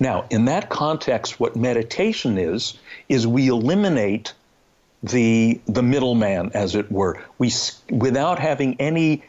Now, 0.00 0.24
in 0.30 0.46
that 0.46 0.70
context, 0.70 1.38
what 1.38 1.56
meditation 1.56 2.38
is, 2.38 2.78
is 3.08 3.26
we 3.26 3.48
eliminate 3.48 4.32
the 5.02 5.60
the 5.66 5.82
middleman, 5.82 6.52
as 6.54 6.74
it 6.74 6.90
were. 6.90 7.22
We 7.38 7.52
without 7.90 8.38
having 8.38 8.80
any 8.80 9.22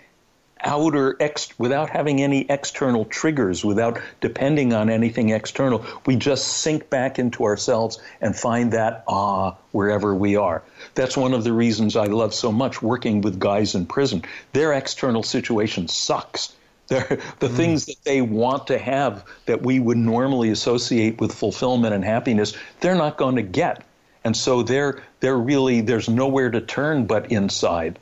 outer 0.64 1.18
ex- 1.20 1.58
without 1.60 1.90
having 1.90 2.22
any 2.22 2.46
external 2.50 3.06
triggers, 3.06 3.66
without 3.66 4.00
depending 4.22 4.74
on 4.74 4.90
anything 4.90 5.30
external. 5.30 5.86
We 6.06 6.16
just 6.16 6.48
sink 6.48 6.90
back 6.90 7.20
into 7.20 7.44
ourselves 7.44 8.00
and 8.22 8.36
find 8.36 8.74
that 8.74 9.04
ah 9.08 9.56
wherever 9.72 10.14
we 10.16 10.36
are. 10.36 10.64
That's 10.96 11.18
one 11.18 11.34
of 11.34 11.44
the 11.44 11.54
reasons 11.54 11.96
I 11.96 12.06
love 12.06 12.34
so 12.34 12.52
much 12.52 12.82
working 12.82 13.22
with 13.22 13.40
guys 13.40 13.76
in 13.76 13.86
prison. 13.88 14.24
Their 14.54 14.74
external 14.74 15.24
situation 15.24 15.88
sucks. 15.88 16.54
They're, 16.92 17.20
the 17.40 17.48
mm. 17.48 17.56
things 17.56 17.86
that 17.86 18.04
they 18.04 18.22
want 18.22 18.68
to 18.68 18.78
have 18.78 19.24
that 19.46 19.62
we 19.62 19.80
would 19.80 19.96
normally 19.96 20.50
associate 20.50 21.22
with 21.22 21.34
fulfillment 21.34 21.94
and 21.94 22.04
happiness, 22.04 22.54
they're 22.82 22.96
not 22.96 23.16
going 23.16 23.38
to 23.38 23.42
get. 23.42 23.86
And 24.26 24.36
so 24.36 24.62
they're 24.62 25.02
they're 25.22 25.38
really 25.38 25.80
there's 25.80 26.10
nowhere 26.10 26.52
to 26.52 26.60
turn 26.60 27.06
but 27.06 27.32
inside. 27.32 27.98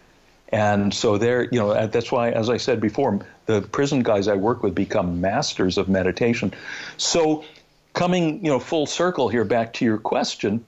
And 0.52 0.92
so 0.92 1.20
there, 1.20 1.44
you 1.44 1.60
know, 1.60 1.86
that's 1.86 2.12
why, 2.12 2.32
as 2.32 2.50
I 2.50 2.58
said 2.58 2.82
before, 2.82 3.24
the 3.46 3.62
prison 3.62 4.02
guys 4.02 4.28
I 4.28 4.34
work 4.34 4.64
with 4.64 4.74
become 4.74 5.22
masters 5.22 5.78
of 5.78 5.88
meditation. 5.88 6.52
So, 6.98 7.46
coming, 7.94 8.44
you 8.44 8.50
know, 8.50 8.60
full 8.60 8.88
circle 8.88 9.30
here 9.30 9.46
back 9.46 9.74
to 9.74 9.86
your 9.86 10.00
question, 10.00 10.66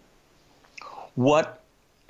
what 1.15 1.60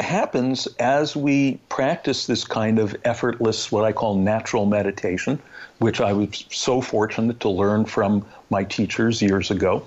happens 0.02 0.68
as 0.80 1.16
we 1.16 1.60
practice 1.70 2.26
this 2.26 2.44
kind 2.44 2.80
of 2.80 2.96
effortless, 3.04 3.72
what 3.72 3.86
I 3.86 3.92
call 3.92 4.16
natural 4.16 4.66
meditation, 4.66 5.42
which 5.80 6.02
I 6.02 6.14
was 6.14 6.46
so 6.52 6.82
fortunate 6.82 7.40
to 7.42 7.50
learn 7.50 7.86
from 7.86 8.26
my 8.50 8.64
teachers 8.64 9.22
years 9.22 9.52
ago, 9.52 9.86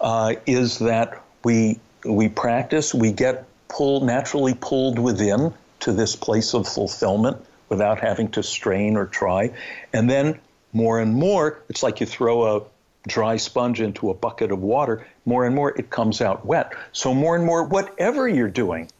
uh, 0.00 0.34
is 0.46 0.78
that 0.80 1.22
we 1.44 1.78
we 2.04 2.28
practice, 2.28 2.94
we 2.94 3.12
get 3.12 3.44
pulled 3.68 4.04
naturally 4.04 4.54
pulled 4.54 4.98
within 4.98 5.52
to 5.80 5.92
this 5.92 6.16
place 6.16 6.54
of 6.54 6.66
fulfillment 6.66 7.36
without 7.68 8.00
having 8.00 8.30
to 8.30 8.42
strain 8.42 8.96
or 8.96 9.06
try. 9.06 9.50
And 9.92 10.08
then 10.08 10.38
more 10.72 11.00
and 11.00 11.14
more, 11.14 11.60
it's 11.68 11.82
like 11.82 12.00
you 12.00 12.06
throw 12.06 12.56
a 12.56 12.62
dry 13.06 13.36
sponge 13.36 13.80
into 13.80 14.10
a 14.10 14.14
bucket 14.14 14.52
of 14.52 14.60
water, 14.60 15.06
more 15.24 15.44
and 15.44 15.54
more 15.54 15.70
it 15.78 15.90
comes 15.90 16.20
out 16.20 16.44
wet. 16.44 16.72
So, 16.92 17.14
more 17.14 17.36
and 17.36 17.44
more, 17.44 17.64
whatever 17.64 18.28
you're 18.28 18.48
doing, 18.50 18.90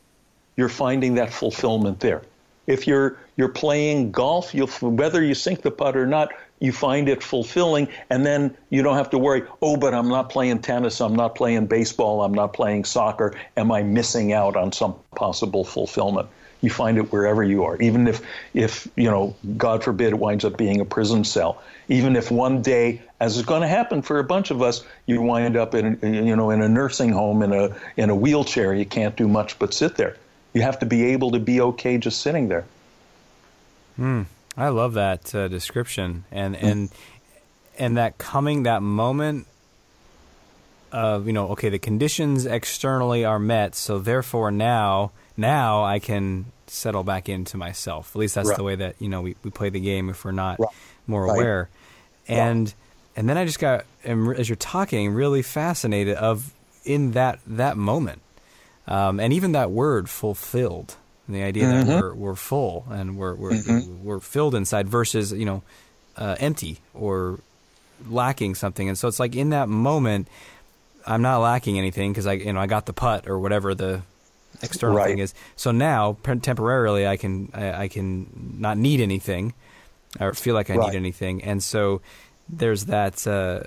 you're 0.58 0.68
finding 0.68 1.14
that 1.14 1.32
fulfillment 1.32 2.00
there. 2.00 2.20
If 2.66 2.86
you're 2.86 3.16
you're 3.36 3.48
playing 3.48 4.10
golf, 4.10 4.52
you'll 4.52 4.66
whether 4.82 5.24
you 5.24 5.34
sink 5.34 5.62
the 5.62 5.70
putt 5.70 5.96
or 5.96 6.04
not, 6.04 6.32
you 6.58 6.72
find 6.72 7.08
it 7.08 7.22
fulfilling, 7.22 7.88
and 8.10 8.26
then 8.26 8.56
you 8.68 8.82
don't 8.82 8.96
have 8.96 9.10
to 9.10 9.18
worry. 9.18 9.44
Oh, 9.62 9.76
but 9.76 9.94
I'm 9.94 10.08
not 10.08 10.30
playing 10.30 10.58
tennis. 10.58 11.00
I'm 11.00 11.14
not 11.14 11.36
playing 11.36 11.66
baseball. 11.66 12.22
I'm 12.22 12.34
not 12.34 12.52
playing 12.52 12.84
soccer. 12.84 13.36
Am 13.56 13.70
I 13.70 13.84
missing 13.84 14.32
out 14.32 14.56
on 14.56 14.72
some 14.72 14.96
possible 15.14 15.64
fulfillment? 15.64 16.28
You 16.60 16.70
find 16.70 16.98
it 16.98 17.12
wherever 17.12 17.44
you 17.44 17.62
are, 17.62 17.80
even 17.80 18.08
if, 18.08 18.20
if 18.52 18.88
you 18.96 19.08
know, 19.08 19.36
God 19.56 19.84
forbid, 19.84 20.08
it 20.08 20.18
winds 20.18 20.44
up 20.44 20.58
being 20.58 20.80
a 20.80 20.84
prison 20.84 21.22
cell. 21.22 21.62
Even 21.86 22.16
if 22.16 22.32
one 22.32 22.62
day, 22.62 23.00
as 23.20 23.36
is 23.36 23.44
going 23.44 23.62
to 23.62 23.68
happen 23.68 24.02
for 24.02 24.18
a 24.18 24.24
bunch 24.24 24.50
of 24.50 24.60
us, 24.60 24.84
you 25.06 25.22
wind 25.22 25.56
up 25.56 25.76
in, 25.76 26.00
you 26.02 26.34
know, 26.34 26.50
in 26.50 26.60
a 26.60 26.68
nursing 26.68 27.12
home 27.12 27.44
in 27.44 27.52
a 27.52 27.76
in 27.96 28.10
a 28.10 28.16
wheelchair. 28.16 28.74
You 28.74 28.84
can't 28.84 29.14
do 29.14 29.28
much 29.28 29.56
but 29.60 29.72
sit 29.72 29.94
there. 29.94 30.16
You 30.54 30.62
have 30.62 30.78
to 30.80 30.86
be 30.86 31.12
able 31.12 31.32
to 31.32 31.38
be 31.38 31.60
okay 31.60 31.98
just 31.98 32.20
sitting 32.20 32.48
there. 32.48 32.64
Hmm. 33.96 34.22
I 34.56 34.70
love 34.70 34.94
that 34.94 35.34
uh, 35.34 35.48
description, 35.48 36.24
and 36.32 36.56
and 36.56 36.90
and 37.78 37.96
that 37.96 38.18
coming 38.18 38.64
that 38.64 38.82
moment 38.82 39.46
of 40.90 41.26
you 41.26 41.32
know, 41.32 41.48
okay, 41.50 41.68
the 41.68 41.78
conditions 41.78 42.46
externally 42.46 43.24
are 43.24 43.38
met, 43.38 43.74
so 43.74 43.98
therefore 43.98 44.50
now 44.50 45.12
now 45.36 45.84
I 45.84 45.98
can 45.98 46.46
settle 46.66 47.04
back 47.04 47.28
into 47.28 47.56
myself. 47.56 48.14
At 48.14 48.18
least 48.18 48.34
that's 48.34 48.48
right. 48.48 48.56
the 48.56 48.64
way 48.64 48.74
that 48.76 48.96
you 48.98 49.08
know 49.08 49.22
we, 49.22 49.36
we 49.42 49.50
play 49.50 49.70
the 49.70 49.80
game 49.80 50.08
if 50.08 50.24
we're 50.24 50.32
not 50.32 50.58
right. 50.58 50.68
more 51.06 51.26
right. 51.26 51.34
aware. 51.34 51.68
And 52.26 52.72
and 53.16 53.28
then 53.28 53.38
I 53.38 53.44
just 53.44 53.58
got 53.58 53.84
as 54.04 54.48
you're 54.48 54.56
talking 54.56 55.12
really 55.12 55.42
fascinated 55.42 56.16
of 56.16 56.52
in 56.84 57.12
that 57.12 57.38
that 57.46 57.76
moment, 57.76 58.22
um, 58.88 59.20
and 59.20 59.32
even 59.32 59.52
that 59.52 59.70
word 59.70 60.10
fulfilled. 60.10 60.96
And 61.26 61.36
the 61.36 61.42
idea 61.42 61.64
mm-hmm. 61.64 61.88
that 61.88 62.02
we're, 62.02 62.14
we're 62.14 62.34
full 62.34 62.86
and 62.90 63.18
we're 63.18 63.34
we're, 63.34 63.50
mm-hmm. 63.52 64.04
we're 64.04 64.20
filled 64.20 64.54
inside 64.54 64.88
versus 64.88 65.30
you 65.30 65.44
know 65.44 65.62
uh, 66.16 66.36
empty 66.40 66.78
or 66.94 67.38
lacking 68.08 68.54
something. 68.54 68.88
And 68.88 68.96
so 68.96 69.06
it's 69.08 69.20
like 69.20 69.36
in 69.36 69.50
that 69.50 69.68
moment, 69.68 70.26
I'm 71.06 71.22
not 71.22 71.38
lacking 71.38 71.78
anything 71.78 72.12
because 72.12 72.26
I 72.26 72.32
you 72.32 72.52
know 72.52 72.60
I 72.60 72.66
got 72.66 72.86
the 72.86 72.94
putt 72.94 73.28
or 73.28 73.38
whatever 73.38 73.74
the 73.74 74.02
external 74.62 74.96
right. 74.96 75.08
thing 75.08 75.18
is. 75.18 75.34
So 75.56 75.70
now, 75.70 76.16
temporarily, 76.22 77.06
I 77.06 77.18
can 77.18 77.50
I, 77.52 77.72
I, 77.72 77.88
can 77.88 78.56
not 78.58 78.78
need 78.78 79.00
anything, 79.00 79.52
or 80.18 80.32
feel 80.34 80.54
like 80.54 80.70
I 80.70 80.76
right. 80.76 80.90
need 80.90 80.96
anything, 80.96 81.44
and 81.44 81.62
so 81.62 82.00
there's 82.48 82.86
that 82.86 83.26
uh, 83.26 83.64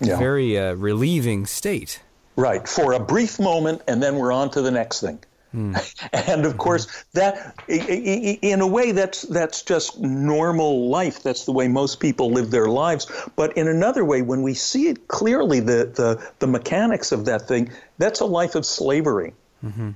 yeah. 0.00 0.18
very 0.18 0.58
uh, 0.58 0.74
relieving 0.74 1.46
state. 1.46 2.02
Right 2.36 2.66
for 2.66 2.92
a 2.92 3.00
brief 3.00 3.38
moment, 3.38 3.82
and 3.88 4.02
then 4.02 4.16
we're 4.16 4.32
on 4.32 4.50
to 4.50 4.62
the 4.62 4.70
next 4.70 5.00
thing. 5.00 5.18
Hmm. 5.52 5.74
and 6.12 6.46
of 6.46 6.56
course, 6.56 6.86
that 7.12 7.54
in 7.68 8.60
a 8.60 8.66
way 8.66 8.92
that's 8.92 9.22
that's 9.22 9.62
just 9.62 9.98
normal 9.98 10.88
life. 10.88 11.22
That's 11.22 11.44
the 11.44 11.52
way 11.52 11.68
most 11.68 12.00
people 12.00 12.30
live 12.30 12.50
their 12.50 12.68
lives. 12.68 13.10
But 13.36 13.56
in 13.56 13.66
another 13.68 14.04
way, 14.04 14.22
when 14.22 14.42
we 14.42 14.54
see 14.54 14.88
it 14.88 15.08
clearly, 15.08 15.60
the 15.60 15.86
the, 15.86 16.32
the 16.38 16.46
mechanics 16.46 17.12
of 17.12 17.24
that 17.24 17.48
thing, 17.48 17.72
that's 17.98 18.20
a 18.20 18.26
life 18.26 18.54
of 18.54 18.64
slavery. 18.64 19.34
Mm-hmm. 19.64 19.90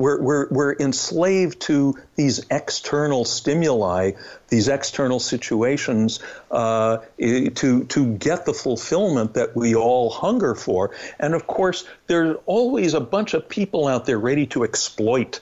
We're, 0.00 0.20
we're, 0.20 0.48
we're 0.48 0.74
enslaved 0.74 1.60
to 1.62 1.98
these 2.16 2.46
external 2.50 3.24
stimuli, 3.24 4.12
these 4.48 4.68
external 4.68 5.20
situations 5.20 6.20
uh, 6.50 6.98
to, 7.18 7.84
to 7.84 8.14
get 8.14 8.46
the 8.46 8.54
fulfillment 8.54 9.34
that 9.34 9.54
we 9.54 9.74
all 9.74 10.10
hunger 10.10 10.54
for. 10.54 10.92
And 11.18 11.34
of 11.34 11.46
course, 11.46 11.84
there's 12.06 12.36
always 12.46 12.94
a 12.94 13.00
bunch 13.00 13.34
of 13.34 13.48
people 13.48 13.86
out 13.86 14.06
there 14.06 14.18
ready 14.18 14.46
to 14.48 14.64
exploit 14.64 15.40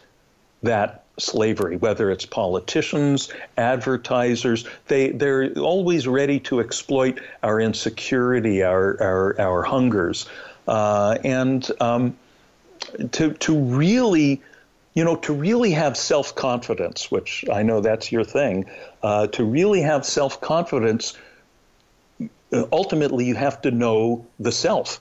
that 0.63 1.05
slavery, 1.19 1.77
whether 1.77 2.11
it's 2.11 2.27
politicians, 2.27 3.33
advertisers, 3.57 4.67
they, 4.87 5.11
they're 5.11 5.53
always 5.59 6.07
ready 6.07 6.41
to 6.41 6.61
exploit 6.61 7.21
our 7.43 7.61
insecurity, 7.61 8.63
our, 8.63 9.01
our, 9.01 9.41
our 9.41 9.63
hungers. 9.63 10.27
Uh, 10.67 11.17
and 11.25 11.71
um, 11.81 12.17
to, 13.13 13.33
to 13.35 13.59
really 13.59 14.43
you 14.99 15.05
know, 15.05 15.15
to 15.15 15.33
really 15.33 15.71
have 15.71 15.97
self 15.97 16.35
confidence, 16.35 17.09
which 17.09 17.45
I 17.53 17.63
know 17.63 17.81
that's 17.81 18.11
your 18.11 18.25
thing, 18.25 18.65
uh, 19.01 19.29
to 19.29 19.45
really 19.45 19.81
have 19.83 20.05
self 20.05 20.41
confidence, 20.41 21.17
uh, 22.21 22.65
ultimately 22.73 23.25
you 23.25 23.37
have 23.37 23.63
to 23.63 23.71
know 23.71 24.27
the 24.41 24.51
self. 24.51 25.01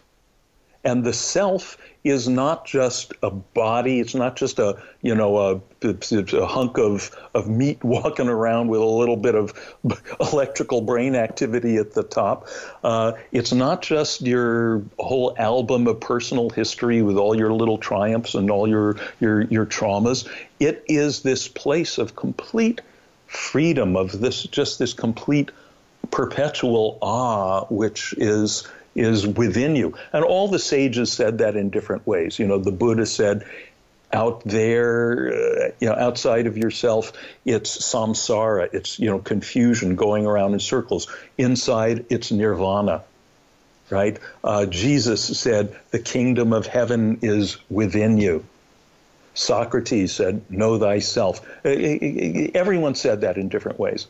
And 0.87 1.03
the 1.03 1.11
self 1.11 1.77
is 2.05 2.29
not 2.29 2.65
just 2.65 3.11
a 3.21 3.29
body. 3.29 3.99
It's 3.99 4.15
not 4.15 4.37
just 4.37 4.57
a 4.57 4.81
you 5.01 5.15
know 5.15 5.37
a, 5.37 5.61
a, 5.83 6.45
hunk 6.45 6.77
of 6.77 7.13
of 7.33 7.49
meat 7.49 7.83
walking 7.83 8.29
around 8.29 8.69
with 8.69 8.79
a 8.79 8.85
little 8.85 9.17
bit 9.17 9.35
of 9.35 9.53
electrical 10.21 10.79
brain 10.79 11.13
activity 11.13 11.75
at 11.75 11.91
the 11.91 12.03
top. 12.03 12.47
Uh, 12.85 13.11
it's 13.33 13.51
not 13.51 13.81
just 13.81 14.21
your 14.21 14.81
whole 14.97 15.35
album 15.37 15.87
of 15.87 15.99
personal 15.99 16.49
history 16.49 17.01
with 17.01 17.17
all 17.17 17.35
your 17.35 17.51
little 17.51 17.77
triumphs 17.77 18.33
and 18.33 18.49
all 18.49 18.65
your 18.65 18.95
your 19.19 19.41
your 19.41 19.65
traumas. 19.65 20.25
It 20.57 20.85
is 20.87 21.21
this 21.21 21.49
place 21.49 21.97
of 21.97 22.15
complete 22.15 22.79
freedom 23.25 23.97
of 23.97 24.21
this 24.21 24.43
just 24.43 24.79
this 24.79 24.93
complete 24.93 25.51
perpetual 26.11 26.97
awe, 27.01 27.65
which 27.65 28.13
is 28.17 28.65
is 28.97 29.25
within 29.27 29.75
you. 29.75 29.95
And 30.11 30.25
all 30.25 30.47
the 30.47 30.59
sages 30.59 31.11
said 31.11 31.37
that 31.37 31.55
in 31.55 31.69
different 31.69 32.05
ways. 32.07 32.39
You 32.39 32.47
know, 32.47 32.57
the 32.57 32.71
Buddha 32.71 33.05
said, 33.05 33.45
out 34.11 34.43
there, 34.45 35.33
uh, 35.33 35.71
you 35.79 35.89
know, 35.89 35.95
outside 35.95 36.47
of 36.47 36.57
yourself, 36.57 37.11
it's 37.45 37.77
samsara, 37.77 38.73
it's, 38.73 38.99
you 38.99 39.09
know, 39.09 39.19
confusion 39.19 39.95
going 39.95 40.25
around 40.25 40.53
in 40.53 40.59
circles. 40.59 41.07
Inside, 41.37 42.05
it's 42.09 42.31
nirvana, 42.31 43.03
right? 43.89 44.17
Uh, 44.43 44.65
Jesus 44.65 45.37
said, 45.37 45.75
the 45.91 45.99
kingdom 45.99 46.53
of 46.53 46.65
heaven 46.65 47.19
is 47.21 47.57
within 47.69 48.17
you. 48.17 48.45
Socrates 49.33 50.13
said, 50.13 50.49
know 50.49 50.79
thyself. 50.79 51.45
Uh, 51.63 51.69
everyone 52.55 52.95
said 52.95 53.21
that 53.21 53.37
in 53.37 53.49
different 53.49 53.77
ways. 53.77 54.07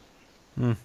Mm. 0.59 0.77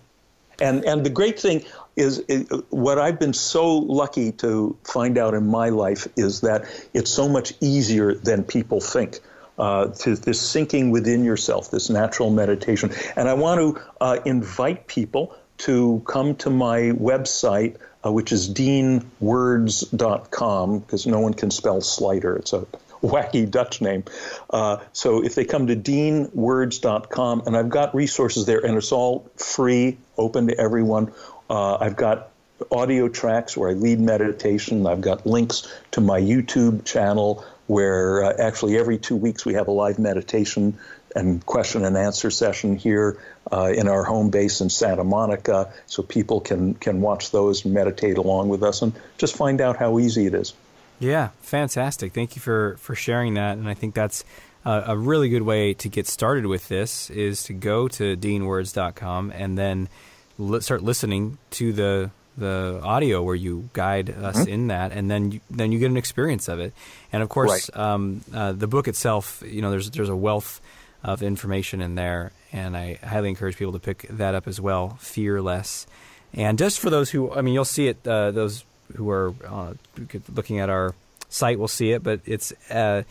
And, 0.61 0.85
and 0.85 1.05
the 1.05 1.11
great 1.11 1.39
thing 1.39 1.65
is, 1.97 2.19
is 2.21 2.49
what 2.71 2.99
I've 2.99 3.19
been 3.19 3.33
so 3.33 3.77
lucky 3.77 4.33
to 4.33 4.77
find 4.85 5.19
out 5.19 5.35
in 5.35 5.47
my 5.47 5.69
life 5.69 6.09
is 6.17 6.43
that 6.43 6.65
it's 6.95 7.11
so 7.11 7.29
much 7.29 7.55
easier 7.61 8.15
than 8.15 8.45
people 8.45 8.81
think. 8.81 9.21
Uh, 9.59 9.89
to 9.89 10.17
this 10.17 10.41
sinking 10.41 10.91
within 10.91 11.25
yourself, 11.25 11.71
this 11.71 11.91
natural 11.91 12.31
meditation. 12.31 12.91
And 13.15 13.29
I 13.29 13.35
want 13.35 13.61
to 13.61 13.79
uh, 14.01 14.19
invite 14.25 14.87
people 14.87 15.37
to 15.59 16.03
come 16.07 16.37
to 16.37 16.49
my 16.49 16.93
website, 16.93 17.77
uh, 18.05 18.11
which 18.11 18.33
is 18.33 18.49
deanwords.com, 18.49 20.79
because 20.79 21.07
no 21.07 21.21
one 21.21 21.35
can 21.35 21.51
spell 21.51 21.81
Sluyter. 21.81 22.39
It's 22.39 22.55
a 22.55 22.67
wacky 23.03 23.51
Dutch 23.51 23.81
name. 23.81 24.05
Uh, 24.49 24.79
so 24.93 25.25
if 25.25 25.35
they 25.35 25.45
come 25.45 25.67
to 25.67 25.77
deanwords.com, 25.77 27.43
and 27.47 27.57
I've 27.57 27.69
got 27.69 27.95
resources 27.95 28.47
there, 28.47 28.65
and 28.65 28.77
it's 28.77 28.93
all 28.93 29.31
free, 29.37 29.99
open 30.17 30.49
to 30.49 30.59
everyone. 30.59 31.13
Uh, 31.53 31.77
I've 31.79 31.97
got 31.97 32.31
audio 32.71 33.11
tracks 33.11 33.59
where 33.59 33.69
I 33.69 33.75
lead 33.75 34.01
meditation. 34.01 34.87
I've 34.87 35.03
got 35.03 35.27
links 35.27 35.71
to 35.91 36.01
my 36.01 36.19
YouTube 36.19 36.87
channel 36.87 37.45
where 37.67 38.25
uh, 38.25 38.33
actually 38.39 38.79
every 38.79 38.97
two 38.97 39.17
weeks 39.17 39.45
we 39.45 39.53
have 39.53 39.69
a 39.69 39.71
live 39.71 39.99
meditation 39.99 40.79
and 41.15 41.45
question 41.45 41.85
and 41.85 41.95
answer 41.95 42.31
session 42.31 42.75
here 42.75 43.19
uh, 43.53 43.67
in 43.67 43.87
our 43.87 44.03
home 44.03 44.31
base 44.31 44.63
in 44.63 44.71
Santa 44.71 45.05
Monica, 45.05 45.71
so 45.85 46.03
people 46.03 46.41
can 46.41 46.73
can 46.73 47.03
watch 47.03 47.33
those 47.33 47.67
and 47.67 47.75
meditate 47.75 48.17
along 48.17 48.49
with 48.49 48.63
us 48.63 48.81
and 48.81 48.95
just 49.19 49.37
find 49.37 49.61
out 49.61 49.77
how 49.77 49.99
easy 49.99 50.25
it 50.25 50.33
is. 50.33 50.55
Yeah, 51.01 51.31
fantastic. 51.43 52.15
Thank 52.15 52.35
you 52.35 52.41
for 52.41 52.79
for 52.79 52.95
sharing 52.95 53.35
that, 53.35 53.59
and 53.59 53.69
I 53.69 53.75
think 53.75 53.95
that's 53.95 54.25
uh, 54.65 54.85
a 54.87 54.97
really 54.97 55.29
good 55.29 55.43
way 55.43 55.75
to 55.75 55.89
get 55.91 56.07
started 56.07 56.47
with 56.47 56.69
this 56.69 57.11
is 57.11 57.43
to 57.43 57.53
go 57.53 57.89
to 57.89 58.17
deanwords.com 58.17 59.33
and 59.33 59.59
then 59.59 59.91
li- 60.43 60.61
start 60.61 60.83
listening 60.83 61.39
to 61.53 61.73
the 61.73 62.11
the 62.37 62.81
audio 62.83 63.23
where 63.23 63.35
you 63.35 63.69
guide 63.73 64.11
us 64.11 64.37
mm-hmm. 64.37 64.49
in 64.49 64.67
that, 64.69 64.93
and 64.93 65.11
then 65.11 65.33
you, 65.33 65.41
then 65.51 65.71
you 65.73 65.79
get 65.79 65.91
an 65.91 65.97
experience 65.97 66.49
of 66.49 66.61
it. 66.61 66.73
And 67.13 67.23
of 67.23 67.29
course, 67.29 67.71
right. 67.75 67.83
um, 67.83 68.23
uh, 68.33 68.53
the 68.53 68.67
book 68.67 68.89
itself, 68.89 69.43
you 69.47 69.61
know, 69.61 69.71
there's 69.71 69.91
there's 69.91 70.09
a 70.09 70.17
wealth 70.17 70.61
of 71.05 71.23
information 71.23 71.83
in 71.83 71.95
there, 71.95 72.33
and 72.53 72.77
I 72.77 72.95
highly 73.05 73.29
encourage 73.29 73.57
people 73.57 73.73
to 73.73 73.79
pick 73.79 74.07
that 74.09 74.35
up 74.35 74.49
as 74.49 74.61
well. 74.61 74.97
Fearless, 75.01 75.87
and 76.33 76.59
just 76.59 76.81
for 76.81 76.91
those 76.91 77.11
who, 77.11 77.33
I 77.33 77.43
mean, 77.43 77.55
you'll 77.55 77.65
see 77.65 77.89
it. 77.89 78.07
Uh, 78.07 78.31
those 78.31 78.65
who 78.97 79.11
are 79.11 79.35
uh, 79.47 79.75
looking 80.35 80.59
at 80.59 80.71
our 80.71 80.95
site 81.29 81.59
will 81.59 81.69
see 81.69 81.93
it, 81.93 82.03
but 82.03 82.21
it's 82.25 82.53
uh, 82.71 83.03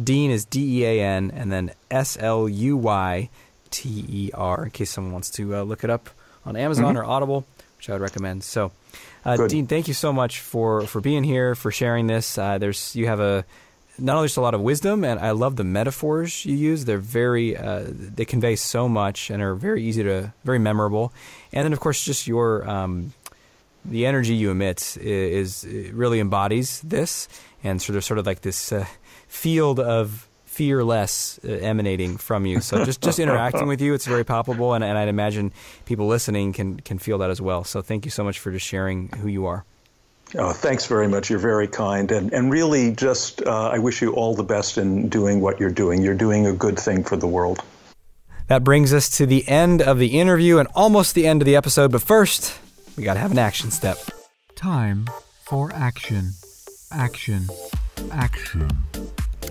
Dean 0.00 0.30
is 0.30 0.44
D 0.44 0.80
E 0.80 0.84
A 0.86 1.04
N, 1.04 1.30
and 1.34 1.52
then 1.52 1.72
S 1.90 2.16
L 2.18 2.48
U 2.48 2.76
Y 2.76 3.28
T 3.70 4.04
E 4.08 4.30
R. 4.32 4.64
In 4.64 4.70
case 4.70 4.90
someone 4.90 5.12
wants 5.12 5.30
to 5.30 5.56
uh, 5.56 5.62
look 5.62 5.84
it 5.84 5.90
up 5.90 6.08
on 6.44 6.56
Amazon 6.56 6.94
mm-hmm. 6.94 6.98
or 6.98 7.04
Audible, 7.04 7.44
which 7.76 7.88
I 7.88 7.92
would 7.92 8.02
recommend. 8.02 8.44
So, 8.44 8.72
uh, 9.24 9.46
Dean, 9.46 9.66
thank 9.66 9.88
you 9.88 9.94
so 9.94 10.12
much 10.12 10.40
for, 10.40 10.82
for 10.82 11.00
being 11.00 11.24
here, 11.24 11.54
for 11.54 11.70
sharing 11.70 12.06
this. 12.06 12.36
Uh, 12.38 12.58
there's 12.58 12.94
you 12.96 13.06
have 13.06 13.20
a 13.20 13.44
not 13.98 14.16
only 14.16 14.26
just 14.26 14.38
a 14.38 14.40
lot 14.40 14.54
of 14.54 14.60
wisdom, 14.60 15.04
and 15.04 15.20
I 15.20 15.32
love 15.32 15.56
the 15.56 15.64
metaphors 15.64 16.44
you 16.44 16.56
use. 16.56 16.84
They're 16.84 16.98
very 16.98 17.56
uh, 17.56 17.84
they 17.86 18.24
convey 18.24 18.56
so 18.56 18.88
much 18.88 19.30
and 19.30 19.42
are 19.42 19.54
very 19.54 19.84
easy 19.84 20.02
to 20.02 20.32
very 20.44 20.58
memorable. 20.58 21.12
And 21.52 21.64
then 21.64 21.72
of 21.72 21.80
course 21.80 22.02
just 22.02 22.26
your 22.26 22.68
um, 22.68 23.12
the 23.84 24.06
energy 24.06 24.34
you 24.34 24.50
emit 24.50 24.96
is, 25.00 25.64
is 25.64 25.92
really 25.92 26.20
embodies 26.20 26.80
this, 26.80 27.28
and 27.62 27.82
sort 27.82 27.96
of 27.96 28.04
sort 28.04 28.18
of 28.18 28.26
like 28.26 28.40
this 28.40 28.72
uh, 28.72 28.86
field 29.28 29.78
of 29.80 30.28
fearless 30.52 31.40
uh, 31.44 31.48
emanating 31.48 32.18
from 32.18 32.44
you. 32.44 32.60
So 32.60 32.84
just 32.84 33.00
just 33.00 33.18
interacting 33.18 33.66
with 33.66 33.80
you, 33.80 33.94
it's 33.94 34.06
very 34.06 34.24
palpable, 34.24 34.74
and, 34.74 34.84
and 34.84 34.98
I'd 34.98 35.08
imagine 35.08 35.52
people 35.86 36.06
listening 36.06 36.52
can 36.52 36.78
can 36.80 36.98
feel 36.98 37.18
that 37.18 37.30
as 37.30 37.40
well. 37.40 37.64
So 37.64 37.80
thank 37.80 38.04
you 38.04 38.10
so 38.10 38.22
much 38.22 38.38
for 38.38 38.52
just 38.52 38.66
sharing 38.66 39.08
who 39.08 39.28
you 39.28 39.46
are. 39.46 39.64
Oh, 40.36 40.52
thanks 40.52 40.86
very 40.86 41.08
much. 41.08 41.30
You're 41.30 41.38
very 41.38 41.68
kind, 41.68 42.12
and 42.12 42.32
and 42.32 42.50
really, 42.50 42.92
just 42.92 43.42
uh, 43.42 43.70
I 43.70 43.78
wish 43.78 44.02
you 44.02 44.12
all 44.12 44.34
the 44.34 44.44
best 44.44 44.76
in 44.76 45.08
doing 45.08 45.40
what 45.40 45.58
you're 45.58 45.70
doing. 45.70 46.02
You're 46.02 46.14
doing 46.14 46.46
a 46.46 46.52
good 46.52 46.78
thing 46.78 47.02
for 47.02 47.16
the 47.16 47.26
world. 47.26 47.60
That 48.48 48.62
brings 48.62 48.92
us 48.92 49.08
to 49.16 49.24
the 49.24 49.48
end 49.48 49.80
of 49.80 49.98
the 49.98 50.18
interview 50.20 50.58
and 50.58 50.68
almost 50.74 51.14
the 51.14 51.26
end 51.26 51.40
of 51.40 51.46
the 51.46 51.56
episode. 51.56 51.92
But 51.92 52.02
first, 52.02 52.58
we 52.96 53.04
got 53.04 53.14
to 53.14 53.20
have 53.20 53.32
an 53.32 53.38
action 53.38 53.70
step. 53.70 53.96
Time 54.54 55.08
for 55.44 55.72
action. 55.72 56.32
Action. 56.90 57.48
Action. 58.10 58.68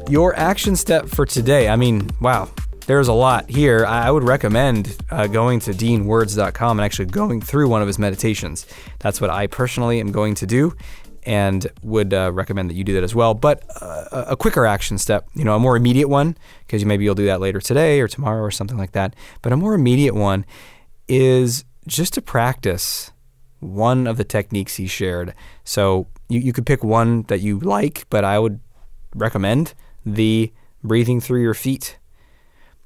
Your 0.10 0.36
action 0.36 0.76
step 0.76 1.08
for 1.08 1.26
today. 1.26 1.70
I 1.70 1.76
mean, 1.76 2.10
wow, 2.20 2.50
there's 2.88 3.08
a 3.08 3.14
lot 3.14 3.50
here. 3.50 3.86
I 3.86 4.12
would 4.12 4.24
recommend 4.24 4.98
uh, 5.10 5.28
going 5.28 5.60
to 5.62 5.72
deanwords.com 5.72 6.80
and 6.80 6.86
actually 6.86 7.06
going 7.06 7.42
through 7.42 7.70
one 7.70 7.82
of 7.82 7.88
his 7.88 7.98
meditations. 8.00 8.66
That's 9.00 9.22
what 9.22 9.30
I 9.30 9.48
personally 9.48 10.00
am 10.00 10.12
going 10.12 10.36
to 10.36 10.46
do 10.46 10.76
and 11.24 11.68
would 11.84 12.14
uh, 12.14 12.32
recommend 12.34 12.70
that 12.70 12.74
you 12.74 12.84
do 12.84 12.94
that 12.96 13.04
as 13.04 13.14
well. 13.14 13.34
But 13.34 13.64
uh, 13.82 14.26
a 14.30 14.36
quicker 14.36 14.66
action 14.66 14.98
step, 14.98 15.28
you 15.36 15.44
know, 15.44 15.56
a 15.56 15.60
more 15.60 15.76
immediate 15.76 16.08
one, 16.08 16.38
because 16.66 16.84
maybe 16.84 17.04
you'll 17.04 17.16
do 17.16 17.28
that 17.28 17.40
later 17.40 17.62
today 17.62 18.02
or 18.02 18.08
tomorrow 18.08 18.42
or 18.42 18.52
something 18.52 18.78
like 18.78 18.94
that. 18.94 19.16
But 19.42 19.54
a 19.54 19.58
more 19.58 19.74
immediate 19.74 20.16
one 20.16 20.46
is 21.08 21.64
just 21.88 22.14
to 22.16 22.22
practice 22.22 23.12
one 23.60 24.08
of 24.08 24.18
the 24.18 24.24
techniques 24.24 24.76
he 24.76 24.88
shared. 24.88 25.36
So 25.64 26.08
you, 26.28 26.40
you 26.40 26.54
could 26.54 26.66
pick 26.66 26.84
one 26.84 27.24
that 27.24 27.42
you 27.42 27.60
like, 27.60 28.06
but 28.10 28.26
I 28.26 28.40
would 28.40 28.60
recommend 29.16 29.74
the 30.06 30.52
breathing 30.84 31.22
through 31.22 31.42
your 31.42 31.54
feet 31.54 31.98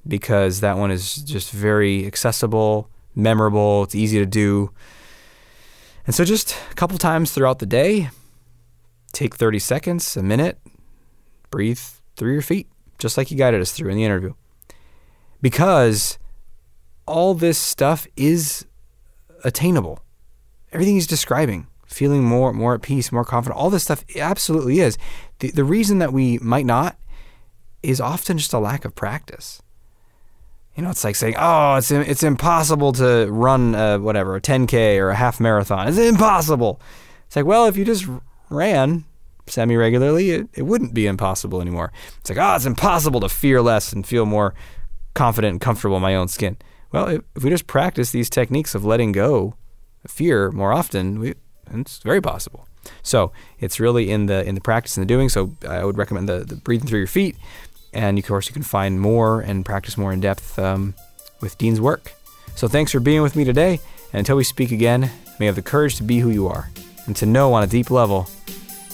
because 0.08 0.60
that 0.60 0.78
one 0.78 0.92
is 0.92 1.16
just 1.16 1.52
very 1.52 2.06
accessible, 2.06 2.90
memorable, 3.16 3.84
it's 3.84 3.96
easy 3.96 4.20
to 4.20 4.26
do. 4.26 4.72
And 6.06 6.14
so, 6.14 6.24
just 6.24 6.56
a 6.72 6.76
couple 6.76 6.98
times 6.98 7.32
throughout 7.32 7.60
the 7.60 7.66
day, 7.66 8.10
take 9.12 9.36
30 9.36 9.60
seconds, 9.60 10.16
a 10.16 10.22
minute, 10.22 10.60
breathe 11.50 11.80
through 12.16 12.34
your 12.34 12.42
feet. 12.42 12.68
just 12.98 13.18
like 13.18 13.28
he 13.28 13.36
guided 13.36 13.60
us 13.60 13.72
through 13.72 13.90
in 13.90 13.98
the 13.98 14.06
interview. 14.06 14.34
Because 15.42 16.18
all 17.06 17.34
this 17.34 17.58
stuff 17.58 18.08
is 18.16 18.66
attainable. 19.44 20.00
Everything 20.72 20.96
he's 20.96 21.08
describing, 21.08 21.68
feeling 21.96 22.24
more 22.24 22.52
more 22.52 22.76
at 22.76 22.82
peace, 22.82 23.12
more 23.12 23.24
confident, 23.24 23.60
all 23.60 23.70
this 23.70 23.84
stuff 23.84 24.04
absolutely 24.18 24.80
is. 24.80 24.98
The 25.40 25.52
the 25.52 25.64
reason 25.64 26.00
that 26.00 26.12
we 26.12 26.38
might 26.40 26.66
not 26.66 26.98
is 27.82 28.02
often 28.02 28.38
just 28.38 28.54
a 28.54 28.60
lack 28.60 28.84
of 28.84 28.96
practice. 28.96 29.62
You 30.76 30.84
know, 30.84 30.90
it's 30.90 31.06
like 31.06 31.16
saying, 31.16 31.36
"Oh, 31.38 31.76
it's 31.76 31.92
it's 31.92 32.24
impossible 32.24 32.92
to 32.94 33.28
run 33.32 33.76
a, 33.76 33.98
whatever 33.98 34.36
a 34.36 34.42
10k 34.42 35.00
or 35.00 35.10
a 35.10 35.16
half 35.16 35.40
marathon. 35.40 35.88
It's 35.88 35.98
impossible." 35.98 36.82
It's 37.28 37.36
like, 37.36 37.46
well, 37.46 37.66
if 37.66 37.78
you 37.78 37.86
just 37.86 38.06
ran 38.50 39.06
semi 39.48 39.76
regularly, 39.76 40.32
it, 40.32 40.50
it 40.54 40.64
wouldn't 40.64 40.94
be 40.94 41.08
impossible 41.08 41.62
anymore. 41.62 41.92
It's 42.20 42.30
like, 42.30 42.40
oh, 42.40 42.56
it's 42.56 42.66
impossible 42.66 43.20
to 43.22 43.30
fear 43.30 43.62
less 43.62 43.94
and 43.94 44.06
feel 44.06 44.26
more 44.26 44.54
confident 45.14 45.52
and 45.54 45.62
comfortable 45.62 45.96
in 45.96 46.02
my 46.02 46.16
own 46.16 46.28
skin. 46.28 46.58
Well, 46.92 47.08
if, 47.08 47.22
if 47.36 47.44
we 47.44 47.50
just 47.50 47.68
practice 47.68 48.12
these 48.12 48.30
techniques 48.30 48.76
of 48.76 48.86
letting 48.86 49.12
go 49.12 49.56
of 50.04 50.12
fear 50.12 50.52
more 50.52 50.72
often, 50.72 51.20
we, 51.20 51.34
it's 51.74 52.00
very 52.00 52.22
possible. 52.22 52.68
So 53.04 53.32
it's 53.60 53.80
really 53.80 54.12
in 54.12 54.28
the 54.28 54.48
in 54.48 54.56
the 54.56 54.62
practice 54.62 54.98
and 54.98 55.02
the 55.04 55.08
doing. 55.08 55.30
So 55.30 55.52
I 55.68 55.84
would 55.84 55.98
recommend 55.98 56.30
the, 56.30 56.40
the 56.40 56.56
breathing 56.56 56.88
through 56.88 57.00
your 57.00 57.08
feet, 57.08 57.36
and 57.94 58.18
of 58.18 58.26
course 58.26 58.48
you 58.48 58.54
can 58.54 58.64
find 58.64 59.00
more 59.00 59.42
and 59.42 59.66
practice 59.66 59.98
more 59.98 60.14
in 60.14 60.20
depth 60.20 60.58
um, 60.60 60.94
with 61.42 61.58
Dean's 61.58 61.82
work. 61.82 62.14
So 62.56 62.68
thanks 62.68 62.92
for 62.92 63.00
being 63.00 63.22
with 63.22 63.36
me 63.36 63.44
today, 63.44 63.80
and 64.14 64.20
until 64.20 64.38
we 64.38 64.44
speak 64.44 64.72
again, 64.72 65.12
may 65.40 65.46
have 65.46 65.56
the 65.56 65.62
courage 65.62 65.96
to 65.98 66.04
be 66.04 66.20
who 66.20 66.30
you 66.30 66.48
are 66.48 66.70
and 67.06 67.16
to 67.18 67.26
know 67.26 67.54
on 67.54 67.64
a 67.64 67.68
deep 67.68 67.92
level 67.92 68.30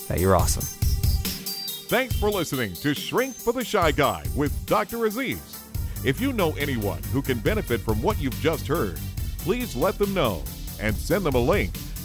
that 0.08 0.20
you're 0.20 0.36
awesome. 0.36 0.64
Thanks 1.88 2.16
for 2.16 2.30
listening 2.30 2.74
to 2.76 2.94
Shrink 2.94 3.36
for 3.36 3.54
the 3.54 3.66
Shy 3.66 3.92
Guy 3.92 4.24
with 4.36 4.66
Dr. 4.66 5.06
Aziz. 5.06 5.62
If 6.04 6.20
you 6.20 6.34
know 6.34 6.54
anyone 6.54 7.04
who 7.12 7.22
can 7.22 7.38
benefit 7.40 7.82
from 7.82 8.02
what 8.02 8.20
you've 8.20 8.40
just 8.40 8.66
heard, 8.66 9.00
please 9.40 9.76
let 9.76 9.98
them 9.98 10.14
know 10.14 10.42
and 10.80 10.96
send 10.96 11.26
them 11.26 11.36
a 11.36 11.40
link 11.40 11.72